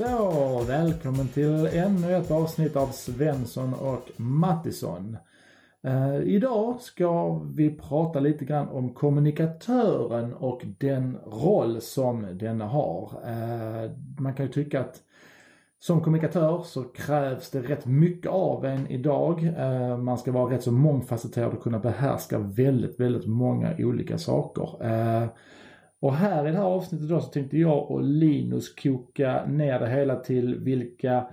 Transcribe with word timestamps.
Så, 0.00 0.64
välkommen 0.68 1.28
till 1.28 1.66
ännu 1.72 2.16
ett 2.16 2.30
avsnitt 2.30 2.76
av 2.76 2.86
Svensson 2.86 3.74
och 3.74 4.10
Mattisson. 4.16 5.16
Eh, 5.82 6.16
idag 6.22 6.80
ska 6.80 7.38
vi 7.38 7.70
prata 7.70 8.20
lite 8.20 8.44
grann 8.44 8.68
om 8.68 8.94
kommunikatören 8.94 10.34
och 10.34 10.62
den 10.78 11.16
roll 11.26 11.80
som 11.80 12.38
denna 12.38 12.66
har. 12.66 13.22
Eh, 13.26 13.90
man 14.18 14.34
kan 14.34 14.46
ju 14.46 14.52
tycka 14.52 14.80
att 14.80 14.96
som 15.78 16.00
kommunikatör 16.00 16.62
så 16.64 16.82
krävs 16.82 17.50
det 17.50 17.60
rätt 17.60 17.86
mycket 17.86 18.30
av 18.30 18.64
en 18.64 18.86
idag. 18.86 19.44
Eh, 19.58 19.98
man 19.98 20.18
ska 20.18 20.32
vara 20.32 20.54
rätt 20.54 20.62
så 20.62 20.72
mångfacetterad 20.72 21.52
och 21.52 21.62
kunna 21.62 21.78
behärska 21.78 22.38
väldigt, 22.38 23.00
väldigt 23.00 23.26
många 23.26 23.74
olika 23.78 24.18
saker. 24.18 24.86
Eh, 24.86 25.28
och 26.00 26.14
här 26.14 26.48
i 26.48 26.50
det 26.50 26.56
här 26.56 26.64
avsnittet 26.64 27.08
då 27.08 27.20
så 27.20 27.28
tänkte 27.28 27.58
jag 27.58 27.90
och 27.90 28.02
Linus 28.02 28.74
koka 28.74 29.46
ner 29.46 29.80
det 29.80 29.90
hela 29.90 30.16
till 30.16 30.58
vilka 30.58 31.26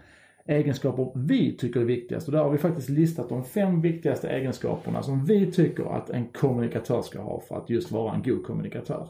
egenskaper 0.46 1.12
vi 1.16 1.58
tycker 1.58 1.80
är 1.80 1.86
viktigast. 1.86 2.28
Och 2.28 2.34
där 2.34 2.44
har 2.44 2.50
vi 2.52 2.58
faktiskt 2.58 2.90
listat 2.90 3.30
de 3.30 3.44
fem 3.44 3.82
viktigaste 3.82 4.30
egenskaperna 4.30 5.04
som 5.04 5.26
vi 5.26 5.52
tycker 5.52 5.86
att 5.86 6.10
en 6.10 6.28
kommunikatör 6.28 7.02
ska 7.02 7.22
ha 7.22 7.40
för 7.40 7.56
att 7.58 7.70
just 7.70 7.92
vara 7.92 8.16
en 8.16 8.24
god 8.24 8.44
kommunikatör. 8.44 9.10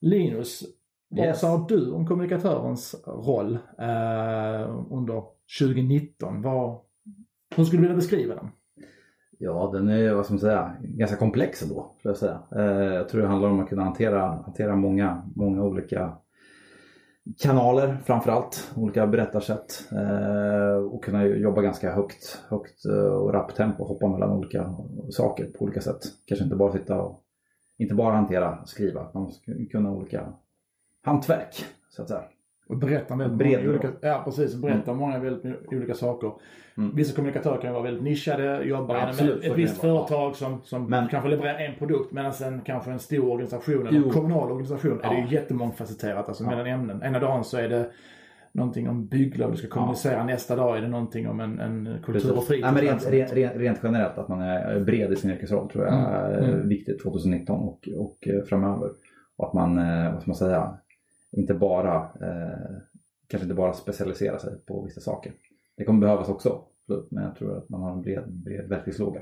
Linus, 0.00 0.62
vad 1.10 1.26
Yes. 1.26 1.40
sa 1.40 1.66
du 1.68 1.90
om 1.90 2.06
kommunikatörens 2.06 2.94
roll 3.06 3.54
eh, 3.78 4.86
under 4.90 5.22
2019? 5.60 6.42
Vad, 6.42 6.78
hur 7.56 7.64
skulle 7.64 7.78
du 7.78 7.82
vilja 7.82 7.96
beskriva 7.96 8.34
den? 8.34 8.48
Ja, 9.40 9.70
den 9.72 9.88
är 9.88 10.14
vad 10.14 10.24
ska 10.24 10.34
man 10.34 10.40
säga, 10.40 10.76
ganska 10.80 11.16
komplex 11.16 11.62
ändå. 11.62 11.94
Skulle 11.98 12.12
jag, 12.12 12.18
säga. 12.18 12.40
Eh, 12.56 12.94
jag 12.94 13.08
tror 13.08 13.20
det 13.22 13.28
handlar 13.28 13.48
om 13.48 13.60
att 13.60 13.68
kunna 13.68 13.84
hantera, 13.84 14.20
hantera 14.26 14.76
många, 14.76 15.22
många 15.36 15.62
olika 15.62 16.16
kanaler 17.38 17.98
framförallt. 18.04 18.72
Olika 18.76 19.06
berättarsätt. 19.06 19.88
Eh, 19.92 20.76
och 20.76 21.04
kunna 21.04 21.26
jobba 21.26 21.62
ganska 21.62 21.94
högt, 21.94 22.42
högt 22.48 22.84
eh, 22.84 23.12
och 23.14 23.32
rappt 23.32 23.56
tempo. 23.56 23.84
Hoppa 23.84 24.08
mellan 24.08 24.30
olika 24.30 24.74
saker 25.10 25.44
på 25.44 25.64
olika 25.64 25.80
sätt. 25.80 26.00
Kanske 26.26 26.44
inte 26.44 26.56
bara 26.56 26.72
sitta 26.72 27.00
och 27.02 27.22
inte 27.78 27.94
bara 27.94 28.14
hantera 28.14 28.66
skriva. 28.66 29.10
Man 29.14 29.22
måste 29.22 29.66
kunna 29.70 29.92
olika 29.92 30.32
hantverk 31.02 31.64
så 31.88 32.02
att 32.02 32.08
säga. 32.08 32.24
Och 32.68 32.76
berätta 32.76 33.16
väldigt 33.16 33.38
Bred 33.38 33.58
många 33.58 33.70
olika, 33.70 33.88
ja, 34.00 34.22
precis, 34.24 34.54
berätta 34.56 34.92
många 34.94 35.18
väldigt 35.18 35.56
olika 35.72 35.94
saker. 35.94 36.32
Mm. 36.78 36.96
Vissa 36.96 37.16
kommunikatörer 37.16 37.60
kan 37.60 37.72
vara 37.72 37.82
väldigt 37.82 38.02
nischade, 38.02 38.62
jobbar 38.64 38.94
inom 38.96 39.08
Absolut, 39.08 39.44
ett, 39.44 39.56
visst 39.58 39.80
företag 39.80 40.36
som, 40.36 40.60
som 40.64 40.84
Men- 40.90 41.08
kanske 41.08 41.28
levererar 41.30 41.58
en 41.58 41.74
produkt 41.78 42.12
medan 42.12 42.32
sen 42.32 42.60
kanske 42.64 42.90
en 42.90 42.98
stor 42.98 43.30
organisation 43.32 43.86
eller 43.86 43.98
en 44.04 44.10
kommunal 44.10 44.50
organisation 44.50 45.00
är 45.02 45.08
det 45.10 45.14
Ja. 45.20 45.26
ju 45.28 45.34
jättemångfacetterat 45.34 46.28
alltså 46.28 46.44
Ja. 46.44 46.50
mellan 46.50 46.66
ämnen. 46.66 47.02
Ena 47.02 47.18
dagen 47.18 47.44
så 47.44 47.56
är 47.58 47.68
det 47.68 47.90
någonting 48.52 48.88
om 48.88 49.06
bygglov 49.06 49.50
du 49.50 49.56
ska 49.56 49.68
kommunicera, 49.68 50.24
nästa 50.24 50.56
dag 50.56 50.76
är 50.78 50.82
det 50.82 50.88
någonting 50.88 51.28
om 51.28 51.40
en, 51.40 51.60
en 51.60 51.98
kultur 52.02 52.36
och 52.36 52.44
fritid. 52.44 52.64
Nej, 52.64 52.72
men 52.72 52.82
rent, 52.82 53.06
rent, 53.10 53.32
rent, 53.32 53.56
rent 53.56 53.78
generellt 53.82 54.18
att 54.18 54.28
man 54.28 54.40
är 54.42 54.80
bred 54.80 55.12
i 55.12 55.16
sin 55.16 55.30
yrkesroll 55.30 55.70
tror 55.70 55.84
jag 55.84 55.94
Mm, 55.94 56.04
är 56.06 56.38
mm. 56.54 56.68
viktigt 56.68 57.02
2019 57.02 57.60
och, 57.60 57.88
och 57.96 58.28
eh, 58.28 58.42
framöver. 58.48 58.90
Och 59.36 59.46
att 59.48 59.52
man, 59.54 59.78
eh, 59.78 60.12
vad 60.12 60.22
ska 60.22 60.30
man 60.30 60.36
säga, 60.36 60.74
inte 61.36 61.54
bara, 61.54 61.96
eh, 61.96 62.76
kanske 63.28 63.44
inte 63.44 63.54
bara 63.54 63.72
specialisera 63.72 64.38
sig 64.38 64.64
på 64.66 64.82
vissa 64.82 65.00
saker. 65.00 65.32
Det 65.76 65.84
kommer 65.84 66.00
behövas 66.00 66.28
också, 66.28 66.62
men 67.10 67.24
jag 67.24 67.36
tror 67.36 67.58
att 67.58 67.68
man 67.68 67.82
har 67.82 67.92
en 67.92 68.02
bred, 68.02 68.32
bred 68.32 68.68
verktygslåda 68.68 69.20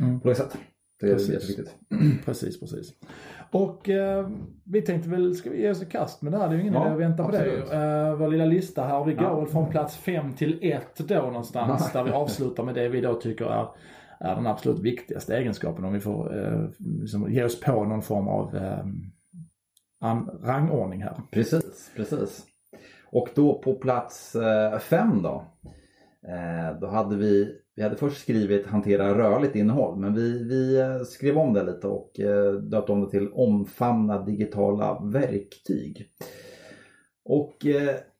Mm. 0.00 0.20
på 0.20 0.28
det 0.28 0.34
sättet. 0.34 0.58
Det 1.00 1.06
är 1.06 1.12
Precis. 1.12 1.30
jätteviktigt. 1.34 1.76
Precis, 2.24 2.60
precis. 2.60 2.92
Och 3.50 3.88
eh, 3.88 4.28
vi 4.64 4.82
tänkte 4.82 5.08
väl, 5.10 5.34
ska 5.34 5.50
vi 5.50 5.60
ge 5.62 5.70
oss 5.70 5.82
i 5.82 5.86
kast 5.86 6.22
med 6.22 6.32
det 6.32 6.38
här? 6.38 6.48
Det 6.48 6.54
är 6.54 6.56
ju 6.56 6.60
ingen 6.60 6.74
Ja, 6.74 6.84
idé 6.86 6.92
att 6.94 7.00
vänta 7.00 7.22
på 7.22 7.28
absolut. 7.28 7.70
det. 7.70 8.10
Uh, 8.10 8.16
vår 8.16 8.28
lilla 8.28 8.44
lista 8.44 8.84
här, 8.84 9.04
vi 9.04 9.14
går 9.14 9.24
Ja. 9.24 9.46
från 9.46 9.70
plats 9.70 9.96
5 9.96 10.32
till 10.32 10.58
1 10.62 11.08
då 11.08 11.14
någonstans. 11.14 11.92
där 11.92 12.04
vi 12.04 12.10
avslutar 12.22 12.64
med 12.64 12.74
det 12.74 12.88
vi 12.88 13.00
då 13.00 13.14
tycker 13.14 13.44
är, 13.44 13.66
är 14.20 14.34
den 14.36 14.46
absolut 14.46 14.78
viktigaste 14.78 15.36
egenskapen 15.36 15.84
om 15.84 15.92
vi 15.92 16.00
får 16.00 16.34
uh, 16.38 16.68
liksom, 16.78 17.32
ge 17.32 17.44
oss 17.44 17.60
på 17.60 17.84
någon 17.84 18.02
form 18.02 18.28
av 18.28 18.56
eh, 18.56 18.84
rangordning 20.42 21.02
här. 21.02 21.20
Precis, 21.30 21.90
precis. 21.96 22.46
Och 23.12 23.28
då 23.34 23.58
på 23.58 23.74
plats 23.74 24.34
eh, 24.34 24.78
fem 24.78 25.22
då. 25.22 25.44
Eh, 26.28 26.80
då 26.80 26.86
hade 26.86 27.16
vi, 27.16 27.56
vi 27.76 27.82
hade 27.82 27.96
först 27.96 28.20
skrivit 28.20 28.66
hantera 28.66 29.18
rörligt 29.18 29.56
innehåll 29.56 29.98
men 29.98 30.14
vi, 30.14 30.44
vi 30.44 30.80
eh, 30.80 31.02
skrev 31.02 31.38
om 31.38 31.52
det 31.52 31.62
lite 31.62 31.86
och 31.86 32.10
döpte 32.62 32.92
om 32.92 33.00
det 33.00 33.10
till 33.10 33.32
omfamna 33.32 34.24
digitala 34.24 35.00
verktyg. 35.04 36.06
Och 37.24 37.56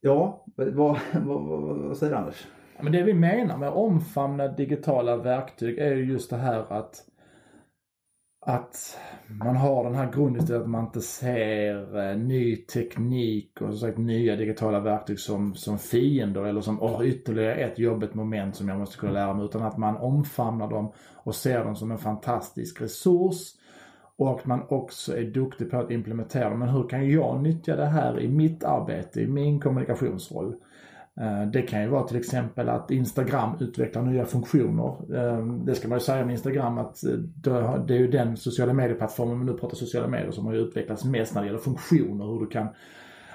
ja, 0.01 0.45
vad, 0.57 0.99
vad, 1.13 1.43
vad, 1.43 1.97
säger 1.97 2.13
du 2.13 2.19
Anders? 2.19 2.47
Men 2.83 2.93
det 2.93 3.03
vi 3.03 3.15
menar 3.15 3.59
med 3.59 3.71
omfamna 3.71 4.49
digitala 4.49 5.17
verktyg 5.17 5.79
är 5.79 5.95
ju 5.95 6.05
just 6.05 6.31
det 6.31 6.37
här 6.37 6.73
att 6.73 7.05
att 8.41 8.99
man 9.29 9.57
har 9.57 9.85
den 9.85 9.95
här 9.95 10.13
grundinställningen 10.13 10.63
att 10.63 10.71
man 10.71 10.85
inte 10.85 11.01
ser 11.01 12.11
eh, 12.11 12.17
ny 12.17 12.57
teknik 12.57 13.61
och 13.61 13.69
som 13.69 13.79
sagt 13.79 13.99
nya 13.99 14.37
digitala 14.37 14.81
verktyg 14.81 15.19
som, 15.19 15.55
som 15.55 15.79
fiender 15.79 16.45
eller 16.45 16.61
som 16.61 16.83
oh, 16.83 17.07
ytterligare 17.07 17.55
ett 17.55 17.79
jobbigt 17.79 18.15
moment 18.15 18.57
som 18.57 18.69
jag 18.69 18.79
måste 18.79 18.97
kunna 18.97 19.13
lära 19.13 19.35
mig. 19.35 19.45
Utan 19.45 19.63
att 19.63 19.79
man 19.79 19.97
omfamnar 19.97 20.71
dem 20.71 20.93
och 21.15 21.35
ser 21.35 21.65
dem 21.65 21.77
som 21.77 21.91
en 21.91 21.99
fantastisk 21.99 22.81
resurs. 22.81 23.55
Och 24.17 24.39
att 24.39 24.47
man 24.47 24.63
också 24.69 25.17
är 25.17 25.25
duktig 25.25 25.71
på 25.71 25.77
att 25.77 25.91
implementera 25.91 26.51
dem. 26.51 26.59
Men 26.59 26.69
hur 26.69 26.89
kan 26.89 27.11
jag 27.11 27.43
nyttja 27.43 27.77
det 27.77 27.87
här 27.87 28.21
i 28.21 28.29
mitt 28.29 28.65
arbete, 28.65 29.21
i 29.21 29.27
min 29.27 29.61
kommunikationsroll? 29.61 30.55
Eh, 31.21 31.47
Det 31.53 31.63
kan 31.63 31.83
ju 31.83 31.89
vara 31.89 32.03
till 32.03 32.17
exempel 32.17 32.69
att 32.69 32.91
Instagram 32.91 33.51
utvecklar 33.61 34.03
nya 34.03 34.25
funktioner. 34.25 34.97
Eh, 35.17 35.47
Det 35.47 35.75
ska 35.75 35.89
man 35.89 35.99
ju 35.99 36.05
säga 36.05 36.25
med 36.25 36.33
Instagram 36.33 36.79
att 36.79 37.05
eh, 37.05 37.11
det 37.87 37.95
är 37.95 37.99
ju 37.99 38.09
den 38.11 38.37
sociala 38.37 38.73
medieplattformen, 38.73 39.39
men 39.39 39.47
nu 39.47 39.53
pratar 39.55 39.77
sociala 39.77 40.09
medier, 40.09 40.31
som 40.31 40.47
har 40.47 40.55
utvecklats 40.55 41.05
mest 41.05 41.35
när 41.35 41.41
det 41.43 41.47
gäller 41.47 41.61
funktioner. 41.61 42.25
Hur 42.25 42.41
du 42.41 42.47
kan 42.47 42.69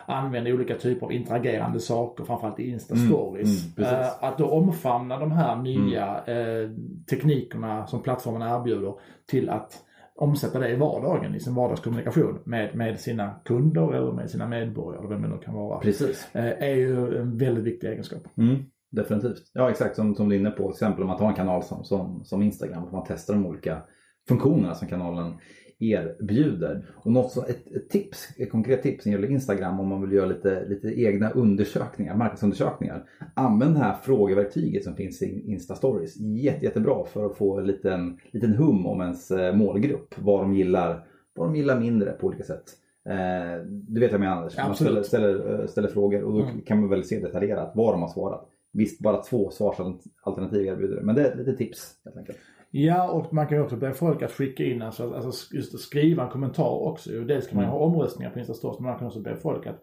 använda 0.08 0.52
olika 0.52 0.76
typer 0.76 1.06
av 1.06 1.12
interagerande 1.14 1.80
saker, 1.80 2.24
framförallt 2.24 2.60
i 2.60 2.72
Insta-stories. 2.76 3.78
Mm, 3.78 3.90
mm, 3.94 4.06
att 4.22 4.38
då 4.38 4.46
omfamna 4.50 5.20
de 5.20 5.32
här 5.32 5.56
nya 5.56 6.06
eh, 6.26 6.70
teknikerna 7.10 7.88
som 7.88 8.02
plattformen 8.04 8.42
erbjuder 8.42 8.94
till 9.30 9.50
att 9.50 9.82
omsätta 10.16 10.60
det 10.60 10.70
i 10.70 10.76
vardagen, 10.76 11.36
i 11.36 11.40
sin 11.40 11.56
vardagskommunikation 11.56 12.40
med, 12.46 12.76
med 12.76 13.00
sina 13.00 13.36
kunder 13.46 13.94
eller 13.94 14.12
med 14.12 14.30
sina 14.30 14.48
medborgare, 14.48 15.00
eller 15.00 15.10
vem 15.10 15.22
det 15.22 15.28
nu 15.28 15.38
kan 15.38 15.54
vara 15.54 15.80
Precis. 15.80 16.36
eh, 16.36 16.64
är 16.64 16.76
ju 16.76 17.18
en 17.18 17.38
väldigt 17.38 17.64
viktig 17.64 17.88
egenskap. 17.88 18.22
Mm, 18.38 18.56
definitivt. 18.92 19.52
Ja 19.54 19.70
exakt 19.70 19.96
som, 19.96 20.16
som 20.16 20.30
du 20.30 20.36
är 20.36 20.40
inne 20.40 20.52
på. 20.52 20.64
Till 20.64 20.70
exempel 20.70 21.02
om 21.02 21.08
man 21.08 21.18
tar 21.18 21.30
en 21.30 21.36
kanal 21.36 21.64
som, 21.64 21.84
som, 21.84 22.24
som 22.24 22.42
Instagram 22.42 22.84
och 22.84 22.94
man 22.94 23.06
testar 23.08 23.34
de 23.34 23.46
olika 23.46 23.82
funktionerna 24.28 24.76
som 24.76 24.88
kanalen 24.88 25.34
erbjuder. 25.80 26.86
Och 26.96 27.12
något 27.12 27.32
så, 27.32 27.42
ett, 27.46 27.72
ett 27.76 27.90
tips, 27.90 28.28
ett 28.38 28.52
konkret 28.52 28.84
tips 28.84 29.06
när 29.06 29.14
det 29.14 29.22
gäller 29.22 29.34
Instagram 29.34 29.80
om 29.80 29.88
man 29.88 30.02
vill 30.02 30.12
göra 30.12 30.26
lite, 30.26 30.66
lite 30.66 30.88
egna 31.02 31.30
undersökningar, 31.30 32.16
marknadsundersökningar. 32.16 33.04
Använd 33.34 33.76
det 33.76 33.80
här 33.80 33.96
frågeverktyget 34.04 34.84
som 34.84 34.96
finns 34.96 35.22
i 35.22 35.44
Insta 35.52 35.76
Stories. 35.76 36.18
Jätte, 36.20 36.66
jättebra 36.66 37.06
för 37.06 37.26
att 37.26 37.38
få 37.38 37.58
en 37.60 37.66
liten, 37.68 38.18
liten 38.32 38.54
hum 38.54 38.86
om 38.86 39.02
ens 39.02 39.32
eh, 39.32 39.56
målgrupp. 39.56 40.16
Vad 40.18 40.42
de 40.44 40.54
gillar, 40.54 41.08
vad 41.36 41.48
de 41.48 41.56
gillar 41.56 41.80
mindre 41.80 42.12
på 42.12 42.28
olika 42.28 42.44
sätt. 42.44 42.64
Eh, 43.10 43.64
du 43.68 44.00
vet 44.02 44.12
vad 44.12 44.14
jag 44.14 44.20
menar 44.20 44.38
Anders? 44.38 44.58
Man 44.58 44.76
ställer, 44.76 45.04
ställer, 45.04 45.60
eh, 45.62 45.68
ställer 45.68 45.88
frågor 45.88 46.24
och 46.24 46.34
då 46.34 46.42
Mm. 46.44 46.62
kan 46.62 46.80
man 46.80 46.90
väl 46.90 47.04
se 47.04 47.20
detaljerat 47.20 47.72
vad 47.76 47.94
de 47.94 48.02
har 48.02 48.10
svarat. 48.10 48.50
Visst, 48.74 49.00
bara 49.02 49.22
två 49.22 49.50
svarsalternativ 49.50 50.66
erbjuder 50.68 50.96
det, 50.96 51.02
men 51.02 51.16
det 51.16 51.28
är 51.28 51.36
lite 51.36 51.54
tips 51.54 51.94
helt 52.06 52.18
enkelt. 52.18 52.38
Ja, 52.78 53.10
och 53.12 53.34
man 53.34 53.48
kan 53.48 53.58
ju 53.58 53.64
också 53.64 53.76
be 53.76 53.94
folk 53.94 54.22
att 54.22 54.32
skicka 54.32 54.64
in, 54.64 54.82
alltså, 54.82 55.14
alltså 55.14 55.56
just 55.56 55.80
skriva 55.80 56.24
en 56.24 56.30
kommentar 56.30 56.88
också. 56.88 57.10
Dels 57.12 57.48
kan 57.48 57.56
man 57.56 57.66
ju 57.66 57.70
Mm. 57.70 57.80
ha 57.80 57.86
omröstningar 57.86 58.32
på 58.32 58.40
Insta 58.40 58.54
Stories, 58.54 58.80
men 58.80 58.90
man 58.90 59.00
kan 59.00 59.08
också 59.08 59.20
be 59.22 59.36
folk 59.36 59.68
att 59.68 59.82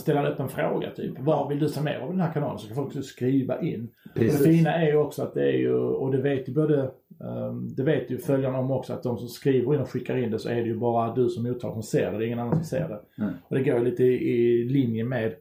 ställa 0.00 0.20
en 0.20 0.26
öppen 0.26 0.48
fråga 0.48 0.90
typ. 0.90 1.14
Vad 1.18 1.48
vill 1.48 1.58
du 1.58 1.68
se 1.68 1.82
mer 1.82 1.98
av 1.98 2.10
den 2.10 2.20
här 2.20 2.32
kanalen? 2.32 2.58
Så 2.58 2.66
kan 2.66 2.76
folk 2.76 3.04
skriva 3.04 3.60
in. 3.60 3.88
Och 4.14 4.20
det 4.20 4.30
fina 4.30 4.72
är 4.74 4.86
ju 4.86 4.96
också 4.96 5.22
att 5.22 5.34
det 5.34 5.42
är 5.52 5.56
ju, 5.56 5.74
och 5.74 6.12
det 6.12 6.22
vet 6.22 6.48
ju 6.48 6.52
både, 6.52 6.80
ehm, 7.24 7.74
det 7.76 7.82
vet 7.82 8.10
ju 8.10 8.18
följarna 8.18 8.58
om 8.58 8.70
också 8.70 8.92
att 8.92 9.02
de 9.02 9.18
som 9.18 9.28
skriver 9.28 9.74
in 9.74 9.80
och 9.80 9.90
skickar 9.90 10.16
in 10.16 10.30
det 10.30 10.38
så 10.38 10.48
är 10.48 10.54
det 10.54 10.68
ju 10.68 10.78
bara 10.78 11.14
du 11.14 11.28
som 11.28 11.42
mottagare 11.42 11.74
som 11.74 11.82
ser 11.82 12.12
det. 12.12 12.18
Det 12.18 12.24
är 12.24 12.26
ingen 12.26 12.38
annan 12.38 12.54
som 12.56 12.64
ser 12.64 12.88
det. 12.88 13.22
Mm. 13.22 13.34
Och 13.48 13.56
det 13.56 13.62
går 13.64 13.78
ju 13.78 13.84
lite 13.84 14.04
i, 14.04 14.64
linje 14.64 15.04
med 15.04 15.34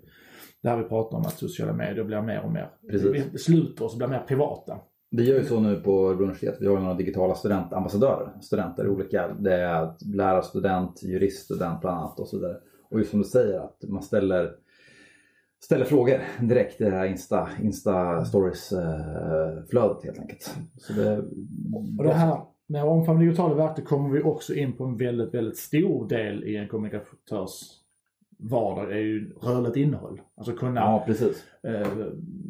det 0.63 0.69
här 0.69 0.77
vi 0.77 0.83
pratar 0.83 1.17
om 1.17 1.23
att 1.23 1.37
sociala 1.37 1.73
medier 1.73 2.03
blir 2.03 2.21
mer 2.21 2.41
och 2.45 2.51
mer, 2.51 2.69
Precis. 2.91 3.43
sluter 3.43 3.85
oss 3.85 3.91
och 3.93 3.97
blir 3.97 4.07
mer 4.07 4.23
privata. 4.27 4.77
Vi 5.09 5.29
gör 5.29 5.39
ju 5.39 5.45
så 5.45 5.59
nu 5.59 5.75
på 5.75 6.07
Örebro 6.07 6.23
universitet. 6.23 6.57
Vi 6.59 6.67
har 6.67 6.73
ju 6.73 6.79
några 6.79 6.93
digitala 6.97 7.35
studentambassadörer. 7.35 8.41
Studenter 8.41 8.85
i 8.85 8.89
olika. 8.89 9.27
Det 9.27 9.53
är 9.53 9.93
lärarstudent, 10.15 11.03
juriststudent 11.03 11.81
bland 11.81 11.97
annat 11.97 12.19
och 12.19 12.27
så 12.27 12.37
vidare. 12.37 12.57
Och 12.89 12.99
just 12.99 13.11
som 13.11 13.19
du 13.19 13.25
säger 13.25 13.59
att 13.59 13.83
man 13.87 14.03
ställer, 14.03 14.51
ställer 15.63 15.85
frågor 15.85 16.21
direkt 16.41 16.81
i 16.81 16.83
det 16.83 16.89
här 16.89 17.05
Insta, 17.05 17.49
Insta 17.63 18.25
Stories-flödet 18.25 19.97
eh, 19.97 20.03
helt 20.03 20.19
enkelt. 20.19 20.55
Så 20.77 20.93
det, 20.93 21.17
Och 21.97 22.03
det 22.03 22.13
här 22.13 22.41
med 22.67 22.83
omfamna 22.83 23.21
digitala 23.21 23.55
verktyg 23.55 23.85
kommer 23.85 24.09
vi 24.09 24.21
också 24.21 24.53
in 24.53 24.73
på 24.73 24.83
en 24.83 24.97
väldigt, 24.97 25.33
väldigt 25.33 25.57
stor 25.57 26.07
del 26.07 26.43
i 26.43 26.57
en 26.57 26.67
kommunikatörs 26.67 27.61
vardag 28.39 28.91
är 28.91 28.97
ju 28.97 29.33
rörligt 29.41 29.75
innehåll. 29.75 30.21
Alltså 30.37 30.53
kunna, 30.53 30.81
Ja, 30.81 31.05
eh, 31.69 31.87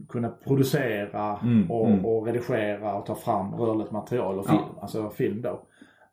kunna 0.09 0.29
producera 0.29 1.39
Mm, 1.43 1.71
och, 1.71 1.87
mm. 1.87 2.05
och 2.05 2.25
redigera 2.25 2.95
och 2.95 3.05
ta 3.05 3.15
fram 3.15 3.53
rörligt 3.55 3.91
material 3.91 4.39
och 4.39 4.45
Ja. 4.47 4.51
film. 4.51 4.77
Alltså 4.81 5.09
film 5.09 5.41
då. 5.41 5.49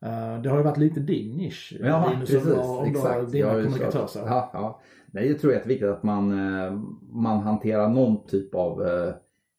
Eh, 0.07 0.41
det 0.43 0.49
har 0.51 0.57
ju 0.57 0.63
varit 0.65 0.77
lite 0.79 1.01
din 1.01 1.37
nisch 1.37 1.77
Ja, 1.81 2.09
Linus, 2.13 2.31
precis. 2.31 2.53
om 2.53 2.79
om 2.79 2.85
Exakt. 2.85 3.33
dina 3.33 3.47
Jag 3.49 3.65
kommunikatörer. 3.65 4.27
Ja, 4.27 4.51
ja. 4.53 4.81
Nej, 5.07 5.29
jag 5.29 5.39
tror 5.39 5.51
det 5.51 5.55
är 5.55 5.59
jätteviktigt 5.59 5.89
att 5.89 6.03
man, 6.03 6.31
eh, 6.33 6.73
man 7.13 7.39
hanterar 7.41 7.89
någon 7.89 8.27
typ 8.27 8.55
av 8.55 8.83
eh, 8.83 9.15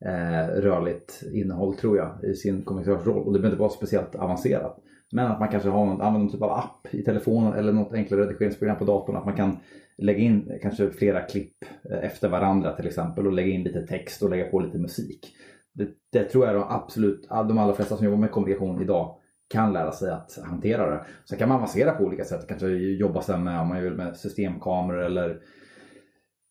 eh, 0.06 0.62
rörligt 0.62 1.24
innehåll 1.34 1.76
tror 1.76 1.98
jag 1.98 2.24
i 2.24 2.34
sin 2.34 2.64
kommunikatörsroll. 2.64 3.24
Och 3.24 3.34
det 3.34 3.40
behöver 3.40 3.50
inte 3.50 3.62
vara 3.62 3.70
speciellt 3.70 4.16
avancerat. 4.16 4.78
Men 5.12 5.32
att 5.32 5.40
man 5.40 5.50
kanske 5.50 5.70
har 5.70 5.86
någon, 5.86 6.02
använder 6.02 6.20
någon 6.20 6.32
typ 6.32 6.42
av 6.42 6.52
app 6.52 6.94
i 6.94 7.04
telefonen 7.04 7.54
eller 7.54 7.74
något 7.74 7.94
enklare 7.94 8.22
redigeringsprogram 8.22 8.78
på 8.78 8.86
datorn. 8.86 9.16
Att 9.16 9.26
man 9.26 9.36
kan 9.36 9.58
lägga 9.98 10.20
in 10.20 10.60
kanske 10.62 10.90
flera 10.90 11.22
klipp 11.22 11.56
eh, 11.92 12.06
efter 12.06 12.30
varandra 12.30 12.72
till 12.72 12.88
exempel 12.88 13.28
och 13.28 13.34
lägga 13.34 13.54
in 13.54 13.64
lite 13.64 13.88
text 13.88 14.24
och 14.24 14.30
lägga 14.30 14.46
på 14.46 14.60
lite 14.60 14.78
musik. 14.78 15.36
Det, 15.74 15.90
det 16.12 16.24
tror 16.24 16.46
jag 16.46 16.56
de 16.56 16.64
absolut, 16.70 17.28
de 17.30 17.58
allra 17.58 17.74
flesta 17.74 17.98
som 17.98 18.06
jobbar 18.06 18.18
med 18.18 18.32
kommunikation 18.32 18.82
idag 18.82 19.16
kan 19.50 19.74
lära 19.74 19.92
sig 19.92 20.12
att 20.12 20.40
hantera 20.44 20.90
det. 20.90 21.06
Sen 21.30 21.38
kan 21.38 21.50
man 21.50 21.58
avancera 21.58 21.92
på 21.92 22.04
olika 22.04 22.24
sätt. 22.24 22.48
Kanske 22.48 22.68
jobba 22.68 23.22
sen 23.22 23.44
med, 23.44 23.62
om 23.62 23.68
man 23.68 23.82
vill, 23.82 23.94
med 23.94 24.18
systemkameror 24.18 25.04
eller 25.04 25.40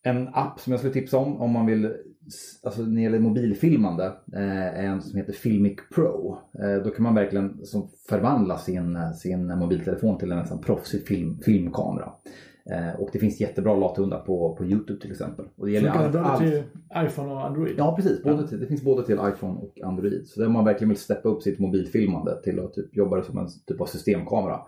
en 0.02 0.28
app 0.28 0.60
som 0.60 0.70
jag 0.70 0.80
skulle 0.80 0.92
tipsa 0.92 1.18
om 1.18 1.40
om 1.40 1.50
man 1.50 1.66
vill, 1.66 1.96
alltså 2.62 2.82
när 2.82 2.96
det 2.96 3.02
gäller 3.02 3.18
mobilfilmande, 3.18 4.04
eh, 4.32 4.78
är 4.78 4.84
en 4.84 5.02
som 5.02 5.18
heter 5.18 5.32
Filmic 5.32 5.76
Pro. 5.94 6.38
Eh, 6.62 6.82
då 6.84 6.90
kan 6.90 7.02
man 7.02 7.14
verkligen 7.14 7.66
som 7.66 7.88
förvandla 8.08 8.58
sin, 8.58 8.98
sin 9.14 9.58
mobiltelefon 9.58 10.18
till 10.18 10.32
en 10.32 10.38
nästan 10.38 10.60
proffsig 10.60 11.06
film, 11.06 11.38
filmkamera. 11.38 12.12
Eh, 12.70 13.00
och 13.00 13.08
det 13.12 13.18
finns 13.18 13.40
jättebra 13.40 13.74
lathundar 13.74 14.18
på, 14.18 14.56
på 14.56 14.64
Youtube 14.64 15.00
till 15.00 15.10
exempel. 15.10 15.44
Och 15.56 15.66
det 15.66 15.72
gäller 15.72 15.88
det 15.88 15.98
allt, 15.98 16.14
allt. 16.16 16.40
till 16.40 16.62
iPhone 16.96 17.32
och 17.32 17.46
Android? 17.46 17.74
Ja 17.78 17.96
precis, 17.96 18.22
både 18.22 18.48
till, 18.48 18.60
det 18.60 18.66
finns 18.66 18.82
både 18.82 19.06
till 19.06 19.14
iPhone 19.14 19.58
och 19.58 19.80
Android. 19.84 20.26
Så 20.26 20.40
där 20.40 20.48
man 20.48 20.64
verkligen 20.64 20.88
vill 20.88 20.98
steppa 20.98 21.28
upp 21.28 21.42
sitt 21.42 21.58
mobilfilmande 21.58 22.42
till 22.42 22.60
att 22.60 22.74
typ 22.74 22.96
jobba 22.96 23.22
som 23.22 23.38
en 23.38 23.48
typ 23.66 23.80
av 23.80 23.86
systemkamera. 23.86 24.60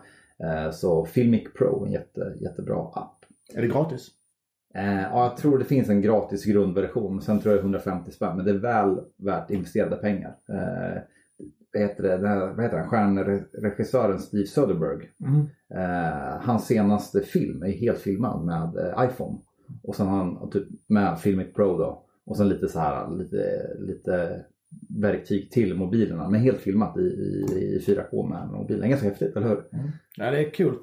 Eh, 0.43 0.71
så 0.71 1.05
Filmic 1.05 1.53
Pro, 1.57 1.85
en 1.85 1.91
jätte, 1.91 2.33
jättebra 2.41 2.81
app. 2.93 3.25
Är 3.55 3.61
det 3.61 3.67
gratis? 3.67 4.09
Eh, 4.77 5.01
ja, 5.01 5.23
jag 5.23 5.37
tror 5.37 5.59
det 5.59 5.65
finns 5.65 5.89
en 5.89 6.01
gratis 6.01 6.45
grundversion. 6.45 7.21
Sen 7.21 7.39
tror 7.39 7.55
jag 7.55 7.57
det 7.57 7.61
är 7.61 7.63
150 7.63 8.11
spänn. 8.11 8.35
Men 8.35 8.45
det 8.45 8.51
är 8.51 8.57
väl 8.57 8.99
värt 9.17 9.51
investerade 9.51 9.95
pengar. 9.95 10.37
Eh, 10.49 11.01
vad 11.73 11.81
heter 11.81 12.03
det? 12.03 12.17
Den 12.17 12.25
här, 12.25 12.47
vad 12.47 12.63
heter 12.63 12.77
han? 12.77 12.89
Stjärnregissören 12.89 14.19
Steve 14.19 14.45
Soderbergh. 14.45 15.05
Mm. 15.19 15.45
Eh, 15.69 16.41
hans 16.41 16.65
senaste 16.65 17.21
film 17.21 17.63
är 17.63 17.71
helt 17.71 17.99
filmad 17.99 18.45
med 18.45 18.77
eh, 18.77 19.05
iPhone. 19.05 19.37
Och 19.83 19.95
sen 19.95 20.07
har 20.07 20.17
han 20.17 20.49
typ 20.49 20.67
med 20.87 21.19
Filmic 21.19 21.53
Pro 21.53 21.77
då. 21.77 22.03
Och 22.25 22.37
sen 22.37 22.49
lite 22.49 22.67
så 22.67 22.79
här, 22.79 23.17
lite, 23.17 23.67
lite 23.79 24.45
verktyg 25.01 25.51
till 25.51 25.75
mobilerna. 25.75 26.29
Men 26.29 26.41
helt 26.41 26.59
filmat 26.59 26.97
i, 26.97 27.01
i, 27.01 27.45
i 27.57 27.83
4K 27.87 28.29
med 28.29 28.49
mobilen. 28.51 28.89
Ganska 28.89 29.07
häftigt, 29.09 29.35
eller 29.35 29.47
hur? 29.47 29.63
Ja 30.17 30.31
det 30.31 30.39
är 30.39 30.49
kul. 30.49 30.75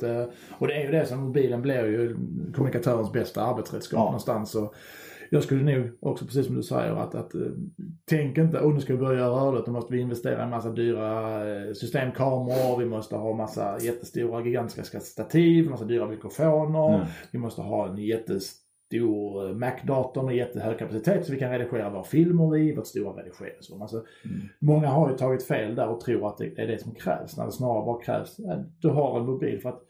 Och 0.59 0.67
det 0.67 0.75
är 0.75 0.85
ju 0.85 0.91
det 0.91 1.07
som 1.07 1.21
mobilen 1.21 1.63
blir 1.63 1.85
ju 1.85 2.17
kommunikatörens 2.55 3.13
bästa 3.13 3.43
arbetsredskap 3.43 3.99
Ja. 3.99 4.05
någonstans. 4.05 4.55
Och 4.55 4.75
jag 5.31 5.43
skulle 5.43 5.77
nog 5.77 5.91
också 6.01 6.25
precis 6.25 6.47
som 6.47 6.55
du 6.55 6.63
säger 6.63 6.93
att, 6.93 7.15
att 7.15 7.35
eh, 7.35 7.41
tänk 8.05 8.39
inte 8.39 8.59
oh, 8.59 8.75
nu 8.75 8.81
ska 8.81 8.93
vi 8.93 8.99
börja 8.99 9.19
göra 9.19 9.47
rörligt. 9.47 9.67
Då 9.67 9.73
måste 9.73 9.93
vi 9.95 10.01
investera 10.01 10.41
i 10.41 10.43
en 10.43 10.51
massa 10.51 10.71
dyra 10.71 11.41
eh, 11.57 11.73
systemkameror. 11.73 12.79
Vi 12.79 12.85
måste 12.85 13.17
ha 13.17 13.37
massa 13.37 13.79
jättestora 13.81 14.45
gigantiska 14.45 15.01
stativ, 15.01 15.71
massa 15.71 15.85
dyra 15.85 16.09
mikrofoner. 16.09 16.95
Mm. 16.95 17.07
Vi 17.31 17.39
måste 17.39 17.63
ha 17.63 17.89
en 17.89 17.99
jättestor 17.99 18.64
eh, 18.93 19.57
Mac-dator 19.57 20.23
med 20.23 20.37
jättehög 20.37 20.79
kapacitet 20.79 21.27
så 21.27 21.33
vi 21.33 21.39
kan 21.39 21.51
redigera 21.51 21.91
våra 21.91 22.05
filmer 22.05 22.57
i, 22.57 22.75
vårt 22.75 22.87
stora 22.87 23.23
redigeringsrum. 23.23 23.83
Alltså, 23.83 24.05
Många 24.59 24.89
har 24.89 25.11
ju 25.11 25.17
tagit 25.17 25.47
fel 25.47 25.75
där 25.75 25.89
och 25.89 26.01
tror 26.01 26.29
att 26.29 26.39
det 26.39 26.59
är 26.59 26.67
det 26.67 26.79
som 26.79 26.95
krävs 26.95 27.37
när 27.37 27.45
det 27.45 27.53
snarare 27.53 27.85
bara 27.85 28.03
krävs 28.03 28.41
att 28.41 28.81
du 28.81 28.89
har 28.89 29.21
en 29.21 29.27
mobil. 29.27 29.61
För 29.61 29.69
att 29.69 29.81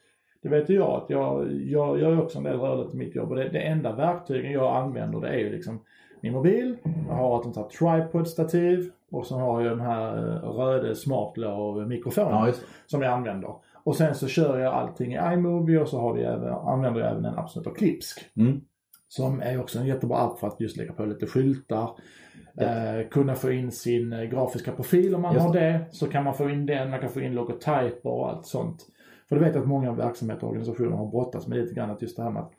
det 0.43 0.49
vet 0.49 0.71
ju 0.71 0.75
jag 0.75 1.03
att 1.03 1.11
jag, 1.11 1.53
jag 1.53 2.01
gör 2.01 2.23
också 2.23 2.39
en 2.39 2.45
del 2.45 2.59
rörligt 2.59 2.95
i 2.95 2.97
mitt 2.97 3.15
jobb 3.15 3.31
och 3.31 3.37
det, 3.37 3.49
det 3.49 3.61
enda 3.61 3.93
verktygen 3.93 4.53
jag 4.53 4.77
använder 4.77 5.21
det 5.21 5.29
är 5.29 5.39
ju 5.39 5.51
liksom 5.51 5.81
min 6.21 6.33
mobil, 6.33 6.77
jag 7.09 7.15
har 7.15 7.39
ett 7.39 7.43
sånt 7.45 7.57
här 7.57 7.65
tripod-stativ 7.65 8.91
och 9.11 9.27
så 9.27 9.39
har 9.39 9.61
jag 9.61 9.73
den 9.73 9.87
här 9.87 10.17
eh, 10.17 10.51
röda 10.51 10.95
smartlaw 10.95 11.89
mikrofonen 11.89 12.47
Ja, 12.47 12.53
som 12.87 13.03
jag 13.03 13.13
använder. 13.13 13.55
Och 13.85 13.97
sen 13.97 14.15
så 14.15 14.29
kör 14.29 14.59
jag 14.59 14.75
allting 14.75 15.13
i 15.15 15.19
iMovie 15.33 15.79
och 15.79 15.89
så 15.89 16.01
har 16.01 16.15
vi 16.15 16.23
även, 16.23 16.53
använder 16.53 17.01
jag 17.01 17.11
även 17.11 17.25
en 17.25 17.39
app 17.39 17.51
som 17.51 17.63
heter 17.63 17.75
Klipsk. 17.75 18.31
Mm. 18.37 18.61
Som 19.17 19.41
är 19.41 19.61
också 19.61 19.79
en 19.79 19.87
jättebra 19.87 20.19
app 20.19 20.39
för 20.39 20.47
att 20.47 20.61
just 20.61 20.77
lägga 20.77 20.93
på 20.93 21.05
lite 21.05 21.27
skyltar. 21.27 21.91
Eh, 22.61 23.09
kunna 23.11 23.35
få 23.35 23.53
in 23.53 23.71
sin 23.73 24.13
eh, 24.13 24.23
grafiska 24.23 24.73
profil 24.73 25.15
om 25.15 25.23
man 25.23 25.35
Just 25.35 25.47
har 25.47 25.55
det. 25.55 25.87
Så 25.91 26.07
kan 26.07 26.25
man 26.25 26.35
få 26.35 26.51
in 26.51 26.67
den, 26.67 26.91
man 26.91 27.01
kan 27.01 27.11
få 27.11 27.21
in 27.21 27.35
logotyper 27.35 28.07
och 28.11 28.31
allt 28.31 28.47
sånt. 28.47 28.87
För 29.29 29.37
du 29.37 29.45
vet 29.45 29.57
att 29.57 29.67
många 29.67 29.93
verksamheter 29.93 30.43
och 30.45 30.49
organisationer 30.49 30.97
har 30.97 31.11
brottats 31.11 31.47
med 31.47 31.59
lite 31.59 31.75
grann 31.75 31.91
att 31.91 32.03
just 32.03 32.17
det 32.17 32.23
här 32.23 32.31
med 32.31 32.43
att 32.43 32.53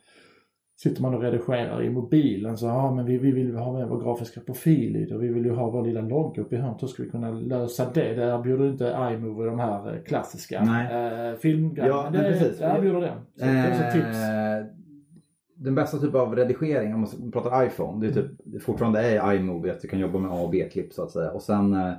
Sitter 0.77 1.01
man 1.01 1.13
och 1.13 1.21
redigerar 1.21 1.83
i 1.83 1.89
mobilen 1.89 2.57
så 2.57 2.65
ja 2.65 2.95
men 2.95 3.05
vi, 3.05 3.17
vi 3.17 3.31
vill 3.31 3.55
ha 3.55 3.73
med 3.73 3.87
vår 3.87 4.01
grafiska 4.01 4.41
profil 4.41 4.95
i 4.95 5.05
det 5.05 5.15
och 5.15 5.23
vi 5.23 5.27
vill 5.27 5.45
ju 5.45 5.51
ha 5.51 5.69
vår 5.69 5.85
lilla 5.85 6.01
logga 6.01 6.41
uppe 6.41 6.55
i 6.55 6.59
hörnet. 6.59 6.83
Hur 6.83 6.87
ska 6.87 7.03
vi 7.03 7.09
kunna 7.09 7.31
lösa 7.31 7.85
det? 7.93 8.13
Det 8.13 8.23
erbjuder 8.23 8.69
inte 8.69 9.11
iMovie 9.13 9.45
de 9.45 9.59
här 9.59 9.93
eh, 9.93 10.01
klassiska 10.01 10.55
eh, 10.55 11.39
filmgrejerna. 11.39 11.95
Ja, 11.95 12.09
men 12.11 12.23
det, 12.23 12.29
precis. 12.29 12.57
det 12.59 12.65
erbjuder 12.65 13.01
den. 13.01 13.17
Så 13.35 13.45
det 13.45 13.51
är 13.51 13.91
tips. 13.91 14.17
Eh, 15.65 15.65
Den 15.65 15.75
bästa 15.75 15.97
typen 15.97 16.19
av 16.21 16.35
redigering, 16.35 16.93
om 16.93 16.99
man 17.01 17.31
pratar 17.31 17.65
iPhone, 17.65 18.05
det 18.07 18.11
är 18.11 18.21
typ 18.23 18.31
det 18.43 18.59
fortfarande 18.59 18.99
är 19.01 19.33
iMovie, 19.33 19.71
att 19.71 19.81
du 19.81 19.87
kan 19.87 19.99
jobba 19.99 20.19
med 20.19 20.31
A 20.31 20.41
och 20.41 20.49
B-klipp 20.49 20.93
så 20.93 21.03
att 21.03 21.11
säga. 21.11 21.31
Och 21.31 21.41
sen 21.41 21.73
eh, 21.73 21.93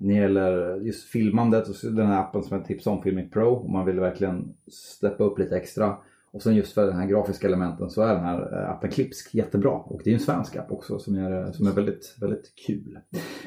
när 0.00 0.14
det 0.14 0.20
gäller 0.20 0.76
just 0.76 1.04
filmandet, 1.08 1.68
och 1.68 1.74
så 1.74 1.88
den 1.88 2.06
här 2.06 2.20
appen 2.20 2.42
som 2.42 2.56
jag 2.56 2.66
tipsade 2.66 2.96
om, 2.96 3.02
Filmic 3.02 3.30
Pro, 3.30 3.56
om 3.56 3.72
man 3.72 3.86
vill 3.86 4.00
verkligen 4.00 4.54
steppa 4.72 5.24
upp 5.24 5.38
lite 5.38 5.56
extra. 5.56 5.96
Och 6.30 6.42
sen 6.42 6.54
just 6.54 6.72
för 6.72 6.86
den 6.86 6.96
här 6.96 7.06
grafiska 7.06 7.46
elementen 7.46 7.90
så 7.90 8.02
är 8.02 8.14
den 8.14 8.24
här 8.24 8.62
eh, 8.62 8.70
appen 8.70 8.90
Klipsk 8.90 9.34
jättebra. 9.34 9.70
Och 9.70 10.00
det 10.04 10.10
är 10.10 10.12
ju 10.12 10.14
en 10.18 10.20
svensk 10.24 10.56
app 10.56 10.72
också 10.72 10.98
som 10.98 11.14
är, 11.16 11.52
som 11.52 11.66
är 11.66 11.70
väldigt, 11.72 12.16
väldigt 12.20 12.52
kul. 12.66 12.98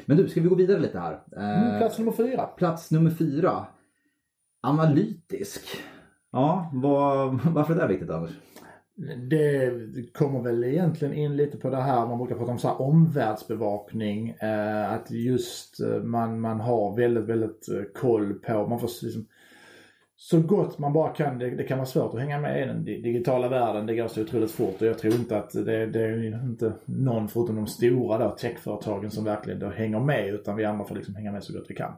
Men 0.06 0.16
du, 0.16 0.28
ska 0.28 0.40
vi 0.40 0.48
gå 0.48 0.54
vidare 0.54 0.78
lite 0.78 0.98
här? 0.98 1.12
Eh, 1.36 1.62
Mm, 1.68 1.78
plats 1.78 1.98
nummer 1.98 2.12
fyra. 2.12 2.42
Plats 2.46 2.90
nummer 2.90 3.10
fyra. 3.10 3.66
Analytisk. 4.62 5.62
Ja, 6.32 6.70
vad, 6.74 7.40
varför 7.54 7.74
är 7.76 7.80
det 7.80 7.86
viktigt 7.88 8.10
Anders? 8.10 8.30
Det 9.30 9.72
kommer 10.12 10.42
väl 10.42 10.64
egentligen 10.64 11.14
in 11.14 11.36
lite 11.36 11.56
på 11.56 11.70
det 11.70 11.76
här 11.76 12.06
man 12.06 12.18
brukar 12.18 12.36
prata 12.36 12.52
om 12.52 12.58
så 12.58 12.68
här 12.68 12.80
omvärldsbevakning. 12.80 14.30
Eh, 14.30 14.92
att 14.92 15.10
just 15.10 15.80
eh, 15.80 16.02
man, 16.02 16.40
man 16.40 16.60
har 16.60 16.96
väldigt, 16.96 17.24
väldigt 17.24 17.68
eh, 17.68 17.82
koll 17.94 18.34
på, 18.34 18.66
man 18.66 18.80
får 18.80 19.04
liksom, 19.04 19.26
så 20.16 20.40
gott 20.40 20.78
man 20.78 20.92
bara 20.92 21.08
kan. 21.08 21.38
Det, 21.38 21.50
det 21.50 21.64
kan 21.64 21.78
vara 21.78 21.86
svårt 21.86 22.14
att 22.14 22.20
hänga 22.20 22.40
med 22.40 22.62
i 22.62 22.66
den 22.66 22.84
digitala 22.84 23.48
världen. 23.48 23.86
Det 23.86 23.96
går 23.96 24.08
så 24.08 24.22
otroligt 24.22 24.50
fort 24.50 24.80
och 24.80 24.86
jag 24.86 24.98
tror 24.98 25.14
inte 25.14 25.38
att 25.38 25.50
det, 25.50 25.86
det 25.86 26.00
är 26.00 26.44
inte 26.44 26.72
någon 26.84 27.28
förutom 27.28 27.56
de 27.56 27.66
stora 27.66 28.18
då, 28.18 28.30
techföretagen 28.30 29.10
som 29.10 29.24
verkligen 29.24 29.60
då 29.60 29.68
hänger 29.68 30.00
med 30.00 30.34
utan 30.34 30.56
vi 30.56 30.64
andra 30.64 30.84
får 30.84 30.94
liksom 30.94 31.14
hänga 31.14 31.32
med 31.32 31.44
så 31.44 31.52
gott 31.52 31.66
vi 31.68 31.74
kan. 31.74 31.92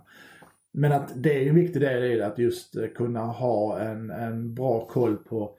Men 0.73 0.93
att 0.93 1.13
det 1.17 1.45
är 1.45 1.49
en 1.49 1.55
viktig 1.55 1.83
del 1.83 2.05
i 2.05 2.17
det 2.17 2.27
att 2.27 2.39
just 2.39 2.77
eh, 2.77 2.87
kunna 2.87 3.21
ha 3.21 3.79
en, 3.79 4.11
en 4.11 4.55
bra 4.55 4.87
koll 4.87 5.17
på 5.17 5.57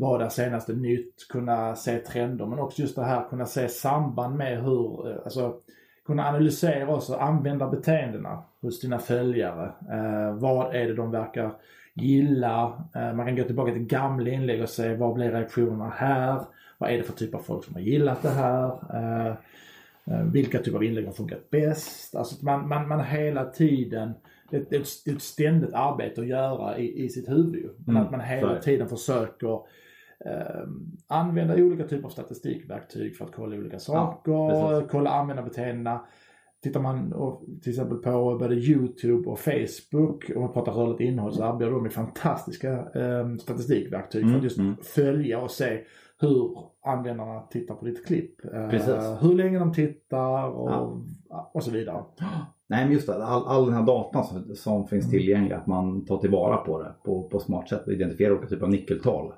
vad 0.00 0.22
är 0.22 0.28
senaste 0.28 0.72
nytt, 0.72 1.28
kunna 1.28 1.76
se 1.76 1.98
trender 1.98 2.46
men 2.46 2.58
också 2.58 2.82
just 2.82 2.96
det 2.96 3.04
här 3.04 3.28
kunna 3.30 3.46
se 3.46 3.68
samband 3.68 4.36
med 4.36 4.62
hur, 4.64 5.10
eh, 5.10 5.16
alltså 5.24 5.54
kunna 6.06 6.28
analysera 6.28 6.94
också 6.94 7.14
användarbeteendena 7.14 8.42
hos 8.60 8.80
dina 8.80 8.98
följare. 8.98 9.64
Eh, 9.92 10.34
vad 10.34 10.74
är 10.74 10.86
det 10.86 10.94
de 10.94 11.10
verkar 11.10 11.50
gilla? 11.94 12.82
Eh, 12.94 13.12
man 13.14 13.26
kan 13.26 13.36
gå 13.36 13.44
tillbaka 13.44 13.72
till 13.72 13.86
gamla 13.86 14.30
inlägg 14.30 14.62
och 14.62 14.68
se 14.68 14.94
vad 14.94 15.14
blir 15.14 15.30
reaktionerna 15.30 15.92
här? 15.96 16.40
Vad 16.78 16.90
är 16.90 16.96
det 16.96 17.02
för 17.02 17.12
typ 17.12 17.34
av 17.34 17.38
folk 17.38 17.64
som 17.64 17.74
har 17.74 17.80
gillat 17.80 18.22
det 18.22 18.28
här? 18.28 18.64
Eh, 18.94 19.26
eh, 20.14 20.22
vilka 20.32 20.58
typer 20.58 20.76
av 20.76 20.84
inlägg 20.84 21.06
har 21.06 21.12
funkat 21.12 21.50
bäst? 21.50 22.14
Alltså 22.16 22.44
man, 22.44 22.68
man, 22.68 22.88
man 22.88 23.04
hela 23.04 23.44
tiden, 23.44 24.12
det 24.50 24.56
är 24.56 24.60
ett, 24.60 25.06
ett- 25.08 25.22
ständigt 25.22 25.74
arbete 25.74 26.20
att 26.20 26.26
göra 26.26 26.78
i, 26.78 27.04
i 27.04 27.08
sitt 27.08 27.28
huvud. 27.28 27.70
Men 27.86 27.96
Mm, 27.96 28.06
att 28.06 28.10
man 28.10 28.20
hela 28.20 28.52
det. 28.54 28.62
tiden 28.62 28.88
försöker 28.88 29.60
eh, 30.24 30.66
använda 31.06 31.54
olika 31.54 31.84
typer 31.84 32.04
av 32.06 32.10
statistikverktyg 32.10 33.16
för 33.16 33.24
att 33.24 33.32
kolla 33.34 33.56
olika 33.56 33.78
saker, 33.78 34.48
precis. 34.76 34.90
kolla 34.90 35.10
användarbeteendena. 35.10 36.00
Tittar 36.62 36.80
man 36.80 37.14
till 37.62 37.70
exempel 37.72 37.98
på 37.98 38.36
både 38.40 38.54
Youtube 38.54 39.30
och 39.30 39.38
Facebook, 39.38 40.30
om 40.36 40.42
man 40.42 40.52
pratar 40.52 40.72
rörligt 40.72 41.00
innehåll, 41.00 41.32
så 41.32 41.42
erbjuder 41.54 41.72
de 41.72 41.90
fantastiska 41.90 42.72
eh, 42.72 43.34
statistikverktyg 43.40 44.20
för 44.22 44.28
Mm, 44.28 44.36
att 44.38 44.44
just 44.44 44.58
mm. 44.58 44.76
följa 44.82 45.40
och 45.40 45.50
se 45.50 45.80
hur 46.20 46.56
användarna 46.86 47.40
tittar 47.40 47.74
på 47.74 47.84
ditt 47.84 48.06
klipp. 48.06 48.44
Eh, 48.44 48.68
hur 49.20 49.34
länge 49.34 49.58
de 49.58 49.72
tittar 49.72 50.48
och, 50.48 50.70
Ja. 51.28 51.50
och 51.54 51.64
så 51.64 51.70
vidare. 51.70 52.02
Nej 52.66 52.84
men 52.84 52.92
just 52.92 53.06
det, 53.06 53.24
all, 53.24 53.46
all 53.46 53.64
den 53.66 53.74
här 53.74 53.86
datan 53.86 54.24
som, 54.24 54.54
som 54.54 54.86
finns 54.88 55.04
Mm. 55.04 55.10
tillgänglig, 55.10 55.52
att 55.54 55.66
man 55.66 56.04
tar 56.04 56.18
tillvara 56.18 56.56
på 56.56 56.82
det 56.82 56.92
på, 57.04 57.28
på 57.28 57.38
smart 57.38 57.68
sätt 57.68 57.86
och 57.86 57.92
identifierar 57.92 58.32
olika 58.32 58.46
typer 58.48 58.64
av 58.64 58.70
nyckeltal. 58.70 59.32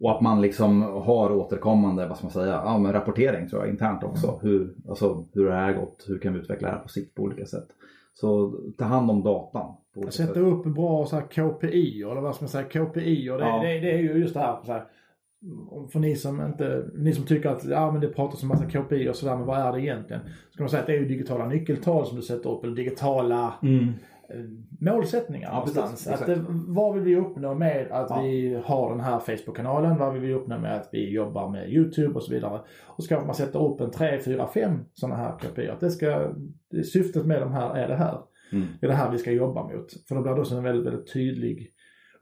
Och 0.00 0.10
att 0.10 0.20
man 0.20 0.40
liksom 0.40 0.82
har 0.82 1.32
återkommande, 1.32 2.06
vad 2.08 2.16
ska 2.16 2.24
man 2.26 2.32
säga, 2.32 2.60
ja, 2.64 2.78
men 2.78 2.92
rapportering 2.92 3.48
tror 3.48 3.62
jag 3.62 3.70
internt 3.70 4.04
också. 4.04 4.26
Mm. 4.28 4.38
Hur, 4.42 4.74
alltså, 4.88 5.24
hur 5.32 5.44
det 5.44 5.54
här 5.54 5.72
gått? 5.72 6.04
Hur 6.08 6.18
kan 6.18 6.32
vi 6.32 6.38
utveckla 6.38 6.68
det 6.68 6.74
här 6.74 6.82
på 6.82 6.88
sikt 6.88 7.14
på 7.14 7.22
olika 7.22 7.46
sätt? 7.46 7.68
Så 8.14 8.54
ta 8.78 8.84
hand 8.84 9.10
om 9.10 9.22
datan. 9.22 9.74
Olika 9.96 10.12
Sätta 10.12 10.34
sätt. 10.34 10.42
upp 10.42 10.64
bra 10.64 11.06
så 11.06 11.16
här 11.16 11.22
KPI 11.22 12.02
eller 12.02 12.20
vad 12.20 12.34
ska 12.34 12.42
man 12.44 12.48
säga, 12.48 12.64
KPI 12.64 13.30
och 13.30 13.38
det, 13.38 13.44
Ja. 13.44 13.62
det, 13.62 13.78
det 13.80 13.92
är 13.92 13.98
ju 13.98 14.12
just 14.12 14.34
det 14.34 14.40
här, 14.40 14.56
så 14.64 14.72
här 14.72 14.84
för 15.92 15.98
ni 15.98 16.16
som 16.16 16.40
inte, 16.46 16.84
ni 16.94 17.12
som 17.12 17.24
tycker 17.24 17.48
att 17.48 17.64
ja, 17.64 17.90
men 17.92 18.00
det 18.00 18.08
pratas 18.08 18.42
om 18.42 18.48
massa 18.48 18.64
KPI 18.70 19.08
och 19.08 19.16
sådär, 19.16 19.36
men 19.36 19.46
vad 19.46 19.58
är 19.58 19.72
det 19.72 19.80
egentligen? 19.80 20.22
Ska 20.50 20.62
man 20.62 20.70
säga 20.70 20.80
att 20.80 20.86
det 20.86 20.92
är 20.92 20.98
ju 21.00 21.08
digitala 21.08 21.46
nyckeltal 21.48 22.06
som 22.06 22.16
du 22.16 22.22
sätter 22.22 22.50
upp 22.50 22.64
eller 22.64 22.76
digitala 22.76 23.54
Mm. 23.62 23.92
Eh, 24.34 24.40
målsättningar 24.80 25.50
Ja, 25.52 25.60
precis, 25.60 25.76
någonstans. 25.76 26.20
exakt. 26.20 26.30
att 26.30 26.36
det, 26.36 26.44
vad 26.68 26.94
vill 26.94 27.02
vi 27.02 27.16
uppnå 27.16 27.54
med 27.54 27.88
att 27.90 28.10
Ja. 28.10 28.20
vi 28.22 28.60
har 28.64 28.90
den 28.90 29.00
här 29.00 29.18
Facebook-kanalen? 29.18 29.98
Vad 29.98 30.12
vill 30.12 30.22
vi 30.22 30.32
uppnå 30.34 30.58
med 30.58 30.76
att 30.76 30.88
vi 30.92 31.10
jobbar 31.10 31.48
med 31.48 31.72
YouTube 31.72 32.14
och 32.14 32.22
så 32.22 32.32
vidare? 32.32 32.60
Och 32.86 33.02
så 33.04 33.08
kanske 33.08 33.26
man 33.26 33.34
sätter 33.34 33.66
upp 33.66 33.80
en 33.80 33.90
3, 33.90 34.18
4, 34.20 34.46
5 34.46 34.78
sådana 34.94 35.16
här 35.16 35.32
KPI. 35.38 35.68
Att 35.68 35.80
det 35.80 35.90
ska, 35.90 36.32
syftet 36.92 37.26
med 37.26 37.40
de 37.40 37.52
här 37.52 37.74
är 37.74 37.88
det 37.88 37.96
här. 37.96 38.18
Mm. 38.52 38.66
Det 38.80 38.86
är 38.86 38.88
det 38.90 38.96
här 38.96 39.10
vi 39.10 39.18
ska 39.18 39.32
jobba 39.32 39.62
mot. 39.62 39.86
För 40.08 40.14
då 40.14 40.22
blir 40.22 40.32
det 40.34 40.40
också 40.40 40.54
en 40.56 40.62
väldigt, 40.64 40.86
väldigt 40.86 41.12
tydlig 41.12 41.68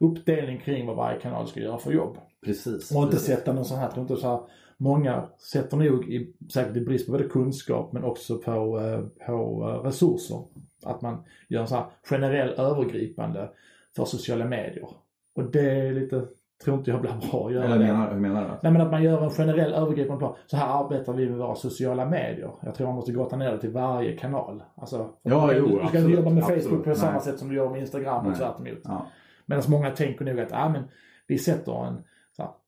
uppdelning 0.01 0.59
kring 0.59 0.87
vad 0.87 0.97
varje 0.97 1.21
kanal 1.21 1.47
ska 1.47 1.61
göra 1.61 1.79
för 1.79 1.93
jobb. 1.93 2.17
Precis. 2.45 2.91
Och 2.97 3.03
inte 3.03 3.17
precis. 3.17 3.27
sätta 3.37 3.53
någon 3.53 3.65
sån 3.65 3.79
här, 3.79 3.99
inte 3.99 4.17
så 4.17 4.29
här, 4.29 4.41
många 4.77 5.25
sätter 5.39 5.77
nog 5.77 6.09
i, 6.09 6.35
säkert 6.53 6.77
i 6.77 6.81
brist 6.81 7.07
på 7.07 7.13
både 7.13 7.25
kunskap 7.25 7.93
men 7.93 8.05
också 8.05 8.39
på, 8.39 8.81
eh, 8.81 9.27
på 9.27 9.69
eh, 9.71 9.87
resurser. 9.87 10.43
Att 10.85 11.03
man 11.03 11.25
gör 11.49 11.61
en 11.61 11.67
sån 11.67 11.79
här 11.79 11.87
generell 12.11 12.49
övergripande 12.49 13.49
för 13.97 14.05
sociala 14.05 14.45
medier. 14.45 14.89
Och 15.35 15.45
det 15.51 15.71
är 15.71 15.93
lite, 15.93 16.25
tror 16.65 16.79
inte 16.79 16.91
jag 16.91 17.01
blir 17.01 17.31
bra 17.31 17.47
att 17.47 17.53
göra 17.53 17.65
Eller 17.65 17.79
det. 17.79 17.85
menar, 17.85 18.13
hur 18.13 18.21
menar 18.21 18.43
du? 18.43 18.49
Nej 18.63 18.73
men 18.73 18.81
att 18.81 18.91
man 18.91 19.03
gör 19.03 19.25
en 19.25 19.31
generell 19.31 19.73
övergripande 19.73 20.19
plan. 20.19 20.35
Så 20.47 20.57
här 20.57 20.85
arbetar 20.85 21.13
vi 21.13 21.29
med 21.29 21.39
våra 21.39 21.55
sociala 21.55 22.05
medier. 22.05 22.51
Jag 22.63 22.75
tror 22.75 22.87
man 22.87 22.97
måste 22.97 23.13
grotta 23.13 23.37
ner 23.37 23.53
det 23.53 23.59
till 23.61 23.71
varje 23.71 24.17
kanal. 24.17 24.63
Alltså, 24.75 25.11
Ja, 25.23 25.47
du, 25.47 25.57
jo, 25.59 25.65
du 25.65 25.71
ska 25.71 25.81
inte 25.81 25.87
absolut, 25.87 26.17
jobba 26.17 26.31
med 26.31 26.43
absolut. 26.43 26.65
Facebook 26.65 26.85
på 26.85 26.95
samma 26.95 27.13
Nej. 27.13 27.21
sätt 27.21 27.39
som 27.39 27.49
du 27.49 27.55
gör 27.55 27.71
med 27.71 27.81
Instagram 27.81 28.19
och 28.27 28.31
Nej. 28.31 28.39
tvärt 28.39 28.61
emot. 28.61 28.81
Ja. 28.85 29.07
Medan 29.47 29.65
många 29.69 29.91
tänker 29.91 30.25
nog 30.25 30.41
att 30.41 30.53
ah, 30.53 30.69
men 30.69 30.83
vi 31.27 31.39
sätter 31.39 31.87
en 31.87 32.03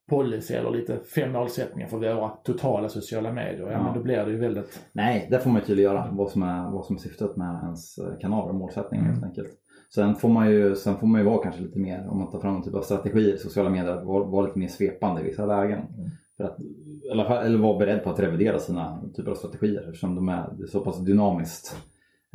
policy 0.09 0.53
eller 0.53 0.71
lite 0.71 0.99
fem 1.15 1.31
målsättningar 1.31 1.87
för 1.87 1.97
våra 1.97 2.29
totala 2.29 2.89
sociala 2.89 3.31
medier. 3.33 3.61
Ja, 3.61 3.71
Ja. 3.71 3.83
men 3.83 3.93
då 3.93 4.03
blir 4.03 4.25
det 4.25 4.31
ju 4.31 4.37
väldigt... 4.37 4.79
Nej, 4.93 5.27
där 5.31 5.39
får 5.39 5.49
man 5.49 5.59
ju 5.59 5.65
tydliggöra 5.65 6.09
vad 6.11 6.31
som 6.31 6.43
är, 6.43 6.71
vad 6.71 6.85
som 6.85 6.95
är 6.95 6.99
syftet 6.99 7.35
med 7.37 7.59
ens 7.63 7.97
eh, 7.97 8.19
kanal 8.21 8.49
och 8.49 8.55
målsättning 8.55 8.99
Mm. 9.01 9.11
helt 9.13 9.25
enkelt. 9.25 9.49
Sen 9.95 10.15
får, 10.15 10.29
man 10.29 10.51
ju, 10.51 10.75
sen 10.75 10.95
får 10.97 11.07
man 11.07 11.21
ju 11.21 11.25
vara 11.27 11.43
kanske 11.43 11.61
lite 11.61 11.79
mer, 11.79 12.07
om 12.09 12.17
man 12.19 12.31
tar 12.31 12.39
fram 12.39 12.55
en 12.55 12.63
typ 12.63 12.75
av 12.75 12.81
strategier 12.81 13.35
i 13.35 13.37
sociala 13.37 13.69
medier, 13.69 13.97
att 13.97 14.05
vara, 14.05 14.23
vara 14.23 14.45
lite 14.45 14.59
mer 14.59 14.67
svepande 14.67 15.21
i 15.21 15.23
vissa 15.23 15.45
lägen. 15.45 15.79
Mm. 15.79 16.09
För 16.37 16.43
att, 16.43 17.27
fall, 17.27 17.45
eller 17.45 17.57
vara 17.57 17.77
beredd 17.79 18.03
på 18.03 18.09
att 18.09 18.19
revidera 18.19 18.59
sina 18.59 19.01
typer 19.15 19.31
av 19.31 19.35
strategier 19.35 19.81
eftersom 19.81 20.15
de 20.15 20.29
är, 20.29 20.53
det 20.57 20.63
är 20.63 20.67
så 20.67 20.79
pass 20.79 20.99
dynamiskt. 21.05 21.77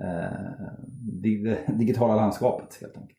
Eh, 0.02 0.38
det, 1.22 1.36
det 1.44 1.58
digitala 1.78 2.16
landskapet 2.16 2.78
helt 2.80 2.96
enkelt. 2.96 3.18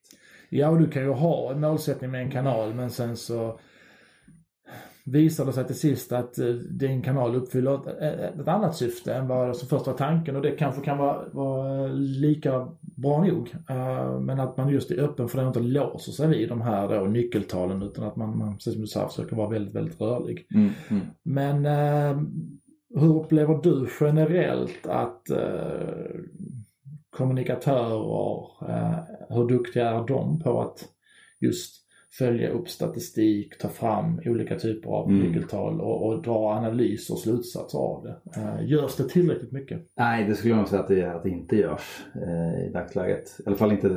Ja, 0.50 0.70
och 0.70 0.80
du 0.80 0.90
kan 0.90 1.02
ju 1.04 1.10
ha 1.12 1.52
en 1.52 1.60
målsättning 1.62 2.12
med 2.12 2.22
en 2.22 2.32
kanal 2.32 2.74
men 2.74 2.90
sen 2.90 3.18
så 3.18 3.60
visar 5.06 5.46
det 5.46 5.54
sig 5.54 5.66
till 5.66 5.80
sist 5.80 6.12
att 6.12 6.40
eh, 6.40 6.48
din 6.54 7.02
kanal 7.02 7.36
uppfyller 7.36 7.76
ett, 7.76 8.40
ett, 8.40 8.48
annat 8.48 8.76
syfte 8.76 9.14
än 9.14 9.28
vad 9.28 9.58
som 9.58 9.68
först 9.68 9.88
var 9.88 9.94
tanken 9.94 10.36
och 10.36 10.42
det 10.42 10.52
kanske 10.52 10.82
kan 10.82 10.98
vara, 10.98 11.30
vara 11.32 11.88
lika 11.94 12.68
bra 12.82 13.24
nog. 13.24 13.56
Eh, 13.70 14.20
men 14.20 14.40
att 14.40 14.58
man 14.58 14.70
just 14.70 14.92
är 14.92 15.00
öppen 15.00 15.28
för 15.28 15.38
det 15.38 15.44
och 15.44 15.48
inte 15.48 15.60
låser 15.60 16.12
sig 16.12 16.28
vid 16.28 16.50
de 16.50 16.62
här 16.62 17.00
då, 17.00 17.06
nyckeltalen 17.06 17.82
utan 17.82 18.04
att 18.04 18.16
man, 18.16 18.38
man 18.38 18.54
precis 18.54 18.74
som 18.74 18.82
du 18.82 18.88
sa, 18.88 19.08
försöker 19.08 19.36
vara 19.36 19.50
väldigt, 19.50 19.76
väldigt 19.76 20.02
rörlig. 20.02 20.48
Mm, 20.56 20.70
mm. 20.90 21.06
Men 21.24 21.66
eh, 21.66 22.22
hur 22.96 23.16
upplever 23.16 23.60
du 23.64 23.88
generellt 24.00 24.88
att 24.88 25.30
eh, 25.30 26.20
kommunikatörer, 27.10 28.42
eh, 28.70 29.00
hur 29.30 29.48
duktiga 29.48 29.90
är 29.90 30.08
de 30.08 30.40
på 30.40 30.62
att 30.62 30.90
just 31.40 31.85
följa 32.18 32.50
upp 32.50 32.70
statistik, 32.70 33.58
ta 33.58 33.68
fram 33.68 34.22
olika 34.26 34.60
typer 34.60 34.90
av 34.90 35.10
Mm. 35.10 35.22
nyckeltal 35.28 35.82
och, 35.82 36.08
och 36.08 36.22
dra 36.22 36.52
analyser 36.54 37.14
och 37.14 37.20
slutsatser 37.20 37.78
av 37.78 38.04
det? 38.04 38.42
Eh, 38.42 38.70
görs 38.70 38.96
det 38.96 39.10
tillräckligt 39.10 39.52
mycket? 39.52 39.82
Nej, 39.98 40.28
det 40.28 40.36
skulle 40.36 40.54
jag 40.56 40.68
säga 40.68 40.82
att 40.82 40.88
det, 40.88 41.16
att 41.16 41.24
det 41.24 41.30
inte 41.30 41.56
görs 41.56 42.06
eh, 42.16 42.68
i 42.68 42.72
dagsläget. 42.74 43.40
I 43.40 43.44
alla 43.46 43.56
fall 43.56 43.72
inte 43.72 43.88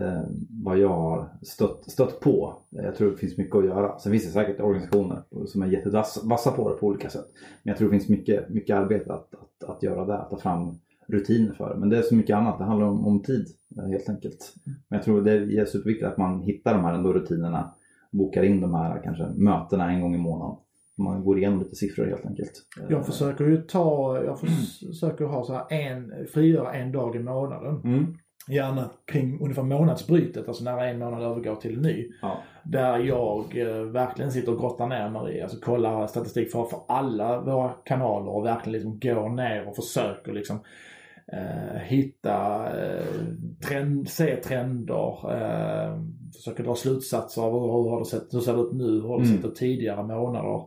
eh, 0.00 0.22
vad 0.64 0.78
jag 0.78 0.88
har 0.88 1.28
stött, 1.42 1.90
stött 1.90 2.20
på. 2.20 2.62
Jag 2.70 2.96
tror 2.96 3.10
det 3.10 3.16
finns 3.16 3.38
mycket 3.38 3.56
att 3.56 3.64
göra. 3.64 3.98
Sen 3.98 4.12
finns 4.12 4.24
det 4.24 4.30
säkert 4.30 4.60
organisationer 4.60 5.22
som 5.46 5.62
är 5.62 5.66
jättevassa 5.66 6.50
på 6.50 6.68
det 6.70 6.76
på 6.76 6.86
olika 6.86 7.10
sätt. 7.10 7.26
Men 7.62 7.70
jag 7.70 7.78
tror 7.78 7.88
det 7.88 7.98
finns 7.98 8.08
mycket, 8.08 8.48
mycket 8.48 8.76
arbete 8.76 9.12
att, 9.12 9.34
att, 9.34 9.70
att 9.70 9.82
göra 9.82 10.04
där, 10.04 10.18
att 10.18 10.30
ta 10.30 10.38
fram 10.38 10.78
rutiner 11.08 11.52
för. 11.52 11.74
Men 11.74 11.88
det 11.88 11.98
är 11.98 12.02
så 12.02 12.14
mycket 12.14 12.36
annat, 12.36 12.58
det 12.58 12.64
handlar 12.64 12.86
om, 12.86 13.06
om 13.06 13.22
tid 13.22 13.46
eh, 13.78 13.88
helt 13.88 14.08
enkelt. 14.08 14.54
Men 14.64 14.96
jag 14.96 15.02
tror 15.02 15.22
det 15.22 15.32
är 15.32 15.64
superviktigt 15.64 16.06
att 16.06 16.18
man 16.18 16.42
hittar 16.42 16.74
de 16.74 16.84
här 16.84 16.94
ändå 16.94 17.12
rutinerna. 17.12 17.74
Bokar 18.10 18.42
in 18.42 18.60
de 18.60 18.74
här 18.74 19.00
kanske 19.04 19.26
mötena 19.36 19.90
en 19.90 20.00
gång 20.00 20.14
i 20.14 20.18
månaden. 20.18 20.56
Man 20.98 21.24
går 21.24 21.38
igenom 21.38 21.58
lite 21.58 21.76
siffror 21.76 22.06
helt 22.06 22.26
enkelt. 22.26 22.52
Jag 22.88 23.06
försöker 23.06 23.44
ju 23.44 23.62
ta, 23.62 24.22
jag 24.24 24.40
försöker 24.40 25.24
ha 25.24 25.44
så 25.44 25.52
här 25.52 25.72
en, 25.72 26.12
frigöra 26.32 26.72
en 26.72 26.92
dag 26.92 27.16
i 27.16 27.18
månaden. 27.18 27.80
Mm. 27.84 28.14
Gärna 28.48 28.90
kring 29.04 29.40
ungefär 29.40 29.62
månadsbrytet, 29.62 30.48
alltså 30.48 30.64
när 30.64 30.86
en 30.86 30.98
månad 30.98 31.22
övergår 31.22 31.56
till 31.56 31.76
en 31.76 31.82
ny. 31.82 32.10
Ja. 32.22 32.38
Där 32.64 32.98
jag 32.98 33.56
eh, 33.56 33.82
verkligen 33.82 34.32
sitter 34.32 34.52
och 34.52 34.60
grottar 34.60 34.86
ner 34.86 35.10
mig 35.10 35.36
i, 35.36 35.42
alltså 35.42 35.60
kollar 35.60 36.06
statistik 36.06 36.52
för, 36.52 36.64
för 36.64 36.78
alla 36.88 37.40
våra 37.40 37.68
kanaler 37.68 38.30
och 38.30 38.44
verkligen 38.44 38.72
liksom 38.72 38.98
går 38.98 39.28
ner 39.28 39.68
och 39.68 39.76
försöker 39.76 40.32
liksom 40.32 40.58
eh, 41.32 41.78
hitta, 41.80 42.66
eh, 42.80 43.04
trend, 43.68 44.08
se 44.08 44.36
trender, 44.36 45.32
eh, 45.32 46.00
försöker 46.36 46.64
dra 46.64 46.74
slutsatser 46.74 47.42
av 47.42 47.52
hur, 47.52 47.60
hur, 47.60 47.90
har 47.90 47.98
det 47.98 48.04
sett, 48.04 48.34
hur 48.34 48.40
ser 48.40 48.56
det 48.56 48.62
ut 48.62 48.72
nu, 48.72 48.84
hur 48.90 49.08
har 49.08 49.18
det 49.20 49.24
Mm. 49.26 49.36
sett 49.36 49.46
ut 49.50 49.54
tidigare 49.56 50.02
månader. 50.02 50.62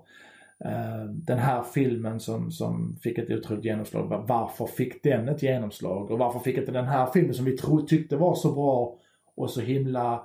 Eh, 0.66 1.06
den 1.06 1.38
här 1.38 1.64
filmen 1.64 2.20
som, 2.20 2.52
som 2.52 2.96
fick 3.04 3.18
ett 3.18 3.30
otroligt 3.32 3.66
genomslag, 3.66 4.08
var- 4.08 4.26
varför 4.28 4.66
fick 4.66 5.04
den 5.04 5.30
ett 5.30 5.44
genomslag? 5.44 6.12
Och 6.12 6.20
varför 6.20 6.40
fick 6.40 6.58
inte 6.58 6.72
den 6.72 6.86
här 6.88 7.06
filmen 7.06 7.34
som 7.34 7.46
vi 7.46 7.58
tro, 7.58 7.82
tyckte 7.82 8.16
var 8.18 8.36
så 8.36 8.52
bra 8.54 8.96
och 9.36 9.50
så 9.50 9.62
himla 9.62 10.24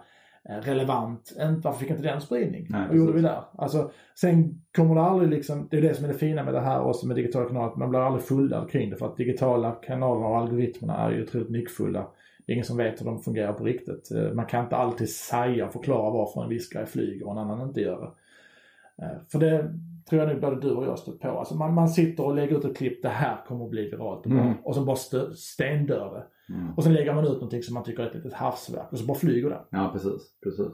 relevant, 0.48 1.32
inte- 1.40 1.60
varför 1.64 1.78
fick 1.80 1.90
inte 1.90 2.02
den 2.02 2.20
spridning? 2.20 2.66
Nej, 2.70 2.88
Vad 2.88 2.96
gjorde 2.96 3.12
vi 3.12 3.20
där? 3.22 3.40
Alltså, 3.58 3.90
sen 4.20 4.62
kommer 4.76 4.94
det 4.94 5.00
aldrig 5.00 5.30
liksom, 5.30 5.68
det 5.70 5.76
är 5.76 5.82
det 5.82 5.94
som 5.94 6.04
är 6.04 6.08
det 6.08 6.14
fina 6.18 6.44
med 6.44 6.54
det 6.54 6.60
här 6.60 6.80
också 6.82 7.06
med 7.06 7.16
digitala 7.16 7.46
kanaler, 7.48 7.66
att 7.68 7.76
man 7.76 7.90
blir 7.90 8.00
aldrig 8.00 8.24
fulladd 8.24 8.70
kring 8.70 8.90
det 8.90 8.96
för 8.96 9.06
att 9.06 9.16
digitala 9.16 9.70
kanaler 9.70 10.26
och 10.26 10.36
algoritmerna 10.38 10.96
är 10.96 11.10
ju 11.10 11.22
otroligt 11.22 11.50
nyckfulla. 11.50 12.06
Det 12.46 12.52
är 12.52 12.54
ingen 12.54 12.64
som 12.64 12.76
vet 12.76 13.00
hur 13.00 13.06
de 13.06 13.22
fungerar 13.22 13.52
på 13.52 13.64
riktigt. 13.64 14.10
Eh, 14.10 14.32
Man 14.32 14.46
kan 14.46 14.64
inte 14.64 14.76
alltid 14.76 15.08
säga 15.10 15.66
och 15.66 15.72
förklara 15.72 16.10
varför 16.10 16.42
en 16.42 16.48
viss 16.48 16.68
grej 16.68 16.86
flyger 16.86 17.26
och 17.26 17.32
en 17.32 17.38
annan 17.38 17.68
inte 17.68 17.80
gör 17.80 18.00
det. 18.00 19.04
Eh, 19.04 19.10
För 19.32 19.38
det 19.38 19.72
tror 20.08 20.20
jag 20.22 20.28
nog 20.28 20.40
både 20.40 20.60
du 20.60 20.70
och 20.70 20.84
jag 20.86 20.98
stött 20.98 21.20
på. 21.20 21.28
Alltså 21.28 21.54
man, 21.56 21.74
man 21.74 21.88
sitter 21.88 22.24
och 22.24 22.34
lägger 22.34 22.58
ut 22.58 22.64
ett 22.64 22.76
klipp, 22.76 23.02
det 23.02 23.08
här 23.08 23.36
kommer 23.48 23.64
att 23.64 23.70
bli 23.70 23.90
viralt. 23.90 24.26
Och, 24.26 24.32
Mm. 24.32 24.54
och 24.64 24.74
så 24.74 24.84
bara 24.84 24.96
stendör 25.34 26.14
det. 26.14 26.24
Mm. 26.48 26.74
Och 26.74 26.84
sen 26.84 26.92
lägger 26.92 27.14
man 27.14 27.24
ut 27.24 27.32
någonting 27.32 27.62
som 27.62 27.74
man 27.74 27.84
tycker 27.84 28.02
är 28.02 28.06
ett 28.08 28.14
litet 28.14 28.32
havsverk 28.32 28.92
och 28.92 28.98
så 28.98 29.06
bara 29.06 29.18
flyger 29.18 29.50
det. 29.50 29.60
Ja, 29.70 29.90
precis. 29.92 30.34
precis. 30.42 30.66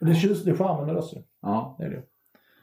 Och 0.00 0.06
det 0.06 0.10
är 0.10 0.14
tjus- 0.14 0.44
det 0.44 0.50
är 0.50 0.54
charmen 0.54 0.86
med 0.86 0.94
det 0.94 0.98
också. 0.98 1.16
Ja, 1.42 1.76
Det 1.78 1.84
är 1.84 1.90
det. 1.90 2.02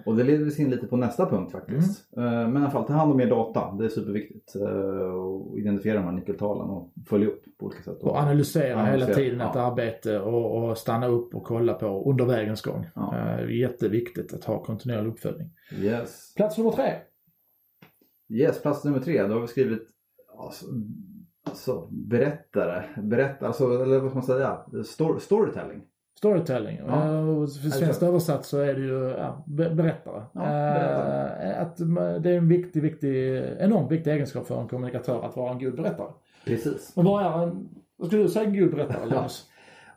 och 0.06 0.16
det 0.16 0.24
leder 0.24 0.48
oss 0.48 0.60
in 0.60 0.70
lite 0.70 0.88
på 0.88 0.98
nästa 0.98 1.30
punkt 1.30 1.52
faktiskt. 1.52 2.18
Eh, 2.18 2.24
Men 2.24 2.54
i 2.54 2.58
alla 2.58 2.70
fall, 2.70 2.88
ta 2.88 2.94
hand 2.94 3.12
om 3.12 3.22
er 3.22 3.28
data. 3.30 3.72
Det 3.80 3.86
är 3.86 3.90
superviktigt. 3.90 4.56
Eh, 4.56 5.12
Och 5.32 5.60
identifiera 5.60 5.98
de 5.98 6.04
här 6.06 6.12
nyckeltalen 6.12 6.70
och 6.70 6.94
följa 7.10 7.28
upp 7.28 7.44
på 7.60 7.66
olika 7.66 7.84
sätt. 7.84 8.04
Och 8.04 8.16
analysera 8.18 8.68
hela 8.68 8.82
Analysera, 8.82 9.16
tiden 9.16 9.40
ja. 9.40 9.50
ett 9.50 9.56
arbete 9.56 10.20
och, 10.20 10.70
och 10.70 10.78
stanna 10.78 11.08
upp 11.08 11.36
och 11.36 11.44
kolla 11.44 11.74
på 11.74 12.10
under 12.12 12.26
vägens 12.26 12.62
gång. 12.62 12.88
Ja. 12.96 13.18
Eh, 13.18 13.52
jätteviktigt 13.60 14.34
att 14.34 14.44
ha 14.44 14.64
kontinuerlig 14.64 15.10
uppföljning. 15.10 15.50
Yes. 15.80 16.34
Plats 16.36 16.58
nummer 16.58 16.72
tre. 16.72 16.94
Yes, 18.30 18.62
plats 18.62 18.86
nummer 18.86 19.00
tre. 19.00 19.24
Då 19.28 19.34
har 19.34 19.42
vi 19.42 19.48
skrivit 19.48 19.88
alltså, 20.40 20.66
alltså, 21.44 21.88
berättare. 21.92 22.84
Berättare, 23.04 23.48
alltså, 23.48 23.84
eller 23.84 24.00
vad 24.00 24.10
ska 24.10 24.16
man 24.20 24.24
säga? 24.26 24.58
Stor, 24.86 25.20
storytelling. 25.20 25.82
Storytelling. 26.18 26.80
Ja. 26.88 27.06
Eh, 27.08 27.30
och 27.30 27.54
för 27.54 27.70
svenskt 27.70 28.04
översatt 28.04 28.46
så 28.46 28.58
är 28.60 28.74
det 28.74 28.80
ju 28.82 29.10
ja, 29.18 29.44
be- 29.48 29.70
berättare. 29.76 30.24
Ja, 30.34 30.40
berättare. 30.42 31.52
Eh, 31.54 31.62
att 31.62 31.78
det 32.24 32.30
är 32.32 32.38
en 32.38 32.48
viktig, 32.48 32.82
viktig, 32.82 33.36
enormt 33.60 33.92
viktig 33.92 34.12
egenskap 34.12 34.48
för 34.48 34.62
en 34.62 34.68
kommunikatör 34.68 35.22
att 35.24 35.36
vara 35.36 35.52
en 35.52 35.60
god 35.60 35.76
berättare. 35.76 36.12
Precis. 36.46 36.94
Men 36.96 37.06
vad 37.06 37.24
är 37.26 37.44
en, 37.48 37.70
vad 37.98 38.08
skulle 38.08 38.24
du 38.24 38.30
säga 38.30 38.46
en 38.46 38.60
god 38.60 38.72
berättare 38.72 39.06
Linus? 39.10 39.48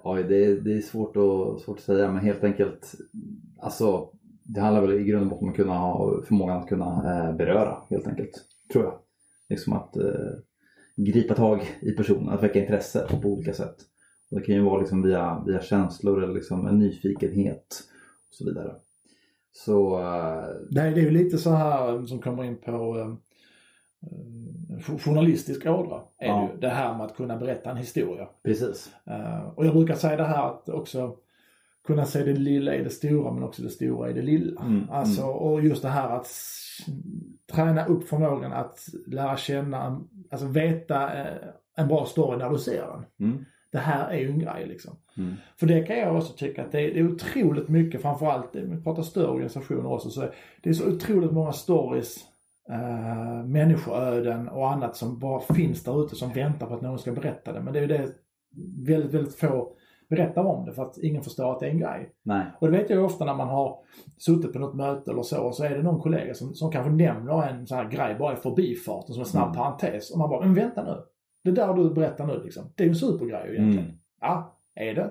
Oj, 0.03 0.23
det, 0.25 0.45
är- 0.45 0.61
det 0.61 0.73
är 0.77 0.81
svårt 0.81 1.17
att, 1.17 1.61
svårt 1.61 1.77
att 1.79 1.85
säga 1.85 2.11
men 2.13 2.25
helt 2.25 2.45
enkelt 2.45 2.95
alltså 3.59 4.09
det 4.47 4.61
handlar 4.61 4.81
väl 4.83 4.93
i 5.01 5.05
grund 5.05 5.23
och 5.25 5.29
botten 5.31 5.45
om 5.47 5.51
att 5.51 5.57
kunna 5.57 5.79
ha 5.79 6.23
förmågan 6.23 6.57
att 6.59 6.69
kunna 6.69 6.87
eh, 7.29 7.37
beröra 7.37 7.77
helt 7.91 8.07
enkelt. 8.07 8.31
Tror 8.73 8.85
jag. 8.85 8.95
Liksom 9.49 9.73
att 9.73 9.97
gripa 10.97 11.35
tag 11.35 11.67
i 11.81 11.93
personen, 11.93 12.29
att 12.29 12.43
väcka 12.43 12.61
intresse 12.61 13.07
på 13.23 13.29
olika 13.29 13.53
sätt. 13.53 13.77
Och 14.31 14.41
det 14.41 14.47
kan 14.47 14.55
ju 14.55 14.61
vara 14.61 14.81
liksom 14.81 15.03
via, 15.03 15.43
via 15.47 15.63
känslor 15.63 16.23
eller 16.23 16.35
liksom 16.35 16.67
en 16.67 16.79
nyfikenhet 16.79 17.83
och 18.29 18.35
så 18.35 18.45
vidare. 18.45 18.75
Så... 19.53 19.99
Det, 20.71 20.81
är, 20.81 20.91
det 20.91 21.01
är 21.01 21.05
ju 21.05 21.11
lite 21.11 21.39
så 21.39 21.51
här 21.51 22.07
som 22.07 22.19
kommer 22.19 22.45
in 22.45 22.57
på 22.57 22.97
uh, 22.97 23.15
journalistisk 24.99 25.67
ådra. 25.67 26.01
Är 26.19 26.27
ja. 26.27 26.37
det, 26.37 26.55
ju. 26.55 26.61
det 26.61 26.69
här 26.69 26.97
med 26.97 27.07
att 27.07 27.17
kunna 27.17 27.37
berätta 27.37 27.71
en 27.71 27.77
historia. 27.77 28.29
Precis. 28.43 28.91
Och 29.55 29.67
jag 29.67 29.75
brukar 29.75 29.95
säga 29.95 30.17
det 30.17 30.25
här 30.25 30.51
att 30.51 30.69
också 30.69 31.17
kunna 31.87 32.05
se 32.05 32.25
det 32.25 32.33
lilla 32.33 32.75
i 32.75 32.85
det 32.85 32.91
stora 32.91 33.33
men 33.33 33.43
också 33.43 33.63
det 33.63 33.71
stora 33.71 34.11
i 34.11 34.13
det 34.13 34.23
lilla. 34.23 34.61
Mm, 34.61 34.91
alltså, 34.91 35.23
mm. 35.23 35.35
och 35.35 35.65
just 35.65 35.83
det 35.83 35.89
här 35.89 36.17
att 36.17 36.29
träna 37.53 37.87
upp 37.87 38.09
förmågan 38.09 38.53
att 38.53 38.89
lära 39.07 39.37
känna, 39.37 40.01
alltså 40.35 40.47
veta 40.47 41.11
en 41.77 41.89
bra 41.89 42.07
story 42.07 42.39
när 42.39 42.51
du 42.51 42.59
ser 42.59 42.87
den. 42.87 43.29
Mm. 43.29 43.45
Det 43.73 43.79
här 43.79 44.11
är 44.11 44.19
ju 44.19 44.31
en 44.31 44.39
grej 44.39 44.67
liksom. 44.67 44.97
Mm. 45.17 45.35
För 45.57 45.67
det 45.67 45.83
kan 45.83 45.99
jag 45.99 46.17
också 46.17 46.33
tycka 46.33 46.65
att 46.65 46.73
det 46.73 46.81
är, 46.81 46.95
det 46.95 47.01
är 47.01 47.13
otroligt 47.13 47.69
mycket, 47.69 48.03
framförallt, 48.03 48.51
vi 48.53 48.83
pratar 48.83 49.03
större 49.03 49.29
organisationer 49.29 49.93
också, 49.93 50.11
så 50.11 50.29
det 50.63 50.69
är 50.71 50.73
så 50.73 50.89
otroligt 50.89 51.33
många 51.33 51.53
stories, 51.53 52.17
äh, 52.71 53.45
människoöden 53.45 54.49
och 54.49 54.73
annat 54.73 54.97
som 54.97 55.19
bara 55.19 55.41
finns 55.41 55.85
där 55.85 56.05
ute 56.05 56.17
som 56.17 56.33
väntar 56.33 56.67
på 56.67 56.75
att 56.75 56.83
någon 56.83 56.99
ska 56.99 57.13
berätta 57.13 57.53
det. 57.53 57.61
Men 57.61 57.73
det 57.73 57.79
är 57.79 57.83
ju 57.83 57.89
det 57.89 58.09
väldigt, 58.87 59.15
väldigt 59.15 59.35
få 59.35 59.77
berättar 60.09 60.45
om 60.45 60.65
det 60.65 60.73
för 60.73 60.83
att 60.83 60.99
ingen 60.99 61.23
förstår 61.23 61.53
att 61.53 61.61
det 61.61 61.67
är 61.67 61.71
en 61.71 61.79
grej. 61.79 62.13
Nej. 62.23 62.47
Och 62.61 62.71
det 62.71 62.79
vet 62.79 62.91
jag 62.91 62.99
ju 62.99 63.05
ofta 63.05 63.25
när 63.25 63.35
man 63.35 63.49
har 63.49 63.79
suttit 64.19 64.53
på 64.53 64.59
något 64.59 64.75
möte 64.75 65.11
eller 65.11 65.23
så, 65.23 65.53
så 65.53 65.65
är 65.65 65.71
det 65.71 65.83
någon 65.83 66.01
kollega 66.01 66.35
som, 66.35 66.55
som 66.55 66.71
kanske 66.71 66.93
nämner 66.93 67.49
en 67.49 67.67
sån 67.67 67.79
här 67.79 67.89
grej 67.89 68.17
bara 68.19 68.33
i 68.33 68.37
förbifarten 68.37 69.15
som 69.15 69.21
en 69.21 69.27
snabb 69.27 69.49
mm. 69.49 69.57
parentes. 69.57 70.11
Och 70.11 70.19
man 70.19 70.31
bara, 70.31 70.47
men 70.47 70.55
vänta 70.55 70.85
nu. 70.85 70.97
Det 71.45 71.51
där 71.51 71.75
du 71.75 71.95
berättar 71.95 72.27
nu 72.27 72.43
liksom, 72.45 72.65
det 72.75 72.83
är 72.83 72.85
ju 72.85 72.91
en 72.91 72.97
supergrej 72.97 73.55
egentligen. 73.55 73.85
Mm. 73.85 73.99
Ja, 74.21 74.59
är 74.75 74.95
det? 74.95 75.11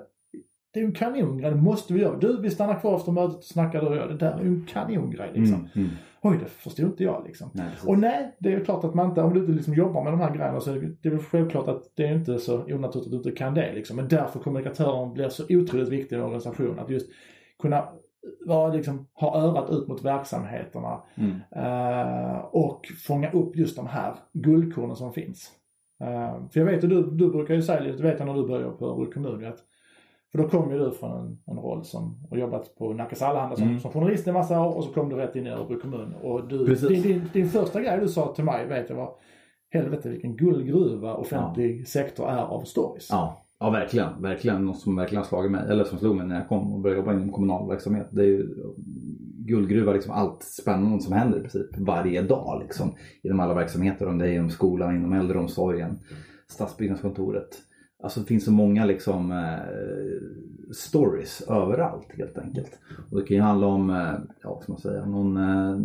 Det 0.73 0.79
är 0.79 0.81
ju 0.81 0.87
en 0.87 0.95
kanongrej, 0.95 1.51
det 1.51 1.57
måste 1.57 1.93
vi 1.93 2.01
göra. 2.01 2.17
Du, 2.17 2.41
vi 2.41 2.49
stannar 2.49 2.79
kvar 2.79 2.95
efter 2.95 3.11
mötet 3.11 3.37
och 3.37 3.43
snackar 3.43 3.81
du 3.81 3.87
och 3.87 3.95
jag. 3.95 4.09
Det 4.09 4.17
där 4.17 4.31
är 4.31 4.43
ju 4.43 4.47
en 4.47 4.65
kanongrej 4.65 5.31
liksom. 5.33 5.55
Mm, 5.55 5.69
mm. 5.75 5.89
Oj, 6.25 6.37
det 6.37 6.45
förstod 6.45 6.85
inte 6.85 7.03
jag 7.03 7.23
liksom. 7.25 7.49
Nej, 7.53 7.71
och 7.87 7.99
nej, 7.99 8.35
det 8.39 8.53
är 8.53 8.65
klart 8.65 8.83
att 8.83 8.93
man 8.93 9.09
inte, 9.09 9.21
om 9.21 9.33
du 9.33 9.39
inte 9.39 9.51
liksom 9.51 9.73
jobbar 9.73 10.03
med 10.03 10.13
de 10.13 10.19
här 10.19 10.35
grejerna 10.35 10.59
så 10.59 10.71
är 10.71 10.75
det, 10.75 10.95
det 11.01 11.09
är 11.09 11.11
väl 11.13 11.23
självklart 11.23 11.67
att 11.67 11.83
det 11.95 12.07
är 12.07 12.15
inte 12.15 12.39
så 12.39 12.63
onaturligt 12.63 13.05
att 13.05 13.11
du 13.11 13.17
inte 13.17 13.31
kan 13.31 13.53
det 13.53 13.73
liksom. 13.73 13.95
Men 13.95 14.07
därför 14.07 14.39
kommunikatören 14.39 15.13
blir 15.13 15.29
så 15.29 15.43
otroligt 15.49 15.89
viktig 15.89 16.15
i 16.15 16.19
en 16.19 16.25
organisation. 16.25 16.79
Att 16.79 16.89
just 16.89 17.09
kunna 17.61 17.89
vara, 18.45 18.73
liksom, 18.73 19.07
ha 19.13 19.41
örat 19.41 19.69
ut 19.69 19.87
mot 19.87 20.05
verksamheterna 20.05 21.01
mm. 21.15 21.31
uh, 21.31 22.37
och 22.37 22.87
fånga 23.07 23.31
upp 23.31 23.55
just 23.55 23.75
de 23.75 23.87
här 23.87 24.15
guldkornen 24.33 24.95
som 24.95 25.13
finns. 25.13 25.51
Uh, 26.03 26.49
för 26.49 26.59
jag 26.59 26.65
vet 26.65 26.83
att 26.83 26.89
du, 26.89 27.03
du 27.11 27.31
brukar 27.31 27.53
ju 27.53 27.61
säga 27.61 27.81
det 27.81 28.03
vet 28.03 28.19
jag 28.19 28.25
när 28.25 28.33
du 28.33 28.47
började 28.47 28.71
på 28.71 28.85
Örebro 28.85 29.11
kommun, 29.11 29.45
att 29.45 29.59
för 30.33 30.43
då 30.43 30.49
kom 30.49 30.71
ju 30.71 30.79
du 30.79 30.91
från 30.91 31.11
en, 31.11 31.37
en 31.45 31.57
roll 31.57 31.85
som, 31.85 32.27
och 32.29 32.37
jobbat 32.37 32.75
på 32.75 32.93
Nackas 32.93 33.21
Allehanda 33.21 33.55
som, 33.55 33.67
mm. 33.67 33.79
som 33.79 33.91
journalist 33.91 34.27
en 34.27 34.33
massa 34.33 34.61
år 34.61 34.77
och 34.77 34.83
så 34.83 34.93
kom 34.93 35.09
du 35.09 35.15
rätt 35.15 35.35
in 35.35 35.47
i 35.47 35.49
Örebro 35.49 35.79
kommun. 35.79 36.13
Och 36.21 36.47
du, 36.47 36.75
din, 36.75 37.01
din, 37.01 37.29
din, 37.33 37.49
första 37.49 37.81
grej 37.81 37.99
du 38.01 38.07
sa 38.07 38.33
till 38.35 38.43
mig, 38.43 38.67
vet 38.67 38.89
jag 38.89 38.95
var, 38.95 39.15
helvete 39.69 40.09
vilken 40.09 40.35
guldgruva 40.35 41.13
offentlig 41.13 41.81
ja. 41.81 41.85
sektor 41.85 42.29
är 42.29 42.41
av 42.41 42.63
stories. 42.63 43.07
Ja. 43.11 43.45
ja, 43.59 43.69
verkligen. 43.69 44.21
Verkligen 44.21 44.65
något 44.65 44.79
som 44.79 44.95
verkligen 44.95 45.23
slagit 45.23 45.51
mig, 45.51 45.61
eller 45.69 45.83
som 45.83 45.97
slog 45.97 46.15
mig 46.15 46.27
när 46.27 46.35
jag 46.35 46.47
kom 46.47 46.73
och 46.73 46.79
började 46.79 46.99
jobba 46.99 47.13
inom 47.13 47.31
kommunal 47.31 47.69
verksamhet. 47.69 48.07
Det 48.11 48.21
är 48.21 48.27
ju 48.27 48.47
guldgruva, 49.45 49.93
liksom 49.93 50.13
allt 50.13 50.43
spännande 50.43 51.03
som 51.03 51.13
händer 51.13 51.37
i 51.37 51.41
princip 51.41 51.77
varje 51.77 52.21
dag 52.21 52.61
liksom. 52.61 52.95
Inom 53.23 53.39
alla 53.39 53.53
verksamheter, 53.53 54.07
om 54.07 54.17
det 54.17 54.27
är 54.27 54.33
inom 54.33 54.49
skolan, 54.49 54.95
inom 54.95 55.13
äldreomsorgen, 55.13 55.99
stadsbyggnadskontoret. 56.47 57.49
Alltså 58.03 58.19
det 58.19 58.25
finns 58.25 58.45
så 58.45 58.51
många 58.51 58.85
liksom 58.85 59.31
eh, 59.31 60.73
stories 60.73 61.41
överallt 61.41 62.07
helt 62.17 62.37
enkelt. 62.37 62.79
Och 63.11 63.19
det 63.19 63.27
kan 63.27 63.37
ju 63.37 63.43
handla 63.43 63.67
om, 63.67 63.89
eh, 63.89 64.13
ja 64.43 64.53
vad 64.53 64.63
ska 64.63 64.71
man 64.71 64.81
säga, 64.81 65.05
någon, 65.05 65.37
eh, 65.37 65.79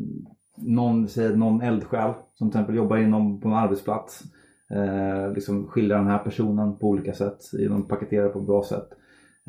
någon, 0.56 1.08
säg, 1.08 1.36
någon 1.36 1.62
eldsjäl 1.62 2.12
som 2.34 2.50
till 2.50 2.58
exempel 2.58 2.76
jobbar 2.76 2.96
inom 2.96 3.40
på 3.40 3.48
en 3.48 3.54
arbetsplats. 3.54 4.22
Eh, 4.70 5.32
liksom 5.32 5.66
skildrar 5.66 5.98
den 5.98 6.06
här 6.06 6.18
personen 6.18 6.78
på 6.78 6.88
olika 6.88 7.12
sätt, 7.12 7.38
de 7.52 7.88
paketerar 7.88 8.28
på 8.28 8.38
ett 8.38 8.46
bra 8.46 8.64
sätt. 8.64 8.88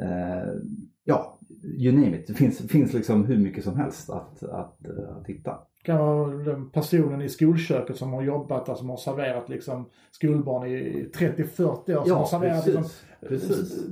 Eh, 0.02 0.54
ja, 1.04 1.40
you 1.64 1.96
name 1.96 2.18
it. 2.18 2.28
Det 2.28 2.34
finns, 2.34 2.58
finns 2.58 2.94
liksom 2.94 3.26
hur 3.26 3.38
mycket 3.38 3.64
som 3.64 3.76
helst 3.76 4.10
att, 4.10 4.44
att, 4.44 4.86
eh, 4.86 5.18
att 5.18 5.28
hitta 5.28 5.58
kan 5.90 6.00
vara 6.00 6.66
personen 6.74 7.22
i 7.22 7.30
skolköket 7.30 7.98
som 7.98 8.14
har 8.14 8.24
jobbat, 8.24 8.70
alltså 8.70 8.76
som 8.76 8.90
har 8.90 8.98
serverat 8.98 9.50
liksom 9.50 9.86
skolbarn 10.12 10.68
i 10.68 11.10
30-40 11.16 11.62
år. 11.62 11.76
Som 11.86 12.04
ja, 12.06 12.16
har 12.16 12.26
serverat 12.26 12.66
precis, 12.66 12.76
liksom, 12.76 13.50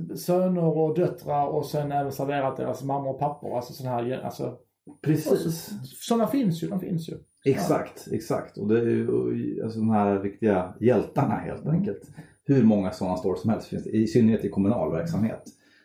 precis. 0.08 0.24
söner 0.24 0.64
och 0.64 0.94
döttrar 0.94 1.46
och 1.46 1.66
sen 1.66 1.92
även 1.92 2.12
serverat 2.12 2.56
deras 2.56 2.82
mammor 2.82 3.10
och 3.10 3.18
pappor. 3.18 3.56
Alltså 3.56 3.72
sådana 3.72 3.96
här, 3.96 4.20
alltså. 4.24 4.56
Precis. 5.02 5.70
Sådana 5.84 6.26
finns 6.26 6.62
ju, 6.62 6.68
de 6.68 6.80
finns 6.80 7.08
ju. 7.08 7.14
Exakt, 7.44 8.06
ja. 8.10 8.16
exakt. 8.16 8.58
Och 8.58 8.68
det 8.68 8.78
är 8.80 8.84
ju 8.84 9.62
alltså, 9.64 9.78
de 9.78 9.90
här 9.90 10.20
riktiga 10.20 10.74
hjältarna 10.80 11.34
helt 11.34 11.64
mm. 11.64 11.74
enkelt. 11.74 12.02
Hur 12.44 12.64
många 12.64 12.90
sådana 12.90 13.16
stories 13.16 13.40
som 13.40 13.50
helst 13.50 13.68
finns 13.68 13.84
det, 13.84 13.90
i 13.90 14.06
synnerhet 14.06 14.44
i 14.44 14.48
kommunal 14.48 14.92
verksamhet. 14.92 15.42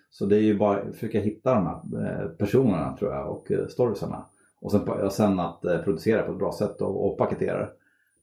Så 0.09 0.25
det 0.25 0.35
är 0.35 0.41
ju 0.41 0.57
bara 0.57 0.81
att 0.81 0.95
försöka 0.95 1.19
hitta 1.19 1.53
de 1.53 1.67
här 1.67 2.23
eh, 2.23 2.29
personerna 2.29 2.97
tror 2.97 3.11
jag 3.13 3.31
och 3.31 3.51
eh, 3.51 3.67
storiesarna 3.67 4.25
och 4.63 4.71
sen, 4.71 4.81
och 4.81 5.11
sen 5.11 5.39
att 5.39 5.65
eh, 5.65 5.77
producera 5.77 6.23
på 6.23 6.31
ett 6.31 6.37
bra 6.37 6.51
sätt 6.51 6.81
och, 6.81 7.05
och 7.05 7.17
paketera 7.17 7.67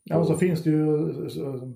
Ja, 0.05 0.19
och 0.19 0.27
så 0.27 0.35
finns 0.35 0.63
det 0.63 0.71
ju 0.71 1.13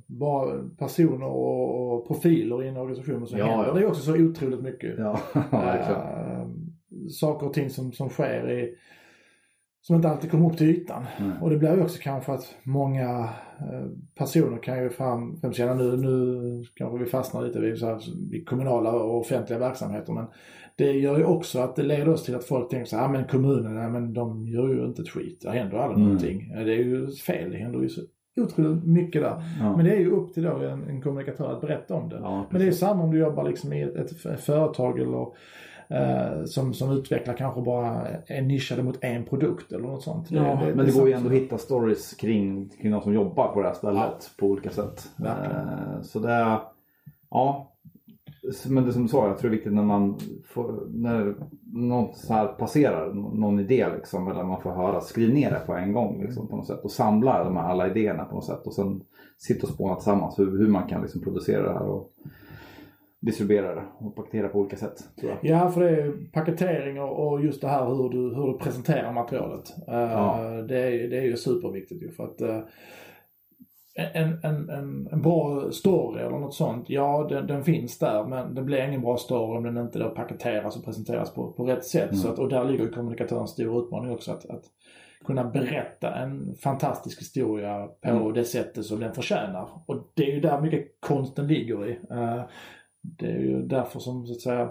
bara 0.07 0.64
personer 0.79 1.27
och 1.27 2.07
profiler 2.07 2.64
i 2.64 2.68
en 2.68 2.77
organisation 2.77 3.27
som 3.27 3.38
ja, 3.38 3.46
händer. 3.46 3.66
Ja. 3.66 3.74
Det 3.74 3.81
är 3.81 3.87
också 3.87 4.03
så 4.03 4.16
otroligt 4.16 4.62
mycket. 4.62 4.98
Ja, 4.98 5.20
äh, 5.53 6.46
saker 7.11 7.46
och 7.46 7.53
ting 7.53 7.70
som, 7.70 7.92
som 7.92 8.09
sker 8.09 8.50
i, 8.50 8.74
som 9.81 9.96
inte 9.96 10.09
alltid 10.09 10.31
kommer 10.31 10.50
upp 10.50 10.59
till 10.59 10.70
ytan. 10.70 11.05
Mm. 11.18 11.42
Och 11.42 11.50
det 11.50 11.57
blir 11.57 11.77
ju 11.77 11.83
också 11.83 11.98
kanske 12.03 12.33
att 12.33 12.55
många 12.62 13.09
eh, 13.59 13.87
personer 14.18 14.59
kan 14.62 14.83
ju 14.83 14.90
fram, 14.90 15.37
främst 15.37 15.59
känna 15.59 15.74
nu, 15.74 15.96
nu 15.96 16.64
kanske 16.74 16.98
vi 16.98 17.11
fastnar 17.11 17.42
lite 17.42 17.61
vid, 17.61 17.79
så 17.79 17.87
här, 17.87 18.00
vid 18.31 18.48
kommunala 18.48 18.92
och 18.92 19.20
offentliga 19.20 19.59
verksamheter 19.59 20.12
men 20.12 20.27
det 20.76 20.92
gör 20.92 21.18
ju 21.18 21.24
också 21.24 21.58
att 21.58 21.76
det 21.76 21.82
leder 21.82 22.08
oss 22.08 22.24
till 22.24 22.34
att 22.34 22.44
folk 22.44 22.70
tänker 22.70 22.87
så 22.87 22.96
här, 22.96 23.04
ah, 23.04 23.08
men 23.08 23.24
kommunen, 23.24 23.76
ja, 23.76 23.88
men 23.88 24.12
de 24.12 24.46
gör 24.46 24.68
ju 24.68 24.84
inte 24.84 25.02
ett 25.02 25.08
skit. 25.08 25.40
Det 25.42 25.50
händer 25.50 25.78
aldrig 25.78 25.96
mm. 25.96 26.08
någonting. 26.08 26.52
Det 26.54 26.74
är 26.74 26.84
ju 26.84 27.10
fel, 27.10 27.50
det 27.50 27.56
händer 27.56 27.80
ju 27.80 27.88
så 27.88 28.00
otroligt 28.40 28.84
mycket 28.84 29.22
där. 29.22 29.42
Ja. 29.60 29.76
Men 29.76 29.84
det 29.84 29.92
är 29.92 30.00
ju 30.00 30.10
upp 30.10 30.34
till 30.34 30.42
då 30.42 30.56
en, 30.56 30.88
en 30.88 31.02
kommunikatör 31.02 31.52
att 31.52 31.60
berätta 31.60 31.94
om 31.94 32.08
det. 32.08 32.16
Ja, 32.22 32.46
men 32.50 32.60
det 32.60 32.66
är 32.66 32.72
samma 32.72 33.02
om 33.02 33.10
du 33.10 33.18
jobbar 33.18 33.44
liksom 33.48 33.72
i 33.72 33.82
ett, 33.82 34.26
ett 34.26 34.40
företag 34.40 34.98
eller 34.98 35.26
eh, 35.88 36.44
som, 36.44 36.74
som 36.74 36.92
utvecklar 36.92 37.34
kanske 37.34 37.60
bara 37.60 38.06
är 38.26 38.42
nischade 38.42 38.82
mot 38.82 39.04
en 39.04 39.24
produkt 39.24 39.72
eller 39.72 39.88
något 39.88 40.02
sånt. 40.02 40.30
Ja, 40.30 40.42
det, 40.42 40.48
det, 40.48 40.74
men 40.74 40.87
det, 40.87 40.92
det 40.92 40.98
går 40.98 41.08
ju 41.08 41.14
ändå 41.14 41.28
att 41.28 41.34
hitta 41.34 41.58
stories 41.58 42.14
kring, 42.14 42.68
kring 42.68 42.92
de 42.92 43.00
som 43.00 43.14
jobbar 43.14 43.48
på 43.48 43.60
det 43.60 43.66
här 43.66 43.74
stället 43.74 44.30
på 44.38 44.46
olika 44.46 44.70
sätt. 44.70 45.08
Eh, 45.24 46.02
så 46.02 46.18
det, 46.18 46.58
ja, 47.30 47.73
men 48.68 48.85
det 48.85 48.92
som 48.92 49.02
du 49.02 49.09
sa, 49.09 49.26
jag 49.26 49.38
tror 49.38 49.50
det 49.50 49.54
är 49.54 49.57
viktigt 49.57 49.72
när 49.72 49.83
man 49.83 50.18
får, 50.44 50.88
när 50.88 51.35
något 51.72 52.16
så 52.16 52.33
här 52.33 52.46
passerar, 52.46 53.14
någon 53.14 53.61
idé 53.61 53.87
liksom, 53.96 54.28
eller 54.28 54.44
man 54.44 54.61
får 54.61 54.70
höra, 54.70 55.00
skriv 55.00 55.35
ner 55.35 55.50
det 55.50 55.61
på 55.66 55.74
en 55.74 55.92
gång 55.92 56.22
liksom, 56.22 56.48
på 56.48 56.57
något 56.57 56.66
sätt 56.66 56.85
och 56.85 56.90
samla 56.90 57.44
de 57.44 57.57
här 57.57 57.68
alla 57.68 57.88
idéerna 57.88 58.24
på 58.24 58.35
något 58.35 58.46
sätt 58.46 58.66
och 58.66 58.74
sen 58.74 59.00
sitta 59.38 59.66
och 59.66 59.72
spåna 59.72 59.94
tillsammans 59.94 60.38
hur, 60.38 60.59
hur 60.59 60.68
man 60.68 60.88
kan 60.88 61.02
liksom 61.02 61.22
producera 61.22 61.62
det 61.62 61.78
här 61.78 61.87
och 61.87 62.12
distribuera 63.20 63.74
det 63.74 63.83
och 63.98 64.16
paketera 64.16 64.48
på 64.48 64.59
olika 64.59 64.76
sätt. 64.76 64.94
Ja, 65.40 65.70
för 65.70 65.80
det 65.80 65.90
är 65.90 66.12
paketering 66.33 67.00
och 67.00 67.44
just 67.44 67.61
det 67.61 67.68
här 67.68 67.87
hur 67.87 68.09
du, 68.11 68.35
hur 68.35 68.52
du 68.52 68.59
presenterar 68.59 69.12
materialet. 69.12 69.74
Eh, 69.88 69.94
ja. 69.94 70.42
det, 70.68 70.78
är, 70.78 71.09
det 71.09 71.18
är 71.18 71.24
ju 71.24 71.37
superviktigt 71.37 72.02
ju 72.02 72.11
för 72.11 72.24
att 72.24 72.42
uh, 72.42 72.59
en, 73.94 74.38
en, 74.42 74.70
en, 74.70 75.09
en 75.12 75.22
bra 75.22 75.70
story 75.72 76.20
eller 76.20 76.38
något 76.38 76.54
sånt, 76.54 76.90
ja 76.90 77.26
den, 77.30 77.46
den, 77.46 77.64
finns 77.64 77.98
där 77.98 78.24
men 78.24 78.54
det 78.54 78.62
blir 78.62 78.88
ingen 78.88 79.00
bra 79.00 79.16
story 79.16 79.59
om 79.59 79.64
den 79.64 79.76
inte 79.76 79.98
då 79.98 80.11
paketeras 80.11 80.76
och 80.76 80.85
presenteras 80.85 81.35
på, 81.35 81.52
på 81.52 81.64
rätt 81.64 81.85
sätt. 81.85 82.11
Mm. 82.11 82.16
Så 82.16 82.28
att, 82.28 82.38
och 82.38 82.48
där 82.48 82.64
ligger 82.64 82.88
kommunikatörens 82.88 83.50
stora 83.50 83.78
utmaning 83.78 84.11
också 84.11 84.33
att, 84.33 84.50
att 84.50 84.64
kunna 85.24 85.44
berätta 85.44 86.14
en 86.14 86.54
fantastisk 86.54 87.20
historia 87.20 87.88
på 88.00 88.09
mm. 88.09 88.33
det 88.33 88.44
sättet 88.44 88.85
som 88.85 89.00
den 89.00 89.14
förtjänar. 89.14 89.68
Och 89.87 90.11
det 90.14 90.30
är 90.30 90.35
ju 90.35 90.40
där 90.40 90.61
mycket 90.61 91.00
konsten 91.00 91.46
ligger 91.46 91.88
i. 91.88 91.92
Uh, 91.92 92.42
det 93.02 93.26
är 93.26 93.38
ju 93.38 93.62
därför 93.62 94.00
som 94.00 94.26
så 94.26 94.33
att 94.33 94.40
säga 94.40 94.70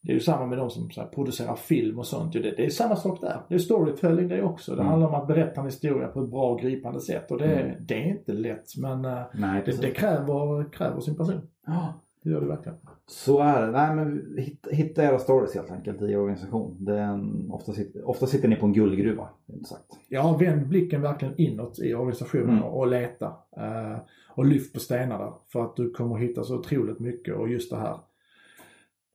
det 0.00 0.12
är 0.12 0.14
ju 0.14 0.20
samma 0.20 0.46
med 0.46 0.58
de 0.58 0.70
som 0.70 0.90
här, 0.96 1.06
producerar 1.06 1.56
film 1.56 1.98
och 1.98 2.06
sånt. 2.06 2.32
Det, 2.32 2.40
det 2.40 2.66
är 2.66 2.70
samma 2.70 2.96
sak 2.96 3.20
där. 3.20 3.40
Det 3.48 3.54
är 3.54 3.58
storytelling 3.58 4.28
det 4.28 4.42
också. 4.42 4.74
Det 4.74 4.80
mm. 4.80 4.90
handlar 4.90 5.08
om 5.08 5.14
att 5.14 5.26
berätta 5.26 5.60
en 5.60 5.66
historia 5.66 6.08
på 6.08 6.20
ett 6.20 6.30
bra 6.30 6.50
och 6.50 6.60
gripande 6.60 7.00
sätt. 7.00 7.30
Och 7.30 7.38
det, 7.38 7.54
mm. 7.54 7.76
det 7.80 7.94
är 7.94 8.08
inte 8.08 8.32
lätt 8.32 8.76
men 8.76 9.04
eh, 9.04 9.22
Nej, 9.34 9.62
det, 9.66 9.80
det, 9.80 9.90
kräver, 9.90 10.72
kräver 10.72 11.00
sin 11.00 11.16
person. 11.16 11.40
Ja. 11.66 11.94
Det 12.22 12.30
gör 12.30 12.40
det 12.40 12.46
verkligen. 12.46 12.78
Så 13.06 13.40
är 13.40 13.66
det. 13.66 13.72
Nej, 13.72 13.94
men 13.94 14.34
hitta, 14.38 14.70
hitta 14.70 15.04
era 15.04 15.18
stories 15.18 15.54
helt 15.54 15.70
enkelt 15.70 16.02
i 16.02 16.16
organisation. 16.16 16.76
Det 16.84 16.98
en, 16.98 17.50
ofta, 17.50 17.72
sitter, 17.72 18.08
ofta 18.08 18.26
sitter 18.26 18.48
ni 18.48 18.56
på 18.56 18.66
en 18.66 18.72
guldgruva. 18.72 19.28
Sagt. 19.64 19.84
Ja, 20.08 20.36
vänd 20.36 20.68
blicken 20.68 21.02
verkligen 21.02 21.34
inåt 21.40 21.78
i 21.78 21.94
organisationen 21.94 22.50
mm. 22.50 22.64
och 22.64 22.86
leta. 22.86 23.26
Uh, 23.26 23.98
och 24.34 24.46
lyft 24.46 24.74
på 24.74 24.80
stenar 24.80 25.18
där. 25.18 25.32
För 25.52 25.64
att 25.64 25.76
du 25.76 25.90
kommer 25.90 26.16
hitta 26.16 26.44
så 26.44 26.58
otroligt 26.58 26.98
mycket 26.98 27.34
och 27.34 27.48
just 27.48 27.70
det 27.70 27.76
här 27.76 27.96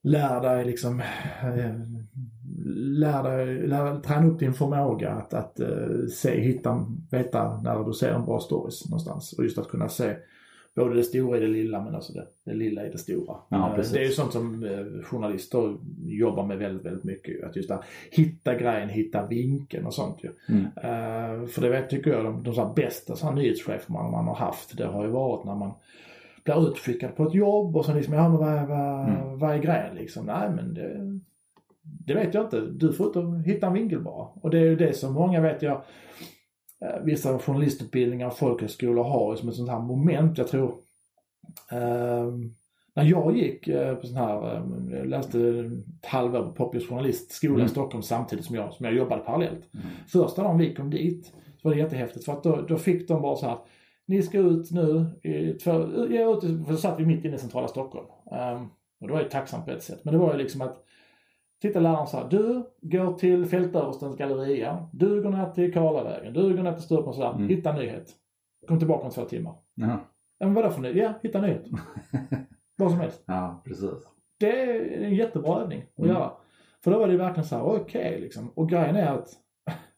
lär 0.04 0.40
dig 0.40 0.64
liksom, 0.64 1.00
eh, 1.00 1.74
lär 2.74 3.22
dig, 3.22 3.66
lär, 3.66 4.00
träna 4.00 4.26
upp 4.26 4.38
din 4.38 4.54
förmåga 4.54 5.10
att, 5.10 5.34
att 5.34 5.60
uh, 5.60 6.06
se, 6.06 6.40
hitta, 6.40 6.86
veta 7.10 7.60
när 7.60 7.84
du 7.84 7.92
ser 7.92 8.10
en 8.10 8.24
bra 8.24 8.40
stories 8.40 8.84
någonstans. 8.88 9.32
Och 9.32 9.44
just 9.44 9.58
att 9.58 9.68
kunna 9.68 9.88
se 9.88 10.14
både 10.74 10.94
det 10.94 11.04
stora 11.04 11.36
i 11.36 11.40
det 11.40 11.46
lilla 11.46 11.84
men 11.84 11.94
också 11.94 12.12
det, 12.12 12.26
det 12.44 12.54
lilla 12.54 12.86
i 12.86 12.90
det 12.90 12.98
stora. 12.98 13.36
Ja, 13.48 13.76
Eh, 13.78 13.84
det 13.92 13.98
är 13.98 14.04
ju 14.04 14.10
sånt 14.10 14.32
som 14.32 14.64
eh, 14.64 15.04
journalister 15.04 15.76
jobbar 16.04 16.46
med 16.46 16.58
väldigt, 16.58 16.86
väldigt 16.86 17.04
mycket. 17.04 17.44
Att 17.44 17.56
just 17.56 17.70
att 17.70 17.84
hitta 18.10 18.54
grejen, 18.54 18.88
hitta 18.88 19.26
vinkeln 19.26 19.86
och 19.86 19.94
sånt 19.94 20.24
ju. 20.24 20.30
Mm. 20.48 20.64
Eh, 20.64 21.46
för 21.46 21.60
det 21.60 21.68
vet, 21.68 21.90
tycker 21.90 22.10
jag, 22.10 22.24
de, 22.24 22.42
de 22.42 22.54
så 22.54 22.72
bästa 22.76 23.16
så 23.16 23.26
här 23.26 23.34
nyhetschefer 23.34 23.92
man, 23.92 24.10
man 24.10 24.26
har 24.26 24.34
haft, 24.34 24.76
det 24.76 24.86
har 24.86 25.04
ju 25.04 25.10
varit 25.10 25.44
när 25.44 25.54
man 25.54 25.72
blir 26.44 26.68
utskickad 26.70 27.16
på 27.16 27.22
ett 27.24 27.34
jobb 27.34 27.76
och 27.76 27.84
så 27.84 27.94
liksom, 27.94 28.14
ja 28.14 28.28
men 28.28 28.38
vad, 28.38 28.68
vad, 28.68 29.08
Mm. 29.08 29.38
vad 29.38 29.54
är 29.54 29.58
grejen 29.58 29.94
liksom? 29.96 30.26
Nej 30.26 30.50
men 30.56 30.74
det, 30.74 31.20
det 31.82 32.14
vet 32.14 32.34
jag 32.34 32.44
inte. 32.44 32.60
Du 32.60 32.92
får 32.92 33.18
ut 33.18 33.46
hitta 33.46 33.66
en 33.66 33.72
vinkel 33.72 34.00
bara. 34.02 34.28
Och 34.34 34.50
det 34.50 34.58
är 34.58 34.64
ju 34.64 34.76
det 34.76 34.92
som 34.96 35.14
många 35.14 35.40
vet 35.40 35.62
jag, 35.62 35.82
eh, 36.84 37.02
vissa 37.04 37.38
journalistutbildningar 37.38 38.26
och 38.26 38.36
folkhögskolor 38.36 39.04
har 39.04 39.32
ju 39.32 39.36
som 39.36 39.48
ett 39.48 39.54
sånt 39.54 39.70
här 39.70 39.78
moment. 39.80 40.38
Jag 40.38 40.48
tror, 40.48 40.74
eh, 41.72 42.32
när 42.96 43.04
jag 43.04 43.36
gick 43.36 43.68
eh, 43.68 43.94
på 43.94 44.06
sån 44.06 44.16
här, 44.16 44.56
eh, 44.56 44.62
jag 44.98 45.06
läste 45.06 45.38
ett 45.40 46.06
halvår 46.06 46.42
på 46.42 46.52
Poppius 46.52 46.88
journalistskola 46.88 47.54
Mm. 47.54 47.66
i 47.66 47.68
Stockholm 47.68 48.02
samtidigt 48.02 48.44
som 48.44 48.56
jag, 48.56 48.72
som 48.72 48.86
jag 48.86 48.94
jobbade 48.94 49.22
parallellt. 49.22 49.74
Mm. 49.74 49.86
Första 50.06 50.42
dagen 50.42 50.58
vi 50.58 50.74
kom 50.74 50.90
dit 50.90 51.32
så 51.62 51.68
var 51.68 51.74
det 51.74 51.80
jättehäftigt 51.80 52.24
för 52.24 52.32
att 52.32 52.42
då, 52.42 52.60
då 52.68 52.76
fick 52.76 53.08
de 53.08 53.22
bara 53.22 53.36
så 53.36 53.46
här 53.46 53.58
ni 54.06 54.22
ska 54.22 54.38
ut 54.38 54.70
nu 54.70 55.06
i 55.22 55.52
två, 55.52 55.70
ja, 56.10 56.40
för 56.40 56.72
så 56.72 56.76
satt 56.76 57.00
vi 57.00 57.06
mitt 57.06 57.24
inne 57.24 57.34
i 57.34 57.38
centrala 57.38 57.68
Stockholm. 57.68 58.06
Ehm, 58.32 58.66
och 59.00 59.06
det 59.06 59.12
var 59.12 59.22
ju 59.22 59.28
tacksamt 59.28 59.64
på 59.64 59.70
ett 59.70 59.82
sätt. 59.82 60.00
Men 60.04 60.14
det 60.14 60.20
var 60.20 60.32
ju 60.32 60.38
liksom 60.38 60.60
att 60.62 60.80
Titta 61.62 61.80
läraren 61.80 62.06
sa 62.06 62.28
du 62.28 62.62
går 62.80 63.12
till 63.12 63.46
Fältöverstens 63.46 64.16
galleria. 64.16 64.88
Du 64.92 65.22
går 65.22 65.30
ner 65.30 65.50
till 65.50 65.72
Karlavägen. 65.72 66.32
Du 66.34 66.56
går 66.56 66.62
ner 66.62 66.72
till 66.72 66.82
Stureplan 66.82 67.14
sådär. 67.14 67.32
Mm. 67.32 67.48
Hitta 67.48 67.70
en 67.70 67.76
nyhet. 67.76 68.12
Kom 68.68 68.78
tillbaka 68.78 69.04
om 69.04 69.10
två 69.10 69.24
timmar. 69.24 69.54
Ja, 69.74 70.46
men 70.46 70.54
vadå 70.54 70.70
för 70.70 70.80
nyhet? 70.80 70.96
Ja, 70.96 71.12
hitta 71.22 71.38
en 71.38 71.44
nyhet. 71.44 71.64
Vad 72.78 72.90
som 72.90 73.00
helst. 73.00 73.22
Ja, 73.26 73.62
precis. 73.64 73.90
Det 74.40 74.60
är 74.62 75.02
en 75.04 75.14
jättebra 75.14 75.60
övning 75.60 75.82
att 75.92 75.98
Mm. 75.98 76.10
göra. 76.10 76.32
För 76.84 76.90
då 76.90 76.98
var 76.98 77.06
det 77.06 77.12
ju 77.12 77.18
verkligen 77.18 77.44
så 77.48 77.56
här, 77.56 77.64
okej 77.64 78.20
liksom. 78.20 78.48
Och 78.54 78.68
grejen 78.68 78.96
är 78.96 79.06
att 79.06 79.28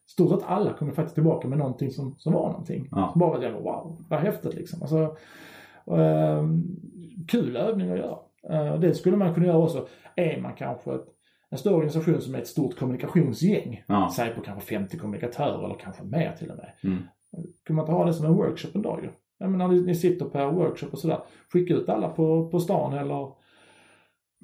stort 0.07 0.31
sett 0.31 0.49
alla 0.49 0.73
kommer 0.73 0.93
faktiskt 0.93 1.15
tillbaka 1.15 1.49
med 1.49 1.59
någonting 1.59 1.91
som, 1.91 2.15
som 2.19 2.33
var 2.33 2.49
någonting. 2.49 2.89
Ja. 2.91 3.13
Bara 3.17 3.31
var 3.31 3.43
jävla 3.43 3.61
wow, 3.61 4.05
vad 4.09 4.21
häftigt 4.21 4.55
liksom. 4.55 4.83
Alltså, 4.83 5.17
ehm, 5.97 6.65
kul 7.29 7.57
övning 7.57 7.91
att 7.91 7.99
göra. 7.99 8.19
Eh, 8.51 8.81
det 8.81 8.95
skulle 8.95 9.17
man 9.17 9.35
kunna 9.35 9.47
göra 9.47 9.59
också. 9.59 9.89
Är 10.17 10.41
man 10.41 10.53
kanske 10.55 10.95
ett, 10.95 11.07
en 11.51 11.59
stor 11.59 11.75
organisation 11.75 12.21
som 12.21 12.35
är 12.35 12.39
ett 12.39 12.47
stort 12.47 12.79
kommunikationsgäng. 12.79 13.85
Ja. 13.87 14.13
Säg 14.17 14.35
på 14.35 14.41
kanske 14.41 14.75
50 14.75 14.99
kommunikatörer 14.99 15.65
eller 15.65 15.79
kanske 15.79 16.05
mer 16.05 16.33
till 16.39 16.51
och 16.51 16.57
med. 16.57 16.73
Mm. 16.85 17.03
Kunde 17.67 17.77
man 17.77 17.83
inte 17.83 17.93
ha 17.93 18.05
det 18.05 18.15
som 18.15 18.27
en 18.27 18.35
workshop 18.35 18.71
en 18.75 18.83
dag 18.83 19.01
ju? 19.03 19.11
Jag 19.39 19.51
menar, 19.51 19.69
ni, 19.69 19.95
sitter 19.95 20.25
på 20.25 20.39
en 20.39 20.55
workshop 20.55 20.89
och 20.93 20.99
sådär. 20.99 21.19
Skicka 21.53 21.75
ut 21.75 21.89
alla 21.89 22.09
på, 22.09 22.49
på 22.51 22.61
stan 22.61 22.93
eller 22.93 23.33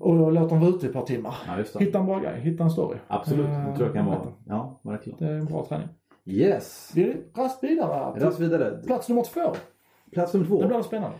och 0.00 0.32
låt 0.32 0.50
dem 0.50 0.60
vara 0.60 0.70
ute 0.70 0.86
i 0.86 0.88
ett 0.88 0.94
par 0.94 1.06
timmar. 1.06 1.34
ja, 1.46 1.56
det. 1.56 1.84
Hitta 1.84 1.98
en 1.98 2.06
bra 2.06 2.18
grej, 2.18 2.40
hitta 2.40 2.64
en 2.64 2.70
story. 2.70 2.98
Absolut, 3.08 3.46
det 3.46 3.52
Eh, 3.52 3.74
tror 3.74 3.86
jag 3.86 3.94
kan 3.94 4.10
vet 4.10 4.18
vara. 4.18 4.32
Ja, 4.46 4.71
verkligen. 4.82 5.18
Det 5.18 5.26
är 5.26 5.38
en 5.38 5.44
bra 5.44 5.66
träning. 5.66 5.88
Yes! 6.24 6.92
Vi 6.94 7.16
rast 7.34 7.64
vidare 7.64 7.92
här. 7.92 8.12
till 8.12 8.22
Ras 8.22 8.40
vidare. 8.40 8.82
Plats 8.86 9.08
nummer 9.08 9.22
två. 9.22 9.54
Plats 10.12 10.34
nummer 10.34 10.46
två. 10.46 10.62
Det 10.62 10.68
blir 10.68 10.82
spännande. 10.82 11.16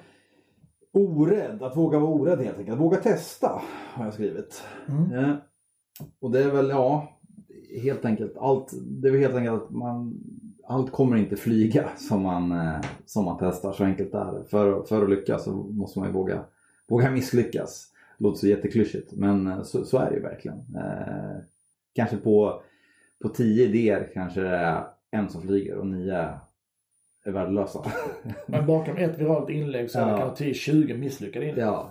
Orädd, 0.92 1.62
att 1.62 1.77
våga 1.77 1.98
vara 1.98 2.11
orädd 2.11 2.38
helt 2.38 2.59
enkelt. 2.59 2.75
Att 2.75 2.81
våga 2.81 2.96
testa 2.96 3.62
har 3.94 4.05
jag 4.05 4.14
skrivit. 4.14 4.62
Mm. 4.88 5.12
Eh, 5.12 5.37
och 6.20 6.31
det 6.31 6.44
är 6.44 6.51
väl, 6.51 6.68
ja, 6.68 7.18
helt 7.83 8.05
enkelt. 8.05 8.37
Allt, 8.37 8.72
det 8.83 9.09
är 9.09 9.12
väl 9.12 9.20
helt 9.20 9.35
enkelt 9.35 9.62
att 9.62 9.70
man, 9.70 10.20
allt 10.66 10.92
kommer 10.92 11.16
inte 11.16 11.37
flyga 11.37 11.88
som 11.96 12.22
man, 12.22 12.53
eh, 12.53 12.81
som 13.07 13.25
man 13.25 13.37
testar. 13.40 13.72
Så 13.72 13.85
enkelt 13.85 14.14
är 14.14 14.33
det. 14.33 14.44
För, 14.44 14.83
för 14.83 15.03
att 15.03 15.11
lyckas 15.11 15.44
så 15.44 15.53
måste 15.53 15.98
man 15.98 16.09
ju 16.09 16.14
våga, 16.14 16.44
våga 16.88 17.11
misslyckas. 17.11 17.88
Låter 18.18 18.38
så 18.38 18.46
jätteklyschigt 18.46 19.12
men 19.12 19.46
eh, 19.46 19.62
så, 19.62 19.85
så 19.85 19.98
är 19.98 20.11
det 20.11 20.16
ju 20.16 20.22
verkligen. 20.22 20.59
Eh, 20.59 21.42
kanske 21.94 22.16
på, 22.16 22.62
på 23.22 23.28
tio 23.28 23.64
idéer 23.64 24.11
kanske 24.14 24.40
det 24.40 24.48
är 24.48 24.85
en 25.11 25.28
som 25.28 25.42
flyger 25.42 25.74
och 25.76 25.87
nio 25.87 26.38
är 27.24 27.32
värdelösa. 27.32 27.85
Men 28.46 28.66
bakom 28.66 28.96
ett 28.96 29.18
viralt 29.18 29.50
inlägg 29.50 29.90
så 29.90 29.98
är 29.98 30.12
det 30.12 30.18
kanske 30.18 30.44
10-20 30.44 30.98
misslyckade 30.98 31.46
inlägg. 31.46 31.64
ja, 31.64 31.90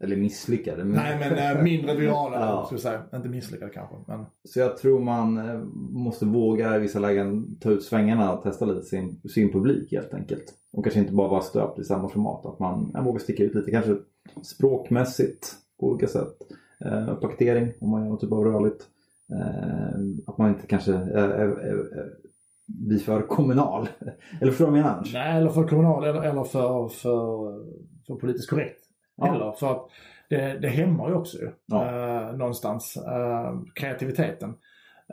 eller 0.00 0.16
misslyckade. 0.16 0.84
Men... 0.84 0.96
Nej 0.96 1.18
men 1.18 1.56
äh, 1.56 1.62
mindre 1.62 1.94
virala 2.00 2.40
Ja. 2.40 2.68
vi 2.72 2.78
säga. 2.78 3.02
Inte 3.14 3.28
misslyckade 3.28 3.70
kanske. 3.70 3.96
Men 4.06 4.24
Så 4.44 4.60
jag 4.60 4.76
tror 4.76 5.00
man 5.00 5.38
eh, 5.38 5.60
måste 5.90 6.26
våga 6.26 6.76
i 6.76 6.78
vissa 6.78 6.98
lägen 6.98 7.58
ta 7.60 7.70
ut 7.70 7.82
svängarna 7.82 8.32
och 8.32 8.42
testa 8.42 8.64
lite 8.64 8.82
sin, 8.82 9.20
sin 9.28 9.52
publik 9.52 9.92
helt 9.92 10.14
enkelt. 10.14 10.44
Och 10.72 10.84
kanske 10.84 11.00
inte 11.00 11.12
bara 11.12 11.28
vara 11.28 11.40
stöpt 11.40 11.78
i 11.78 11.84
samma 11.84 12.08
format. 12.08 12.46
Att 12.46 12.58
man 12.58 12.90
ja, 12.94 13.02
vågar 13.02 13.18
sticka 13.18 13.44
ut 13.44 13.54
lite, 13.54 13.70
kanske 13.70 13.96
språkmässigt 14.42 15.52
på 15.80 15.86
olika 15.86 16.06
sätt. 16.06 16.36
Eh, 16.84 17.14
paketering 17.14 17.72
om 17.80 17.90
man 17.90 18.00
gör 18.02 18.08
någon 18.08 18.18
typ 18.18 18.32
av 18.32 18.44
rörligt. 18.44 18.86
Eh, 19.34 19.98
att 20.26 20.38
man 20.38 20.48
inte 20.48 20.66
kanske 20.66 20.92
är, 20.92 21.28
är, 21.28 21.74
blir 22.66 22.98
för 22.98 23.22
kommunal. 23.22 23.88
Eller 24.40 24.50
förstår 24.50 24.66
du 24.66 24.70
vad 24.72 24.78
jag 24.80 24.84
menar? 24.86 25.08
Nej, 25.12 25.36
eller 25.36 25.50
för 25.50 25.68
kommunal 25.68 26.04
eller, 26.04 26.22
eller 26.22 26.44
för, 26.44 26.88
för, 26.88 27.64
för 28.06 28.14
politiskt 28.14 28.50
korrekt. 28.50 28.80
Ja. 29.16 29.34
Eller 29.34 29.52
för 29.52 29.70
att 29.70 29.86
det, 30.30 30.58
det 30.58 30.68
hämmar 30.68 31.08
ju 31.08 31.14
också 31.14 31.38
Ja. 31.66 31.86
eh, 31.86 32.36
någonstans 32.36 32.96
eh, 32.96 33.54
kreativiteten. 33.74 34.54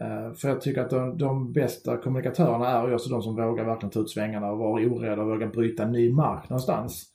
Eh, 0.01 0.33
för 0.33 0.47
jag 0.47 0.61
tycker 0.61 0.81
att 0.81 0.89
de, 0.89 1.17
de 1.17 1.53
bästa 1.53 1.97
kommunikatörerna 1.97 2.67
är 2.69 2.87
ju 2.87 2.93
också 2.93 3.09
de 3.09 3.21
som 3.21 3.35
vågar 3.35 3.65
verkligen 3.65 3.91
ta 3.91 3.99
ut 3.99 4.09
svängarna 4.09 4.51
och 4.51 4.57
vara 4.57 4.85
orädda 4.85 5.21
och 5.21 5.27
våga 5.29 5.47
bryta 5.47 5.87
ny 5.87 6.13
mark 6.13 6.49
någonstans. 6.49 7.05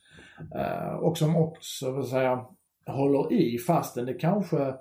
Eh, 0.55 0.93
och 0.93 1.17
som 1.17 1.35
också, 1.35 1.91
vill 1.91 2.03
säga, 2.03 2.45
håller 2.85 3.33
i 3.33 3.57
fastän 3.57 4.05
det 4.05 4.13
kanske 4.13 4.73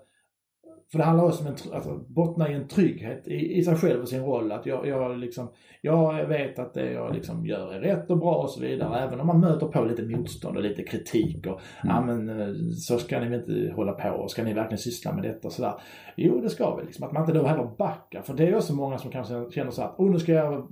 för 0.92 0.98
det 0.98 1.04
handlar 1.04 1.24
också 1.24 1.48
om 1.48 1.54
tr- 1.54 1.74
alltså, 1.74 2.00
bottna 2.08 2.50
i 2.50 2.54
en 2.54 2.68
trygghet 2.68 3.28
i, 3.28 3.58
i 3.58 3.62
sig 3.62 3.76
själv 3.76 4.00
och 4.00 4.08
sin 4.08 4.22
roll. 4.22 4.52
Att 4.52 4.66
jag, 4.66 4.86
jag, 4.86 5.18
liksom, 5.18 5.48
jag 5.80 6.26
vet 6.26 6.58
att 6.58 6.74
det 6.74 6.92
jag 6.92 7.14
liksom 7.14 7.46
gör 7.46 7.72
är 7.72 7.80
rätt 7.80 8.10
och 8.10 8.18
bra 8.18 8.34
och 8.34 8.50
så 8.50 8.60
vidare. 8.60 8.98
Även 8.98 9.20
om 9.20 9.26
man 9.26 9.40
möter 9.40 9.66
på 9.66 9.84
lite 9.84 10.02
motstånd 10.02 10.56
och 10.56 10.62
lite 10.62 10.82
kritik. 10.82 11.46
Och, 11.46 11.60
ja 11.82 12.00
men 12.00 12.40
eh, 12.40 12.54
så 12.76 12.98
ska 12.98 13.20
ni 13.20 13.28
väl 13.28 13.40
inte 13.40 13.72
hålla 13.74 13.92
på 13.92 14.08
och 14.08 14.30
ska 14.30 14.44
ni 14.44 14.54
verkligen 14.54 14.78
syssla 14.78 15.12
med 15.12 15.22
detta 15.22 15.48
och 15.48 15.52
sådär. 15.52 15.74
Jo 16.16 16.40
det 16.40 16.50
ska 16.50 16.76
vi 16.76 16.84
liksom. 16.84 17.06
Att 17.06 17.12
man 17.12 17.22
inte 17.22 17.38
då 17.38 17.46
heller 17.46 17.70
backar. 17.78 18.22
För 18.22 18.34
det 18.34 18.46
är 18.48 18.56
också 18.56 18.74
många 18.74 18.98
som 18.98 19.10
kanske 19.10 19.50
känner 19.50 19.70
så 19.70 19.82
att 19.82 19.98
oh, 19.98 20.10
nu 20.10 20.18
ska 20.18 20.32
jag 20.32 20.68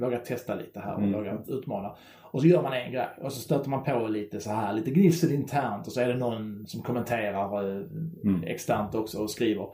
våga 0.00 0.18
testa 0.18 0.54
lite 0.54 0.80
här 0.80 0.94
och 0.94 0.98
Mm. 1.02 1.12
våga 1.12 1.38
utmana. 1.48 1.96
Och 2.20 2.40
så 2.40 2.46
gör 2.46 2.62
man 2.62 2.72
en 2.72 2.92
grej 2.92 3.06
och 3.22 3.32
så 3.32 3.40
stöter 3.40 3.70
man 3.70 3.84
på 3.84 4.08
lite 4.08 4.40
så 4.40 4.50
här, 4.50 4.72
lite 4.72 4.90
gnissel 4.90 5.32
internt 5.32 5.86
och 5.86 5.92
så 5.92 6.00
är 6.00 6.08
det 6.08 6.16
någon 6.16 6.66
som 6.66 6.82
kommenterar 6.82 7.70
eh, 7.70 7.86
Mm. 8.24 8.42
externt 8.44 8.94
också 8.94 9.22
och 9.22 9.30
skriver. 9.30 9.68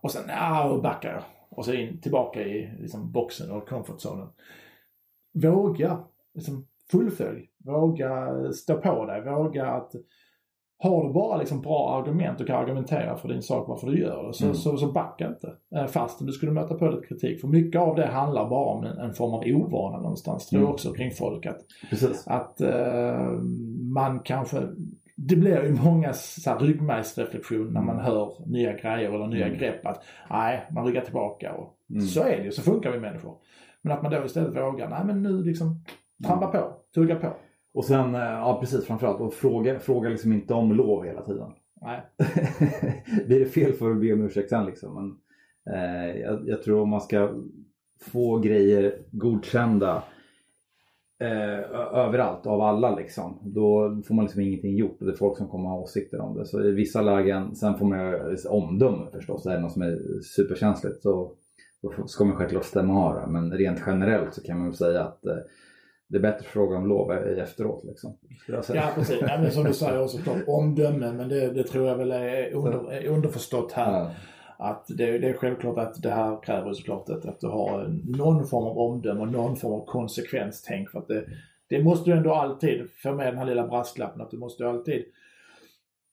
Och 0.00 0.10
sen, 0.10 0.22
ja, 0.28 0.70
och 0.70 0.82
backar 0.82 1.12
jag. 1.12 1.22
Och 1.48 1.64
så 1.64 1.72
in, 1.72 2.00
tillbaka 2.00 2.42
i 2.42 2.70
liksom, 2.80 3.12
boxen 3.12 3.50
och 3.50 3.68
comfort-zonen. 3.68 4.28
Våga 5.34 5.98
liksom, 6.34 6.66
fullfölj. 6.90 7.50
Våga 7.64 8.28
stå 8.52 8.76
på 8.76 9.06
dig. 9.06 9.22
Våga 9.24 9.66
att 9.70 9.92
har 10.78 11.06
du 11.06 11.12
bara 11.12 11.36
liksom 11.36 11.60
bra 11.60 11.96
argument 12.00 12.40
och 12.40 12.46
kan 12.46 12.56
argumentera 12.56 13.16
för 13.16 13.28
din 13.28 13.42
sak 13.42 13.68
varför 13.68 13.86
du 13.86 14.00
gör 14.00 14.26
det 14.26 14.32
så, 14.34 14.44
Mm. 14.44 14.56
så, 14.56 14.76
så 14.76 14.92
backa 14.92 15.26
inte. 15.28 15.52
Eh, 15.76 15.86
Fastän 15.86 16.26
du 16.26 16.32
skulle 16.32 16.52
möta 16.52 16.74
på 16.74 16.88
lite 16.88 17.06
kritik. 17.06 17.40
För 17.40 17.48
mycket 17.48 17.80
av 17.80 17.96
det 17.96 18.06
handlar 18.06 18.48
bara 18.50 18.64
om 18.74 18.84
en, 18.84 18.98
en 18.98 19.12
form 19.14 19.34
av 19.34 19.42
ovana 19.62 19.96
någonstans. 20.00 20.46
Tror 20.48 20.60
jag 20.60 20.66
Mm. 20.66 20.72
också 20.74 20.92
kring 20.92 21.10
folk. 21.10 21.46
Att 21.46 21.58
Precis. 21.90 22.26
att 22.26 22.60
eh, 22.60 23.30
man 23.94 24.20
kanske, 24.20 24.62
det 25.16 25.36
blir 25.36 25.64
ju 25.64 25.72
många 25.84 26.12
ryggmärgsreflektion 26.60 27.72
när 27.72 27.82
man 27.82 28.00
hör 28.00 28.32
nya 28.46 28.72
grejer 28.72 29.12
eller 29.14 29.26
nya 29.26 29.46
Mm. 29.46 29.58
grepp 29.58 29.86
att 29.86 30.02
nej, 30.30 30.66
man 30.70 30.86
ryggar 30.86 31.00
tillbaka 31.02 31.52
och 31.54 31.72
Mm. 31.90 32.02
så 32.02 32.20
är 32.22 32.36
det 32.36 32.44
ju, 32.44 32.50
så 32.52 32.62
funkar 32.62 32.90
vi 32.90 33.00
människor. 33.00 33.34
Men 33.82 33.92
att 33.92 34.02
man 34.02 34.12
då 34.12 34.24
istället 34.24 34.56
vågar, 34.56 34.88
nej 34.88 35.00
men 35.06 35.22
nu 35.22 35.42
liksom 35.42 35.84
trampa 36.26 36.46
på, 36.46 36.72
tugga 36.94 37.14
på. 37.16 37.28
Och 37.76 37.84
sen, 37.84 38.14
eh, 38.14 38.20
ja 38.20 38.58
precis 38.60 38.86
framförallt, 38.86 39.20
och 39.20 39.34
fråga, 39.34 39.78
fråga 39.78 40.08
liksom 40.08 40.32
inte 40.32 40.54
om 40.54 40.72
lov 40.72 41.04
hela 41.04 41.22
tiden. 41.22 41.50
Nej. 41.80 42.00
Blir 43.26 43.40
det 43.40 43.46
fel 43.46 43.72
får 43.72 43.88
du 43.88 44.00
be 44.00 44.12
om 44.12 44.22
ursäkt 44.22 44.50
sen 44.50 44.66
liksom. 44.66 44.94
Men, 44.94 45.16
eh, 45.76 46.20
jag, 46.20 46.48
jag 46.48 46.62
tror 46.62 46.80
om 46.80 46.88
man 46.88 47.00
ska 47.00 47.34
få 48.00 48.38
grejer 48.38 48.98
godkända 49.10 50.04
eh, 51.20 51.70
överallt 51.98 52.46
av 52.46 52.60
alla 52.60 52.96
liksom. 52.96 53.38
Då 53.42 54.02
får 54.06 54.14
man 54.14 54.24
liksom 54.24 54.40
ingenting 54.40 54.76
gjort 54.76 55.00
och 55.00 55.06
det 55.06 55.12
är 55.12 55.16
folk 55.16 55.38
som 55.38 55.48
kommer 55.48 55.68
ha 55.68 55.80
åsikter 55.80 56.20
om 56.20 56.36
det. 56.36 56.46
Så 56.46 56.64
i 56.64 56.70
vissa 56.70 57.02
lägen, 57.02 57.56
sen 57.56 57.78
får 57.78 57.86
man 57.86 57.98
ju 57.98 58.36
omdöme 58.48 59.10
förstås. 59.12 59.46
Är 59.46 59.54
det 59.54 59.60
något 59.60 59.72
som 59.72 59.82
är 59.82 60.20
superkänsligt 60.22 61.02
så 61.02 61.32
då 61.82 62.06
ska 62.06 62.24
man 62.24 62.36
självklart 62.36 62.64
stämma 62.64 63.06
av 63.06 63.14
det. 63.14 63.26
Men 63.26 63.52
rent 63.52 63.82
generellt 63.86 64.34
så 64.34 64.42
kan 64.42 64.58
man 64.58 64.66
väl 64.66 64.76
säga 64.76 65.04
att 65.04 65.26
eh, 65.26 65.36
det 66.08 66.16
är 66.16 66.22
bättre 66.22 66.38
att 66.38 66.46
fråga 66.46 66.76
om 66.76 66.86
lov 66.86 67.12
efteråt 67.12 67.84
liksom. 67.84 68.16
Ja 68.48 68.90
precis, 68.94 69.20
nej, 69.20 69.38
men 69.40 69.50
som 69.50 69.64
du 69.64 69.72
säger 69.72 70.02
också 70.02 70.18
klart 70.22 70.42
omdöme 70.46 71.12
men 71.12 71.28
det, 71.28 71.50
det 71.50 71.62
tror 71.62 71.88
jag 71.88 71.96
väl 71.96 72.12
är, 72.12 72.54
under, 72.54 72.92
är 72.92 73.06
underförstått 73.06 73.72
här. 73.72 73.92
Ja. 73.92 74.10
Att 74.58 74.84
det, 74.88 75.18
det 75.18 75.28
är 75.28 75.32
självklart 75.32 75.78
att 75.78 76.02
det 76.02 76.10
här 76.10 76.42
kräver 76.42 76.72
såklart 76.72 77.08
att, 77.08 77.26
att 77.26 77.40
du 77.40 77.46
har 77.46 78.00
någon 78.04 78.46
form 78.46 78.64
av 78.64 78.78
omdöme 78.78 79.20
och 79.20 79.28
någon 79.28 79.56
form 79.56 79.72
av 79.72 79.86
konsekvenstänk. 79.86 80.90
För 80.90 80.98
att 80.98 81.08
det, 81.08 81.24
det 81.68 81.82
måste 81.82 82.10
du 82.10 82.16
ändå 82.16 82.34
alltid 82.34 82.90
få 83.02 83.14
med 83.14 83.26
den 83.26 83.38
här 83.38 83.44
lilla 83.44 83.66
brasklappen 83.66 84.20
att 84.20 84.30
du 84.30 84.38
måste 84.38 84.68
alltid 84.68 85.04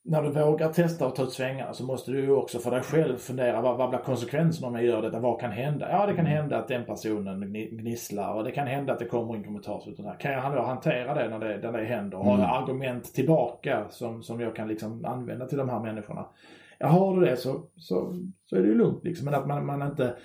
när 0.06 0.24
du 0.24 0.30
vågar 0.30 0.70
testa 0.70 1.08
och 1.08 1.16
ta 1.16 1.24
ut 1.24 1.32
svängarna 1.32 1.74
så 1.74 1.86
måste 1.86 2.12
du 2.12 2.32
också 2.32 2.60
för 2.60 2.72
dig 2.72 2.82
själv 2.82 3.18
fundera 3.18 3.62
vad, 3.62 3.78
vad 3.78 3.90
blir 3.90 4.00
konsekvenserna 4.00 4.68
om 4.68 4.76
jag 4.76 4.84
gör 4.84 5.02
detta? 5.02 5.20
Vad 5.20 5.40
kan 5.40 5.52
hända? 5.52 5.92
Ja, 5.92 6.06
det 6.06 6.14
kan 6.14 6.26
hända 6.26 6.58
att 6.58 6.68
den 6.68 6.86
personen 6.86 7.54
gnisslar 7.54 8.34
och 8.34 8.44
det 8.44 8.52
kan 8.52 8.68
hända 8.68 8.94
att 8.94 9.00
det 9.00 9.06
kommer 9.06 9.36
in 9.36 9.44
kommentarer. 9.44 10.20
Kan 10.20 10.32
jag 10.32 10.56
då 10.56 10.62
hantera 10.62 11.14
det 11.14 11.30
när 11.30 11.40
det, 11.40 11.72
när 11.72 11.80
det 11.80 11.86
händer? 11.86 12.18
Har 12.18 12.26
jag 12.26 12.40
mm. 12.40 12.50
argument 12.50 13.14
tillbaka 13.14 13.86
som, 13.90 14.24
som 14.24 14.40
jag 14.40 14.56
kan 14.56 14.68
liksom 14.68 15.06
använda 15.06 15.46
till 15.46 15.58
de 15.58 15.70
här 15.70 15.80
människorna? 15.80 16.26
Ja, 16.78 16.88
har 16.88 17.20
du 17.20 17.26
det 17.26 17.38
så, 17.38 17.64
så, 17.78 18.14
så 18.46 18.56
är 18.56 18.62
det 18.62 18.68
ju 18.68 18.78
lugnt 18.78 19.04
liksom. 19.04 19.26
Men 19.26 19.34
att 19.34 19.48
man, 19.48 19.66
man 19.66 19.82
inte 19.82 20.16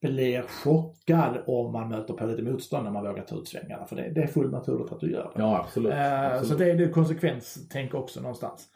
blir 0.00 0.42
chockad 0.42 1.42
om 1.46 1.72
man 1.72 1.88
möter 1.88 2.14
på 2.14 2.26
lite 2.26 2.42
motstånd 2.42 2.84
när 2.84 2.90
man 2.90 3.04
vågar 3.04 3.22
ta 3.22 3.36
ut 3.36 3.48
svängarna. 3.48 3.84
För 3.86 3.96
det, 3.96 4.10
det 4.14 4.22
är 4.22 4.26
fullt 4.26 4.52
naturligt 4.52 4.92
att 4.92 5.00
du 5.00 5.10
gör 5.10 5.32
det. 5.34 5.40
Ja, 5.40 5.58
absolut. 5.58 5.92
Eh, 5.92 6.26
absolut. 6.26 6.48
Så 6.48 6.54
det 6.54 6.70
är 6.70 6.74
det 6.74 6.88
konsekvenstänk 6.88 7.94
också 7.94 8.20
någonstans. 8.20 8.68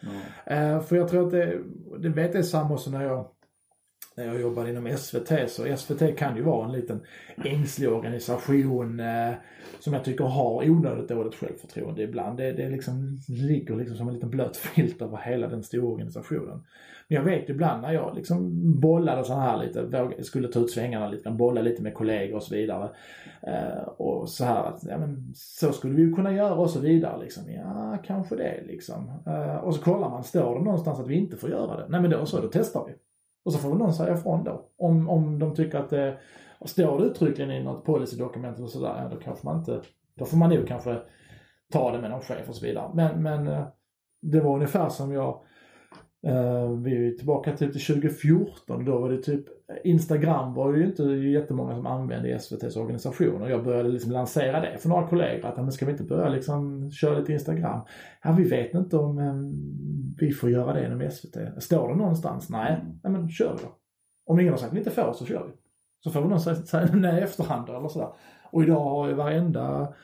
Mm. 0.47 0.75
Eh, 0.75 0.81
för 0.81 0.97
jag 0.97 1.09
tror 1.09 1.27
att 1.27 1.31
det, 1.31 1.59
det 1.99 2.09
vet 2.09 2.35
jag 2.35 2.45
samma 2.45 2.75
också 2.75 2.91
när 2.91 3.03
jag 3.03 3.27
när 4.17 4.25
jag 4.25 4.41
jobbade 4.41 4.71
inom 4.71 4.97
SVT. 4.97 5.51
Så 5.51 5.77
SVT 5.77 6.19
kan 6.19 6.37
ju 6.37 6.43
vara 6.43 6.67
en 6.67 6.73
liten 6.73 7.01
ängslig 7.45 7.89
organisation 7.89 9.01
eh, 9.01 9.33
som 9.81 9.93
jag 9.93 10.05
tycker 10.05 10.25
har 10.25 10.71
onödigt 10.71 11.09
dåligt 11.09 11.35
självförtroende 11.35 12.03
ibland. 12.03 12.39
Det, 12.39 12.53
det 12.53 12.69
liksom, 12.69 13.21
ligger 13.29 13.77
liksom 13.77 13.97
som 13.97 14.09
en 14.09 14.15
liten 14.15 14.31
blöt 14.31 14.57
filt 14.57 15.03
över 15.03 15.17
hela 15.17 15.49
den 15.49 15.63
stora 15.63 15.87
organisationen. 15.87 16.63
Men 17.09 17.17
jag 17.17 17.25
vet 17.25 17.49
ibland 17.49 17.83
när 17.83 17.93
jag 17.93 18.17
liksom 18.17 18.51
bollade 18.81 19.25
så 19.25 19.35
här 19.35 19.59
lite, 19.65 20.23
skulle 20.23 20.49
ta 20.49 20.61
ut 20.61 20.71
svängarna 20.71 21.09
lite, 21.09 21.31
bolla 21.31 21.61
lite 21.61 21.83
med 21.83 21.95
kollegor 21.95 22.37
och 22.37 22.43
så 22.43 22.55
vidare. 22.55 22.91
Eh, 23.43 23.89
och 23.97 24.29
så 24.29 24.45
här 24.45 24.65
att, 24.65 24.85
ja 24.85 24.99
men 24.99 25.33
så 25.35 25.73
skulle 25.73 25.95
vi 25.95 26.03
ju 26.03 26.13
kunna 26.13 26.33
göra 26.33 26.55
och 26.55 26.71
så 26.71 26.81
vidare 26.81 27.21
liksom. 27.21 27.43
Ja, 27.51 27.99
kanske 28.05 28.37
det 28.37 28.63
liksom. 28.67 29.11
Eh, 29.27 29.57
och 29.57 29.75
så 29.75 29.83
kollar 29.83 30.11
man, 30.11 30.25
står 30.25 30.59
det 30.59 30.65
någonstans 30.65 31.01
att 31.01 31.09
vi 31.09 31.15
inte 31.15 31.37
får 31.37 31.51
göra 31.51 31.77
det? 31.77 31.87
Nej 31.89 32.01
men 32.01 32.11
då 32.11 32.27
så, 32.27 32.41
då 32.41 32.49
testar 32.53 32.85
vi. 32.87 32.93
Och 33.45 33.53
så 33.53 33.59
får 33.59 33.69
väl 33.69 33.79
någon 33.79 33.95
säga 33.95 34.15
ifrån 34.15 34.45
då. 34.45 34.69
Om, 34.79 35.09
om 35.09 35.39
de 35.39 35.55
tycker 35.55 35.79
att 35.79 35.91
det 35.91 36.19
står 36.65 36.99
det 36.99 37.05
uttryckligen 37.05 37.51
i 37.51 37.65
något 37.65 37.85
policydokument 37.85 38.61
och 38.61 38.71
sådär, 38.71 39.03
ja 39.03 39.09
då 39.09 39.17
kanske 39.17 39.47
man 39.47 39.59
inte, 39.59 39.81
då 40.15 40.25
får 40.25 40.37
man 40.37 40.51
nog 40.51 40.69
kanske 40.69 40.99
ta 41.73 41.93
det 41.93 42.01
med 42.01 42.11
någon 42.11 42.21
chef 42.21 42.49
och 42.49 42.57
så 42.57 42.67
vidare. 42.67 42.91
Men, 42.95 43.23
men 43.23 43.49
eh, 43.49 43.67
det 44.23 44.41
var 44.41 44.55
ungefär 44.55 44.89
som 44.89 45.13
jag 45.13 45.41
vi 46.83 47.09
är 47.09 47.19
tillbaka 47.19 47.57
till 47.57 47.69
2014. 47.69 48.85
Då 48.85 48.99
var 48.99 49.11
det 49.11 49.23
typ 49.23 49.45
Instagram 49.85 50.55
var 50.55 50.75
ju 50.75 50.87
inte 50.87 51.03
jättemånga 51.03 51.75
som 51.75 51.87
använde 51.87 52.29
i 52.29 52.33
SVTs 52.33 52.77
organisation 52.77 53.43
och 53.43 53.51
jag 53.51 53.65
började 53.65 53.89
liksom 53.89 54.13
lansera 54.13 54.61
det 54.61 54.79
för 54.79 54.89
några 54.89 55.07
kollegor 55.07 55.49
att 55.49 55.57
men 55.57 55.73
ska 55.73 55.87
vi 55.87 55.93
inte 55.93 56.05
börja 56.05 56.29
liksom 56.29 56.91
köra 56.91 57.19
lite 57.19 57.33
Instagram? 57.33 57.81
Ja, 58.23 58.33
vi 58.33 58.49
vet 58.49 58.75
inte 58.75 58.97
om 58.97 59.19
um, 59.19 59.53
vi 60.21 60.33
får 60.33 60.51
göra 60.51 60.73
det 60.73 60.87
inom 60.87 61.11
SVT. 61.11 61.63
Står 61.63 61.89
det 61.89 61.95
någonstans? 61.95 62.51
Nej, 62.51 62.81
mm. 62.81 62.99
ja, 63.03 63.11
men 63.11 63.29
kör 63.29 63.57
vi 63.57 63.63
då. 63.63 63.77
Om 64.27 64.41
ingen 64.41 64.53
har 64.53 64.59
sagt 64.59 64.69
att 64.69 64.75
vi 64.75 64.79
inte 64.79 64.91
får 64.91 65.13
så 65.13 65.27
kör 65.27 65.45
vi. 65.47 65.53
Så 66.05 66.11
får 66.11 66.21
någon 66.21 66.41
säga 66.41 66.89
nej 66.95 67.21
i 67.21 67.23
efterhand 67.23 67.69
eller 67.69 67.89
sådär. 67.89 68.09
Och 68.53 68.63
idag 68.63 68.81
har 68.81 69.09
ju 69.09 69.15
varenda 69.15 69.95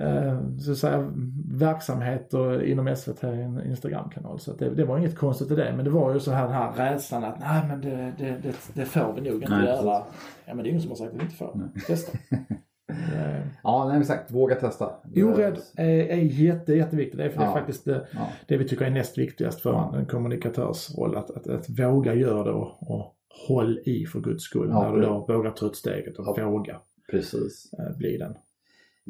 eh, 0.00 0.56
så 0.58 0.74
säga, 0.74 1.12
verksamheter 1.52 2.62
inom 2.62 2.96
SVT 2.96 3.24
en 3.24 3.66
Instagramkanal. 3.66 4.40
Så 4.40 4.52
det, 4.52 4.70
det, 4.70 4.84
var 4.84 4.98
inget 4.98 5.16
konstigt 5.16 5.50
i 5.50 5.54
det. 5.54 5.72
Men 5.76 5.84
det 5.84 5.90
var 5.90 6.14
ju 6.14 6.20
så 6.20 6.30
här 6.30 6.44
den 6.44 6.52
här 6.52 6.72
rädslan 6.72 7.24
att 7.24 7.40
nej 7.40 7.62
men 7.68 7.80
det, 7.80 8.12
det, 8.18 8.36
det, 8.42 8.56
det 8.74 8.84
får 8.84 9.12
vi 9.12 9.20
nog 9.30 9.42
inte 9.42 9.56
nej, 9.56 9.66
göra. 9.66 10.00
Precis. 10.00 10.44
Ja 10.46 10.54
men 10.54 10.64
det 10.64 10.68
är 10.68 10.70
ingen 10.70 10.82
som 10.82 10.90
har 10.90 10.96
sagt 10.96 11.12
att 11.12 11.18
vi 11.18 11.22
inte 11.22 11.36
får. 11.36 11.52
Nej. 11.54 11.68
Testa. 11.86 12.18
ja, 13.62 13.88
nej, 13.88 14.00
exakt. 14.00 14.30
Våga 14.30 14.54
testa. 14.54 14.90
Orädd 15.16 15.58
är, 15.76 15.88
är 15.88 16.16
jätte, 16.16 16.74
jätteviktigt. 16.74 17.18
Det 17.18 17.24
är, 17.24 17.28
för 17.28 17.40
ja. 17.40 17.42
det 17.42 17.50
är 17.50 17.52
faktiskt 17.52 17.84
det, 17.84 18.06
ja. 18.12 18.28
det 18.46 18.56
vi 18.56 18.68
tycker 18.68 18.84
är 18.84 18.90
näst 18.90 19.18
viktigast 19.18 19.60
för 19.60 19.72
ja. 19.72 19.96
en 19.96 20.06
kommunikatörsroll. 20.06 21.16
Att, 21.16 21.30
att, 21.30 21.46
att 21.46 21.70
våga 21.80 22.14
göra 22.14 22.44
det 22.44 22.50
och, 22.50 22.90
och 22.90 23.16
håll 23.48 23.80
i 23.84 24.06
för 24.06 24.20
guds 24.20 24.44
skull. 24.44 24.68
När 24.68 24.92
du 24.92 25.00
då 25.00 25.26
vågar 25.28 25.50
ta 25.50 25.66
ut 25.66 25.76
steget 25.76 26.18
och 26.18 26.38
våga 26.38 26.80
Precis. 27.10 27.72
Eh, 27.78 27.96
bli 27.96 28.18
den. 28.18 28.34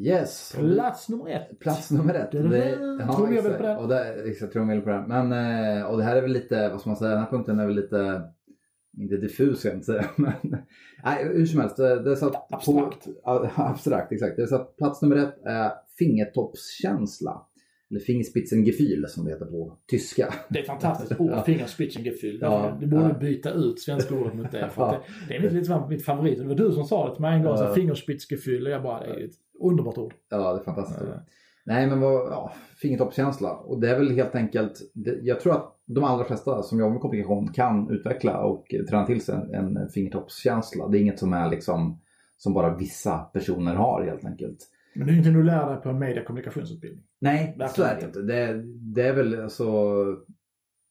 Yes. 0.01 0.55
Plats 0.55 1.09
nummer 1.09 1.29
ett. 1.29 1.59
Plats 1.59 1.91
nummer 1.91 2.13
ett. 2.13 2.31
Trumvirvel 2.31 3.53
på 3.53 3.63
den. 3.63 3.77
Och 3.77 3.87
det, 3.87 4.29
exakt, 4.29 4.53
trumvirvel 4.53 4.83
på 4.83 4.89
den. 4.89 5.07
Men, 5.07 5.31
eh, 5.77 5.83
och 5.83 5.97
det 5.97 6.03
här 6.03 6.15
är 6.15 6.21
väl 6.21 6.31
lite, 6.31 6.69
vad 6.69 6.79
ska 6.81 6.89
man 6.89 6.97
säga, 6.97 7.11
den 7.11 7.19
här 7.19 7.29
punkten 7.29 7.59
är 7.59 7.65
väl 7.65 7.75
lite, 7.75 8.21
inte 8.97 9.17
diffus 9.17 9.65
jag 9.65 9.73
inte 9.73 9.85
säga, 9.85 10.05
men 10.15 10.33
nej, 11.03 11.23
hur 11.23 11.45
som 11.45 11.59
helst. 11.59 11.77
Det 11.77 12.11
är 12.11 12.15
så 12.15 12.27
att 12.27 12.53
abstrakt. 12.53 13.05
På, 13.23 13.49
abstrakt, 13.61 14.11
exakt. 14.11 14.35
Det 14.35 14.41
är 14.41 14.47
så 14.47 14.55
att 14.55 14.77
plats 14.77 15.01
nummer 15.01 15.15
ett 15.15 15.37
är 15.45 15.71
fingertoppskänsla. 15.97 17.47
Eller 17.89 17.99
Fingerspitzengefühl 17.99 19.07
som 19.07 19.25
det 19.25 19.31
heter 19.31 19.45
på 19.45 19.77
tyska. 19.91 20.33
Det 20.49 20.59
är 20.59 20.61
ett 20.61 20.67
fantastiskt 20.67 21.19
ord, 21.19 21.31
Fingerspitzengefühl. 21.45 22.39
Ja, 22.41 22.77
du 22.79 22.87
borde 22.87 23.03
ja. 23.03 23.19
byta 23.19 23.51
ut 23.51 23.79
svenska 23.79 24.15
ordet 24.15 24.33
mot 24.33 24.51
det. 24.51 24.69
För 24.69 24.81
ja. 24.81 25.03
det, 25.27 25.39
det 25.39 25.47
är 25.47 25.51
lite 25.51 25.83
mitt 25.89 26.05
favorit. 26.05 26.39
Det 26.39 26.45
var 26.45 26.55
du 26.55 26.71
som 26.71 26.83
sa 26.83 27.09
det 27.09 27.15
till 27.15 27.21
mig 27.21 27.37
en 27.37 27.43
gång, 27.43 27.57
ja. 27.57 27.73
Fingerspitzengefühl. 27.73 28.65
Och 28.65 28.71
jag 28.71 28.83
bara, 28.83 28.99
det 28.99 29.21
är 29.21 29.25
ett 29.25 29.31
underbart 29.67 29.97
ord. 29.97 30.13
Ja, 30.29 30.53
det 30.53 30.59
är 30.59 30.63
fantastiskt. 30.63 30.99
Ja. 31.01 31.21
Nej, 31.65 31.87
men 31.87 31.99
vad, 31.99 32.13
ja, 32.13 32.53
fingertoppskänsla. 32.81 33.51
Och 33.51 33.81
det 33.81 33.89
är 33.89 33.99
väl 33.99 34.11
helt 34.11 34.35
enkelt, 34.35 34.73
det, 34.93 35.19
jag 35.21 35.39
tror 35.39 35.53
att 35.53 35.77
de 35.85 36.03
allra 36.03 36.25
flesta 36.25 36.63
som 36.63 36.79
jobbar 36.79 36.91
med 36.91 37.01
kommunikation 37.01 37.53
kan 37.53 37.89
utveckla 37.89 38.43
och 38.43 38.65
träna 38.89 39.05
till 39.05 39.21
sig 39.21 39.35
en, 39.35 39.77
en 39.77 39.89
fingertoppskänsla. 39.89 40.87
Det 40.87 40.97
är 40.97 41.01
inget 41.01 41.19
som 41.19 41.33
är 41.33 41.49
liksom, 41.49 42.01
som 42.37 42.53
bara 42.53 42.77
vissa 42.77 43.17
personer 43.17 43.75
har 43.75 44.03
helt 44.03 44.25
enkelt. 44.25 44.57
Men 44.95 45.07
det 45.07 45.11
är 45.11 45.13
ingenting 45.13 45.33
du 45.33 45.43
lär 45.43 45.69
dig 45.69 45.81
på 45.81 45.89
en 45.89 45.99
mediekommunikationsutbildning? 45.99 47.03
Nej, 47.19 47.57
så 47.75 47.83
är 47.83 47.95
det 47.95 48.05
inte. 48.05 48.21
Det, 48.21 48.63
det 48.93 49.07
är 49.07 49.13
väl 49.13 49.41
alltså, 49.41 49.65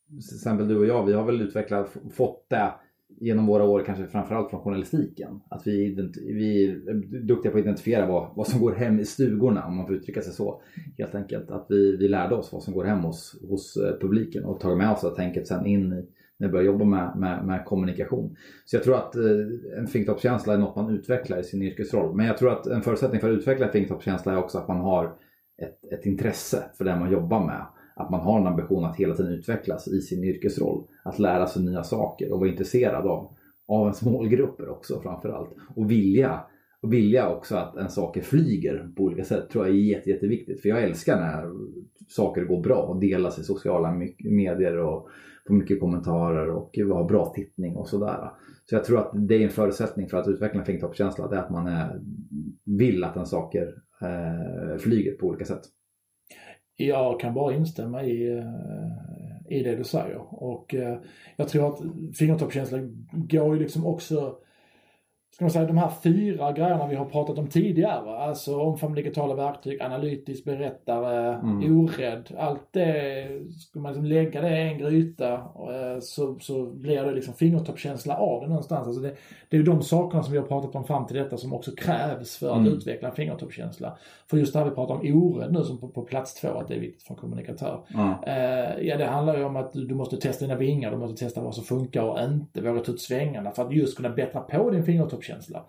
till 0.06 0.36
exempel 0.36 0.68
du 0.68 0.78
och 0.78 0.86
jag, 0.86 1.06
vi 1.06 1.12
har 1.12 1.24
väl 1.24 1.40
utvecklat, 1.40 1.96
fått 2.12 2.46
det 2.48 2.72
genom 3.20 3.46
våra 3.46 3.64
år 3.64 3.82
kanske 3.86 4.06
framförallt 4.06 4.50
från 4.50 4.60
journalistiken. 4.60 5.40
Att 5.48 5.66
vi, 5.66 5.94
vi 6.24 6.66
är 6.66 7.26
duktiga 7.26 7.52
på 7.52 7.58
att 7.58 7.64
identifiera 7.64 8.06
vad, 8.06 8.30
vad 8.36 8.46
som 8.46 8.60
går 8.60 8.72
hem 8.72 9.00
i 9.00 9.04
stugorna 9.04 9.66
om 9.66 9.76
man 9.76 9.86
får 9.86 9.96
uttrycka 9.96 10.22
sig 10.22 10.32
så. 10.32 10.62
Helt 10.98 11.14
enkelt 11.14 11.50
att 11.50 11.66
vi, 11.68 11.96
vi 11.96 12.08
lärde 12.08 12.34
oss 12.34 12.52
vad 12.52 12.62
som 12.62 12.74
går 12.74 12.84
hem 12.84 12.98
hos, 12.98 13.40
hos 13.48 13.76
eh, 13.76 13.98
publiken 14.00 14.44
och 14.44 14.60
tagit 14.60 14.78
med 14.78 14.90
oss 14.90 15.00
det 15.00 15.16
tänket 15.16 15.46
sen 15.46 15.66
in 15.66 15.92
i, 15.92 16.06
när 16.38 16.48
vi 16.48 16.52
börjar 16.52 16.66
jobba 16.66 16.84
med, 16.84 17.16
med, 17.16 17.46
med, 17.46 17.64
kommunikation. 17.64 18.36
Så 18.64 18.76
jag 18.76 18.82
tror 18.82 18.96
att 18.96 19.16
eh, 19.16 19.78
en 19.78 19.86
fingertoppskänsla 19.86 20.54
är 20.54 20.58
något 20.58 20.76
man 20.76 20.94
utvecklar 20.94 21.38
i 21.38 21.44
sin 21.44 21.62
yrkesroll. 21.62 22.16
Men 22.16 22.26
jag 22.26 22.38
tror 22.38 22.52
att 22.52 22.66
en 22.66 22.82
förutsättning 22.82 23.20
för 23.20 23.30
att 23.30 23.38
utveckla 23.38 23.66
en 23.66 23.72
fingertoppskänsla 23.72 24.32
är 24.32 24.38
också 24.38 24.58
att 24.58 24.68
man 24.68 24.80
har 24.80 25.04
ett, 25.62 25.92
ett 25.92 26.06
intresse 26.06 26.64
för 26.78 26.84
det 26.84 26.96
man 26.96 27.12
jobbar 27.12 27.46
med. 27.46 27.66
Att 28.00 28.10
man 28.10 28.20
har 28.20 28.40
en 28.40 28.46
ambition 28.46 28.84
att 28.84 28.96
hela 28.96 29.14
tiden 29.14 29.32
utvecklas 29.32 29.88
i 29.88 30.00
sin 30.00 30.24
yrkesroll. 30.24 30.84
Att 31.04 31.18
lära 31.18 31.46
sig 31.46 31.62
nya 31.62 31.82
saker 31.82 32.32
och 32.32 32.40
vara 32.40 32.50
intresserad 32.50 33.06
av, 33.06 33.36
av 33.68 33.82
ens 33.82 34.02
målgrupper 34.02 34.68
också 34.68 35.00
framförallt. 35.00 35.50
Och 35.76 35.90
vilja, 35.90 36.40
och 36.82 36.92
vilja 36.92 37.28
också 37.28 37.56
att 37.56 37.76
en 37.76 37.90
saker 37.90 38.20
flyger 38.20 38.88
på 38.96 39.02
olika 39.02 39.24
sätt 39.24 39.50
tror 39.50 39.66
jag 39.66 39.76
är 39.76 39.80
jätte, 39.80 40.10
jätteviktigt. 40.10 40.62
För 40.62 40.68
jag 40.68 40.82
älskar 40.82 41.20
när 41.20 41.44
saker 42.08 42.44
går 42.44 42.62
bra 42.62 42.82
och 42.82 43.00
delas 43.00 43.38
i 43.38 43.44
sociala 43.44 43.92
medier 44.18 44.76
och 44.76 45.08
får 45.46 45.54
mycket 45.54 45.80
kommentarer 45.80 46.50
och 46.50 46.78
har 46.78 47.08
bra 47.08 47.32
tittning 47.34 47.76
och 47.76 47.88
sådär. 47.88 48.30
Så 48.70 48.74
jag 48.74 48.84
tror 48.84 48.98
att 48.98 49.10
det 49.14 49.34
är 49.34 49.40
en 49.40 49.50
förutsättning 49.50 50.08
för 50.08 50.16
att 50.16 50.28
utveckla 50.28 50.60
en 50.60 50.66
fingertoppskänsla. 50.66 51.28
Det 51.28 51.36
är 51.36 51.40
att 51.40 51.50
man 51.50 51.66
är, 51.66 52.00
vill 52.64 53.04
att 53.04 53.16
en 53.16 53.26
saker 53.26 53.74
eh, 54.00 54.78
flyger 54.78 55.12
på 55.12 55.26
olika 55.26 55.44
sätt. 55.44 55.62
Jag 56.86 57.20
kan 57.20 57.34
bara 57.34 57.54
instämma 57.54 58.04
i, 58.04 58.38
eh, 58.38 59.58
i 59.58 59.62
det 59.62 59.76
du 59.76 59.84
säger. 59.84 60.44
Och 60.44 60.74
eh, 60.74 60.98
jag 61.36 61.48
tror 61.48 61.68
att 61.68 61.80
fingertoppskänsla 62.16 62.78
går 63.12 63.56
ju 63.56 63.62
liksom 63.62 63.86
också 63.86 64.34
ska 65.32 65.44
man 65.44 65.50
säga, 65.50 65.66
de 65.66 65.78
här 65.78 65.90
fyra 66.02 66.52
grejerna 66.52 66.86
vi 66.86 66.96
har 66.96 67.04
pratat 67.04 67.38
om 67.38 67.46
tidigare. 67.46 68.18
Alltså 68.18 68.60
omfamna 68.60 68.96
digitala 68.96 69.34
verktyg, 69.34 69.82
analytisk 69.82 70.44
berättare, 70.44 71.34
mm. 71.34 71.78
orädd. 71.78 72.34
Allt 72.38 72.72
det, 72.72 73.28
ska 73.58 73.80
man 73.80 73.92
liksom 73.92 74.06
lägga 74.06 74.40
det 74.40 74.58
i 74.58 74.68
en 74.68 74.78
gryta 74.78 75.34
eh, 75.34 76.00
så, 76.00 76.38
så 76.40 76.66
blir 76.66 77.02
det 77.02 77.12
liksom 77.12 77.34
fingertoppskänsla 77.34 78.16
av 78.16 78.40
det 78.40 78.48
någonstans. 78.48 78.86
Alltså 78.86 79.02
det, 79.02 79.14
det 79.48 79.56
är 79.56 79.62
de 79.62 79.82
sakerna 79.82 80.22
som 80.22 80.32
vi 80.32 80.38
har 80.38 80.46
pratat 80.46 80.74
om 80.74 80.84
fram 80.84 81.06
till 81.06 81.16
detta 81.16 81.36
som 81.36 81.52
också 81.52 81.70
krävs 81.70 82.36
för 82.36 82.50
att 82.50 82.58
mm. 82.58 82.72
utveckla 82.72 83.08
en 83.08 83.14
fingertoppskänsla. 83.14 83.98
För 84.30 84.36
just 84.36 84.52
det 84.52 84.58
här 84.58 84.66
vi 84.66 84.74
pratar 84.74 84.94
om 84.94 85.00
orädd 85.14 85.52
nu 85.52 85.64
som 85.64 85.78
på, 85.78 85.88
på 85.88 86.02
plats 86.02 86.34
två, 86.34 86.48
att 86.48 86.68
det 86.68 86.74
är 86.74 86.80
viktigt 86.80 87.02
för 87.02 87.14
en 87.14 87.20
kommunikatör. 87.20 87.80
Mm. 87.94 88.12
Eh, 88.26 88.88
ja, 88.88 88.96
det 88.96 89.06
handlar 89.06 89.36
ju 89.36 89.44
om 89.44 89.56
att 89.56 89.72
du, 89.72 89.86
du 89.86 89.94
måste 89.94 90.16
testa 90.16 90.44
dina 90.44 90.56
vingar, 90.56 90.90
du 90.90 90.96
måste 90.96 91.24
testa 91.24 91.40
vad 91.40 91.54
som 91.54 91.64
funkar 91.64 92.02
och 92.02 92.20
inte, 92.20 92.60
våga 92.60 92.80
ta 92.80 92.92
ut 92.92 93.00
svängarna 93.00 93.50
för 93.50 93.66
att 93.66 93.72
just 93.72 93.96
kunna 93.96 94.08
bättra 94.08 94.40
på 94.40 94.70
din 94.70 94.84
fingertoppskänsla 94.84 95.19
självkänsla. 95.20 95.64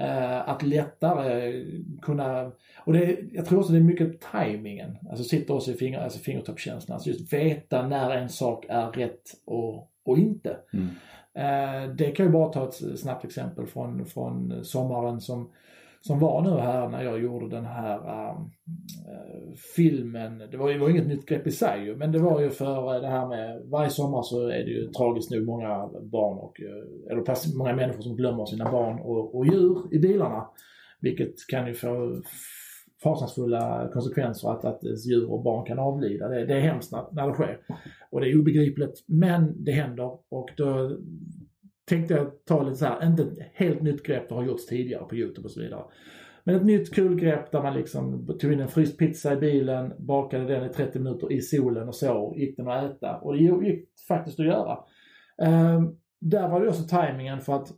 Uh, 0.00 0.48
att 0.48 0.62
lättare 0.62 1.64
kunna, 2.02 2.52
och 2.84 2.92
det, 2.92 3.18
jag 3.32 3.46
tror 3.46 3.58
också 3.58 3.72
det 3.72 3.78
är 3.78 3.82
mycket 3.82 4.20
tajmingen, 4.20 4.96
alltså 5.10 5.24
sitter 5.24 5.54
också 5.54 5.70
i 5.70 5.74
finger, 5.74 6.00
alltså 6.00 6.18
fingertoppskänslan, 6.18 6.94
alltså 6.94 7.10
just 7.10 7.32
veta 7.32 7.88
när 7.88 8.10
en 8.10 8.28
sak 8.28 8.66
är 8.68 8.90
rätt 8.90 9.22
och, 9.44 9.90
och 10.04 10.18
inte. 10.18 10.56
Mm. 10.72 10.88
Eh, 11.34 11.94
det 11.94 12.10
kan 12.10 12.26
ju 12.26 12.32
bara 12.32 12.52
ta 12.52 12.68
ett 12.68 12.98
snabbt 12.98 13.24
exempel 13.24 13.66
från, 13.66 14.06
från 14.06 14.64
sommaren 14.64 15.20
som, 15.20 15.50
som 16.06 16.18
var 16.18 16.42
nu 16.42 16.50
här 16.50 16.88
när 16.88 17.02
jag 17.02 17.22
gjorde 17.22 17.56
den 17.56 17.64
här 17.64 17.96
äh, 17.96 18.38
filmen. 19.76 20.38
Det 20.50 20.56
var 20.56 20.70
ju 20.70 20.78
var 20.78 20.90
inget 20.90 21.06
nytt 21.06 21.26
grepp 21.26 21.46
i 21.46 21.50
sig 21.50 21.84
ju, 21.84 21.96
men 21.96 22.12
det 22.12 22.18
var 22.18 22.40
ju 22.40 22.50
för 22.50 22.94
eh, 22.94 23.00
det 23.00 23.08
här 23.08 23.28
med 23.28 23.62
varje 23.64 23.90
sommar 23.90 24.22
så 24.22 24.48
är 24.48 24.64
det 24.64 24.70
ju 24.70 24.88
tragiskt 24.88 25.30
nog 25.30 25.46
många 25.46 25.88
barn 26.02 26.38
och, 26.38 26.60
eh, 26.60 27.12
eller 27.12 27.58
många 27.58 27.74
människor 27.74 28.02
som 28.02 28.16
glömmer 28.16 28.44
sina 28.44 28.70
barn 28.72 29.00
och, 29.00 29.34
och 29.34 29.46
djur 29.46 29.94
i 29.94 29.98
bilarna. 29.98 30.46
Vilket 31.00 31.34
kan 31.48 31.66
ju 31.66 31.74
få 31.74 32.22
fasansfulla 33.02 33.90
konsekvenser 33.92 34.48
att, 34.50 34.64
att 34.64 35.06
djur 35.06 35.30
och 35.30 35.42
barn 35.42 35.66
kan 35.66 35.78
avlida. 35.78 36.28
Det, 36.28 36.46
det 36.46 36.54
är 36.54 36.60
hemskt 36.60 36.92
när, 36.92 37.04
när 37.12 37.26
det 37.28 37.34
sker. 37.34 37.58
Och 38.10 38.20
det 38.20 38.30
är 38.30 38.40
obegripligt, 38.40 39.04
men 39.06 39.64
det 39.64 39.72
händer. 39.72 40.18
Och 40.28 40.50
då 40.56 40.98
tänkte 41.88 42.14
jag 42.14 42.44
ta 42.44 42.62
lite 42.62 42.76
så 42.76 42.84
här, 42.84 43.06
inte 43.06 43.22
ett 43.22 43.38
helt 43.54 43.82
nytt 43.82 44.02
grepp, 44.02 44.28
det 44.28 44.34
har 44.34 44.44
gjorts 44.44 44.66
tidigare 44.66 45.04
på 45.04 45.16
Youtube 45.16 45.46
och 45.46 45.50
så 45.50 45.60
vidare. 45.60 45.84
Men 46.44 46.54
ett 46.54 46.64
nytt 46.64 46.94
kul 46.94 47.20
grepp 47.20 47.52
där 47.52 47.62
man 47.62 47.74
liksom 47.74 48.26
tog 48.40 48.52
in 48.52 48.60
en 48.60 48.68
fryst 48.68 48.98
pizza 48.98 49.32
i 49.32 49.36
bilen, 49.36 49.92
bakade 49.98 50.44
den 50.44 50.70
i 50.70 50.72
30 50.72 50.98
minuter 50.98 51.32
i 51.32 51.40
solen 51.40 51.88
och 51.88 51.94
så 51.94 52.34
gick 52.36 52.56
den 52.56 52.68
att 52.68 52.90
äta. 52.90 53.16
Och 53.16 53.32
det 53.36 53.42
gick 53.42 53.88
faktiskt 54.08 54.40
att 54.40 54.46
göra. 54.46 54.78
Um, 55.76 55.96
där 56.20 56.48
var 56.48 56.60
det 56.60 56.68
också 56.68 56.82
tajmingen 56.82 57.40
för 57.40 57.52
att 57.52 57.72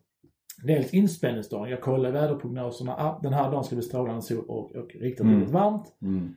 dels 0.62 0.94
inspelningsdagen. 0.94 1.70
Jag 1.70 1.80
kollade 1.80 2.20
väderprognoserna. 2.20 2.92
Ah, 2.92 3.20
den 3.22 3.32
här 3.32 3.50
dagen 3.50 3.64
ska 3.64 3.76
bli 3.76 3.84
strålande 3.84 4.22
sol 4.22 4.44
och, 4.48 4.76
och 4.76 4.94
riktigt, 4.94 5.20
mm. 5.20 5.34
riktigt 5.34 5.54
varmt. 5.54 5.96
Mm. 6.02 6.34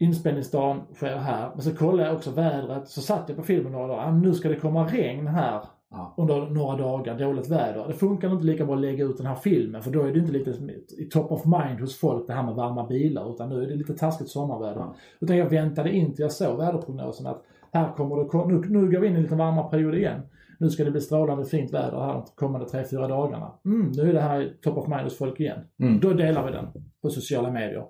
Inspelningsdagen 0.00 0.82
sker 0.94 1.16
här. 1.16 1.50
Men 1.54 1.62
så 1.62 1.76
kollade 1.76 2.08
jag 2.08 2.16
också 2.16 2.30
vädret. 2.30 2.88
Så 2.88 3.00
satt 3.00 3.28
jag 3.28 3.36
på 3.36 3.42
filmen 3.42 3.72
några 3.72 3.86
dagar. 3.86 4.02
Ah, 4.02 4.12
nu 4.12 4.34
ska 4.34 4.48
det 4.48 4.56
komma 4.56 4.86
regn 4.86 5.26
här 5.26 5.64
ja. 5.90 6.14
under 6.16 6.50
några 6.50 6.76
dagar. 6.76 7.18
Dåligt 7.18 7.50
väder. 7.50 7.84
Det 7.88 7.94
funkar 7.94 8.32
inte 8.32 8.44
lika 8.44 8.66
bra 8.66 8.74
att 8.74 8.80
lägga 8.80 9.04
ut 9.04 9.16
den 9.16 9.26
här 9.26 9.34
filmen 9.34 9.82
för 9.82 9.90
då 9.90 10.02
är 10.02 10.12
det 10.12 10.18
inte 10.18 10.32
lite 10.32 10.50
i 10.98 11.08
top 11.10 11.32
of 11.32 11.44
mind 11.44 11.80
hos 11.80 11.98
folk 11.98 12.26
det 12.26 12.32
här 12.32 12.42
med 12.42 12.54
varma 12.54 12.86
bilar. 12.86 13.34
Utan 13.34 13.48
nu 13.48 13.62
är 13.62 13.66
det 13.66 13.74
lite 13.74 13.94
taskigt 13.94 14.28
sommarväder. 14.28 14.80
Ja. 14.80 14.94
Utan 15.20 15.36
jag 15.36 15.50
väntade 15.50 15.92
in 15.92 16.14
till 16.14 16.22
jag 16.22 16.32
såg 16.32 16.58
väderprognosen 16.58 17.26
att 17.26 17.42
här 17.72 17.92
kommer 17.92 18.16
det, 18.16 18.54
nu, 18.54 18.80
nu 18.80 18.90
går 18.90 19.00
vi 19.00 19.06
in 19.06 19.12
i 19.12 19.16
en 19.16 19.22
lite 19.22 19.34
varmare 19.34 19.70
period 19.70 19.94
igen 19.94 20.20
nu 20.58 20.70
ska 20.70 20.84
det 20.84 20.90
bli 20.90 21.00
strålande 21.00 21.44
fint 21.44 21.72
väder 21.72 22.00
här 22.00 22.12
de 22.12 22.24
kommande 22.34 22.66
3-4 22.66 23.08
dagarna. 23.08 23.52
Mm, 23.64 23.92
nu 23.96 24.08
är 24.08 24.12
det 24.12 24.20
här 24.20 24.52
top 24.62 24.76
of 24.76 24.88
mind 24.88 25.02
hos 25.02 25.18
folk 25.18 25.40
igen. 25.40 25.58
Mm. 25.80 26.00
Då 26.00 26.12
delar 26.12 26.46
vi 26.46 26.52
den 26.52 26.66
på 27.02 27.10
sociala 27.10 27.50
medier. 27.50 27.84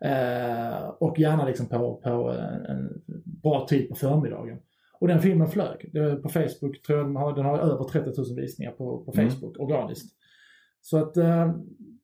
Eh, 0.00 0.88
och 0.98 1.18
gärna 1.18 1.46
liksom 1.46 1.66
på, 1.66 2.00
på 2.04 2.30
en, 2.30 2.64
en, 2.64 3.02
bra 3.24 3.66
tid 3.68 3.88
på 3.88 3.94
förmiddagen. 3.94 4.58
Och 5.02 5.08
den 5.08 5.20
filmen 5.20 5.48
flög. 5.48 5.90
Det, 5.92 6.16
på 6.16 6.28
Facebook 6.28 6.82
tror 6.82 6.98
jag 6.98 7.06
den 7.06 7.16
har, 7.16 7.34
den 7.34 7.44
har 7.44 7.58
över 7.58 7.84
30 7.84 8.10
000 8.20 8.36
visningar 8.36 8.72
på, 8.72 9.04
på 9.04 9.12
mm. 9.14 9.30
Facebook 9.30 9.56
mm. 9.56 9.66
organiskt. 9.66 10.16
Så 10.80 10.98
att 10.98 11.16
eh, 11.16 11.52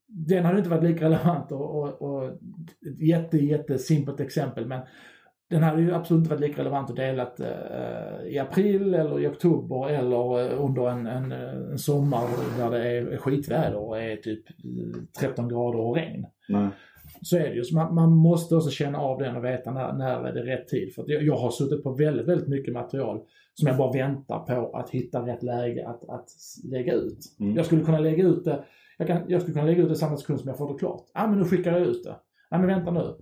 den 0.07 0.45
hade 0.45 0.59
inte 0.59 0.71
varit 0.71 0.85
lika 0.85 1.05
relevant 1.05 1.53
och, 1.53 1.79
och, 1.79 2.03
och 2.03 2.25
ett 2.25 3.01
jätte, 3.01 3.39
jättesimpelt 3.39 4.21
exempel 4.21 4.67
men 4.67 4.81
den 5.51 5.63
hade 5.63 5.83
ju 5.83 5.95
absolut 5.95 6.19
inte 6.19 6.31
varit 6.31 6.49
lika 6.49 6.61
relevant 6.61 6.91
att 6.91 6.97
dela 6.97 7.23
eh, 7.23 8.27
i 8.27 8.39
april 8.39 8.95
eller 8.95 9.21
i 9.21 9.27
oktober 9.27 9.89
eller 9.89 10.41
eh, 10.41 10.65
under 10.65 10.89
en, 10.89 11.07
en, 11.07 11.33
en 11.33 11.79
sommar 11.79 12.29
där 12.59 12.71
det 12.71 12.89
är 12.89 13.17
skitväder 13.17 13.77
och 13.77 14.03
är 14.03 14.17
typ 14.17 14.45
13 15.21 15.49
grader 15.49 15.81
och 15.81 15.97
regn. 15.97 16.27
Nej. 16.49 16.69
Så 17.23 17.37
är 17.37 17.49
det 17.49 17.55
ju. 17.55 17.65
Så 17.65 17.75
man, 17.75 17.95
man, 17.95 18.13
måste 18.13 18.57
också 18.57 18.71
känna 18.71 18.99
av 18.99 19.19
den 19.19 19.37
och 19.37 19.45
veta 19.45 19.71
när, 19.71 19.93
när 19.93 20.25
är 20.25 20.33
det 20.33 20.43
rätt 20.43 20.69
tid. 20.69 20.95
För 20.95 21.05
jag, 21.07 21.23
jag, 21.23 21.37
har 21.37 21.51
suttit 21.51 21.83
på 21.83 21.93
väldigt, 21.93 22.29
väldigt 22.29 22.49
mycket 22.49 22.75
material 22.75 23.21
som 23.55 23.69
jag 23.69 23.77
bara 23.77 23.93
väntar 23.93 24.39
på 24.39 24.77
att 24.77 24.91
hitta 24.91 25.27
rätt 25.27 25.43
läge 25.43 25.89
att, 25.89 26.09
att 26.09 26.29
lägga 26.65 26.93
ut. 26.93 27.19
Mm. 27.41 27.57
Jag 27.57 27.67
skulle 27.67 27.85
kunna 27.85 27.99
lägga 27.99 28.25
ut 28.25 28.45
det 28.45 28.65
jag, 28.99 29.07
kan, 29.07 29.23
jag 29.29 29.41
skulle 29.43 29.55
kunna 29.55 29.67
lägga 29.67 29.83
ut 29.83 29.89
det 29.89 29.97
samma 29.97 30.17
sekund 30.17 30.41
som 30.41 30.49
jag 30.49 30.59
får 30.59 30.73
det 30.73 30.79
klart. 30.79 31.05
Ja 31.15 31.25
ah, 31.25 31.27
men 31.27 31.39
nu 31.39 31.45
skickar 31.45 31.73
jag 31.73 31.81
ut 31.81 32.05
det. 32.05 32.17
Ja 32.51 32.57
ah, 32.57 32.59
men 32.59 32.67
vänta 32.67 32.91
nu 32.91 33.15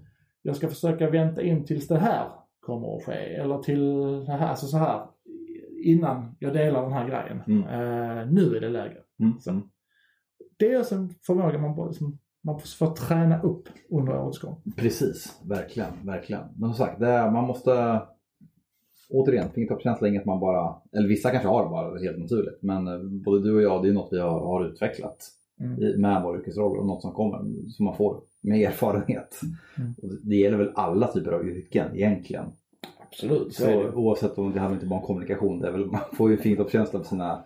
jag 0.47 0.57
ska 0.57 0.69
försöka 0.69 1.11
vänta 1.11 1.43
in 1.43 1.65
tills 1.65 1.89
det 1.89 1.99
här 1.99 2.29
kommer 2.61 2.97
att 2.97 3.05
ske. 3.05 3.13
Eller 3.13 3.59
till 3.59 4.03
det 4.27 4.33
här, 4.33 4.49
alltså 4.49 4.67
så 4.67 4.77
här. 4.77 5.07
Innan 5.85 6.37
jag 6.39 6.55
delar 6.55 6.83
den 6.83 6.93
här 6.93 7.09
grejen. 7.09 7.43
Mm. 7.47 7.63
Uh, 7.63 8.33
nu 8.33 8.57
är 8.57 8.61
det 8.61 8.69
läge. 8.69 8.97
Mm. 9.21 9.41
Så, 9.41 9.61
det 10.57 10.73
är 10.73 10.79
alltså 10.79 10.95
en 10.95 11.15
förmåga 11.27 11.59
man 11.59 11.77
bara 11.77 11.89
liksom, 11.89 12.19
man 12.47 12.61
får 12.61 12.95
träna 12.95 13.43
upp 13.43 13.69
under 13.91 14.19
årets 14.19 14.39
gång. 14.39 14.57
Precis, 14.77 15.41
verkligen, 15.45 15.93
verkligen. 16.03 16.43
Men 16.57 16.75
som 16.75 16.87
sagt, 16.87 17.03
är, 17.03 17.31
man 17.31 17.45
måste 17.45 18.03
återigen, 19.11 19.51
fingertoppskänsla 19.55 20.07
är 20.07 20.11
inget 20.11 20.25
man 20.25 20.41
bara, 20.41 20.75
eller 20.93 21.09
vissa 21.09 21.31
kanske 21.31 21.49
har 21.49 21.71
bara 21.71 21.99
helt 21.99 22.19
naturligt, 22.19 22.63
men 22.63 22.87
eh, 22.87 22.99
både 23.25 23.43
du 23.43 23.55
och 23.55 23.63
jag, 23.63 23.83
det 23.83 23.89
är 23.89 23.93
något 23.93 24.13
vi 24.13 24.21
har, 24.21 24.41
har 24.41 24.67
utvecklat 24.67 25.17
mm. 25.61 26.01
med 26.01 26.23
vår 26.23 26.39
yrkesroll 26.39 26.79
och 26.79 26.87
något 26.87 27.03
som 27.03 27.13
kommer, 27.13 27.69
som 27.69 27.85
man 27.85 27.97
får 27.97 28.21
med 28.41 28.61
erfarenhet. 28.61 29.41
Mm. 29.79 29.95
Det 30.23 30.37
gäller 30.37 30.59
väl 30.59 30.73
alla 30.75 31.13
typer 31.13 31.33
av 31.33 31.49
yrken 31.49 31.97
egentligen. 31.97 32.45
Absolut. 33.09 33.55
Så, 33.55 33.63
så 33.63 33.93
oavsett 33.93 34.39
om 34.39 34.53
det 34.53 34.61
handlar 34.61 34.77
inte 34.77 34.87
bara 34.87 35.01
om 35.01 35.07
kommunikation, 35.07 35.61
det 35.61 35.69
är 35.69 35.73
väl, 35.73 35.87
man 35.87 36.01
får 36.13 36.31
ju 36.31 36.37
fingertoppskänsla 36.37 36.99
på 36.99 37.05
sina 37.05 37.45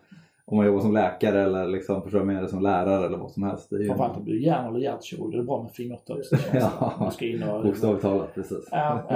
om 0.50 0.56
man 0.56 0.66
jobbar 0.66 0.80
som 0.80 0.92
läkare 0.92 1.42
eller 1.42 1.66
liksom, 1.66 2.02
förstår 2.02 2.24
menar, 2.24 2.46
som 2.46 2.62
lärare 2.62 3.06
eller 3.06 3.18
vad 3.18 3.30
som 3.30 3.42
helst. 3.42 3.70
Det 3.70 3.76
är 3.76 3.80
ju... 3.80 3.86
Framförallt 3.86 4.16
om 4.16 4.24
du 4.24 4.36
är 4.36 4.40
hjärn 4.40 4.66
eller 4.66 4.80
hjärtkirurg, 4.80 5.32
det 5.32 5.38
är 5.38 5.42
bra 5.42 5.62
med 5.62 5.72
fingertoppskänsla. 5.72 6.60
ja, 7.40 7.62
bokstavligt 7.62 8.02
talat, 8.02 8.34
precis. 8.34 8.68
Ja, 8.70 9.06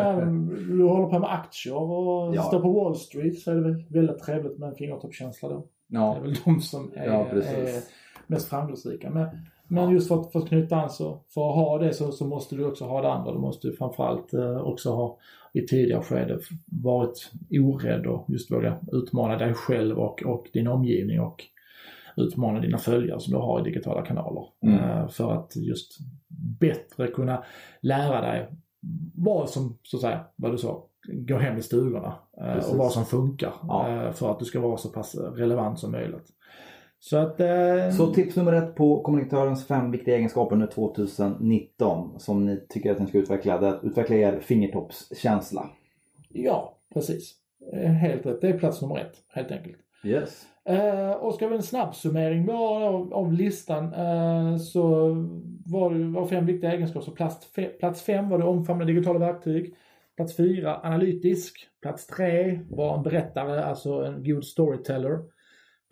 du 0.68 0.84
håller 0.84 1.06
på 1.06 1.18
med 1.18 1.32
aktier 1.32 1.74
och 1.74 2.34
ja. 2.34 2.42
står 2.42 2.60
på 2.60 2.72
Wall 2.72 2.96
Street 2.96 3.38
så 3.38 3.50
är 3.50 3.54
det 3.54 3.60
väl 3.60 3.84
väldigt 3.88 4.18
trevligt 4.18 4.58
med 4.58 4.68
en 4.68 4.74
fingertoppskänsla 4.74 5.48
då. 5.48 5.66
Ja. 5.88 6.16
Det 6.20 6.20
är 6.20 6.30
väl 6.30 6.36
de 6.44 6.60
som 6.60 6.90
är, 6.94 7.06
ja, 7.06 7.26
är 7.26 7.82
mest 8.26 8.48
framgångsrika. 8.48 9.10
Men, 9.10 9.28
men 9.68 9.90
just 9.90 10.08
för 10.08 10.20
att, 10.20 10.32
för 10.32 10.38
att 10.38 10.48
knyta 10.48 10.76
an 10.76 10.90
så, 10.90 11.20
för 11.28 11.48
att 11.48 11.54
ha 11.54 11.78
det 11.78 11.92
så, 11.92 12.12
så 12.12 12.26
måste 12.26 12.56
du 12.56 12.64
också 12.64 12.84
ha 12.84 13.02
det 13.02 13.12
andra. 13.12 13.32
Du 13.32 13.38
måste 13.38 13.72
framförallt 13.72 14.34
eh, 14.34 14.66
också 14.66 14.90
ha 14.90 15.18
i 15.54 15.66
tidigare 15.66 16.02
skede 16.02 16.38
varit 16.66 17.32
orädd 17.50 18.06
och 18.06 18.30
just 18.30 18.50
våga 18.50 18.78
utmana 18.92 19.38
dig 19.38 19.54
själv 19.54 19.98
och, 19.98 20.22
och 20.22 20.46
din 20.52 20.66
omgivning 20.66 21.20
och 21.20 21.44
utmana 22.16 22.60
dina 22.60 22.78
följare 22.78 23.20
som 23.20 23.32
du 23.32 23.38
har 23.38 23.60
i 23.60 23.62
digitala 23.62 24.02
kanaler. 24.02 24.44
Mm. 24.62 24.78
Eh, 24.78 25.08
för 25.08 25.32
att 25.32 25.56
just 25.56 25.98
bättre 26.60 27.06
kunna 27.06 27.44
lära 27.80 28.20
dig 28.20 28.48
vad 29.14 29.50
som, 29.50 29.78
så 29.82 29.96
att 29.96 30.00
säga, 30.00 30.24
vad 30.36 30.52
du 30.52 30.58
sa, 30.58 30.86
går 31.08 31.38
hem 31.38 31.58
i 31.58 31.62
stugorna 31.62 32.14
Precis. 32.38 32.68
Eh, 32.68 32.72
och 32.72 32.78
vad 32.78 32.92
som 32.92 33.04
funkar 33.04 33.52
ja. 33.62 33.88
Eh, 33.88 34.12
för 34.12 34.30
att 34.30 34.38
du 34.38 34.44
ska 34.44 34.60
vara 34.60 34.76
så 34.76 34.88
pass 34.88 35.14
relevant 35.14 35.78
som 35.78 35.92
möjligt. 35.92 36.32
Så, 37.04 37.16
att, 37.16 37.40
eh... 37.40 37.90
så 37.96 38.06
tips 38.06 38.36
nummer 38.36 38.52
ett 38.52 38.74
på 38.74 39.02
kommunikatörens 39.02 39.66
fem 39.66 39.90
viktiga 39.90 40.16
egenskaper 40.16 40.54
under 40.54 40.66
2019 40.66 42.20
som 42.20 42.46
ni 42.46 42.66
tycker 42.68 42.92
att 42.92 42.98
ni 42.98 43.06
ska 43.06 43.18
utveckla, 43.18 43.58
det 43.58 43.66
är 43.66 43.70
att 43.70 43.84
utveckla 43.84 44.16
er 44.16 44.40
fingertoppskänsla. 44.40 45.70
Ja, 46.28 46.78
precis. 46.94 47.34
Eh, 47.72 47.90
helt 47.90 48.26
rätt. 48.26 48.40
Det 48.40 48.48
är 48.48 48.58
plats 48.58 48.82
nummer 48.82 48.98
ett, 48.98 49.16
helt 49.28 49.50
enkelt. 49.50 49.76
Yes. 50.04 50.46
Eh, 50.64 51.10
och 51.10 51.34
ska 51.34 51.48
vi 51.48 51.56
en 51.56 51.62
snabb 51.62 51.94
summering 51.94 52.50
av, 52.50 53.14
av 53.14 53.32
listan 53.32 53.84
eh, 53.94 54.56
så 54.56 55.14
var 55.66 55.94
det 55.94 56.04
var 56.04 56.26
fem 56.26 56.46
viktiga 56.46 56.72
egenskaper. 56.72 57.04
Så 57.04 57.10
plats, 57.12 57.46
fe, 57.46 57.64
plats 57.64 58.02
fem 58.02 58.28
var 58.28 58.38
det 58.38 58.44
omfamna 58.44 58.84
digitala 58.84 59.18
verktyg. 59.18 59.74
Plats 60.16 60.36
fyra 60.36 60.80
analytisk. 60.82 61.68
Plats 61.82 62.06
tre 62.06 62.60
var 62.70 62.96
en 62.96 63.02
berättare, 63.02 63.64
alltså 63.64 63.92
en 63.92 64.24
god 64.24 64.44
storyteller. 64.44 65.33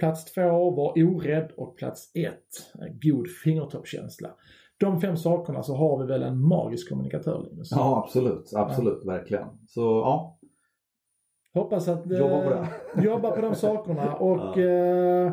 Plats 0.03 0.25
två 0.25 0.71
var 0.71 0.93
orädd 0.97 1.53
och 1.57 1.77
plats 1.77 2.11
ett, 2.15 2.73
god 3.03 3.29
fingertoppskänsla. 3.45 4.31
De 4.79 5.01
fem 5.01 5.17
sakerna 5.17 5.63
så 5.63 5.77
har 5.77 5.99
vi 5.99 6.07
väl 6.07 6.23
en 6.23 6.41
magisk 6.41 6.89
kommunikatör 6.89 7.47
Linus? 7.51 7.69
Ja 7.71 8.03
absolut, 8.05 8.53
absolut, 8.55 9.03
ja. 9.05 9.13
verkligen. 9.13 9.47
Så 9.67 9.81
ja. 9.81 10.39
Hoppas 11.55 11.89
att 11.89 12.11
jobba 12.11 12.43
på, 12.43 12.51
det. 12.51 12.69
jobba 13.05 13.31
på 13.31 13.41
de 13.41 13.55
sakerna 13.55 14.15
och 14.21 14.59
ja. 14.59 14.63
eh, 14.63 15.33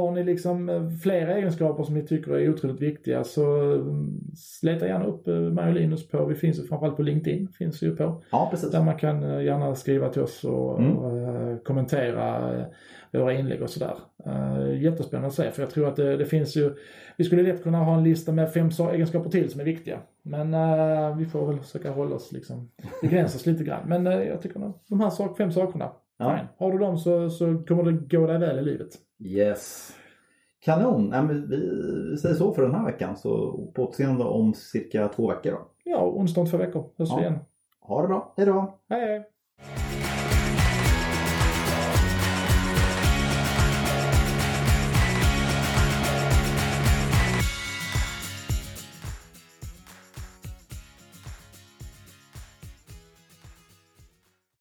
har 0.00 0.10
ni 0.10 0.24
liksom 0.24 0.68
eh, 0.68 0.88
flera 1.02 1.34
egenskaper 1.34 1.82
som 1.82 1.94
ni 1.94 2.06
tycker 2.06 2.32
är 2.32 2.50
otroligt 2.50 2.80
viktiga 2.80 3.24
så 3.24 3.72
mm, 3.72 4.20
leta 4.62 4.86
gärna 4.86 5.04
upp 5.04 5.28
eh, 5.28 5.34
mig 5.34 5.68
och 5.68 5.74
Linus 5.74 6.08
på, 6.08 6.24
vi 6.24 6.34
finns 6.34 6.58
ju 6.58 6.66
framförallt 6.66 6.96
på 6.96 7.02
LinkedIn, 7.02 7.48
finns 7.48 7.82
ju 7.82 7.96
på. 7.96 8.22
Ja, 8.30 8.48
precis. 8.50 8.70
Där 8.70 8.82
man 8.82 8.98
kan 8.98 9.22
eh, 9.22 9.44
gärna 9.44 9.74
skriva 9.74 10.08
till 10.08 10.22
oss 10.22 10.44
och, 10.44 10.80
mm. 10.80 10.96
och 10.96 11.64
kommentera 11.64 12.52
våra 13.12 13.34
inlägg 13.34 13.62
och 13.62 13.70
sådär. 13.70 13.94
Jättespännande 14.74 15.28
att 15.28 15.34
se 15.34 15.50
för 15.50 15.62
jag 15.62 15.70
tror 15.70 15.88
att 15.88 15.96
det, 15.96 16.16
det, 16.16 16.26
finns 16.26 16.56
ju, 16.56 16.74
vi 17.16 17.24
skulle 17.24 17.42
lätt 17.42 17.62
kunna 17.62 17.78
ha 17.78 17.96
en 17.96 18.04
lista 18.04 18.32
med 18.32 18.52
fem 18.52 18.70
egenskaper 18.92 19.30
till 19.30 19.50
som 19.50 19.60
är 19.60 19.64
viktiga. 19.64 19.98
Men 20.22 20.54
uh, 20.54 21.16
vi 21.16 21.26
får 21.26 21.46
väl 21.46 21.60
försöka 21.60 21.90
hålla 21.90 22.14
oss 22.14 22.32
liksom, 22.32 22.70
begränsa 23.02 23.38
oss 23.38 23.46
lite 23.46 23.64
grann. 23.64 23.88
Men 23.88 24.06
uh, 24.06 24.22
jag 24.22 24.42
tycker 24.42 24.72
de 24.88 25.00
här 25.00 25.10
sak, 25.10 25.36
fem 25.36 25.52
sakerna, 25.52 25.90
ja. 26.18 26.38
Har 26.58 26.72
du 26.72 26.78
dem 26.78 26.98
så, 26.98 27.30
så 27.30 27.62
kommer 27.68 27.82
det 27.82 28.16
gå 28.16 28.26
dig 28.26 28.38
väl 28.38 28.58
i 28.58 28.62
livet. 28.62 28.88
Yes. 29.24 29.96
Kanon! 30.60 31.10
Ja, 31.12 31.22
men 31.22 31.48
vi 31.48 32.16
säger 32.16 32.34
så 32.34 32.52
för 32.52 32.62
den 32.62 32.74
här 32.74 32.84
veckan. 32.84 33.16
Så 33.16 33.52
på 33.74 33.82
återseende 33.82 34.24
om 34.24 34.54
cirka 34.54 35.08
två 35.08 35.28
veckor 35.28 35.50
då. 35.50 35.68
Ja, 35.84 36.06
onsdag 36.06 36.40
om 36.40 36.46
två 36.46 36.56
veckor 36.56 36.90
hörs 36.98 37.08
ja. 37.08 37.16
vi 37.16 37.22
igen. 37.22 37.38
Ha 37.80 38.02
det 38.02 38.08
bra. 38.08 38.34
Hejdå! 38.36 38.78
Hej 38.88 39.00
hej! 39.06 39.28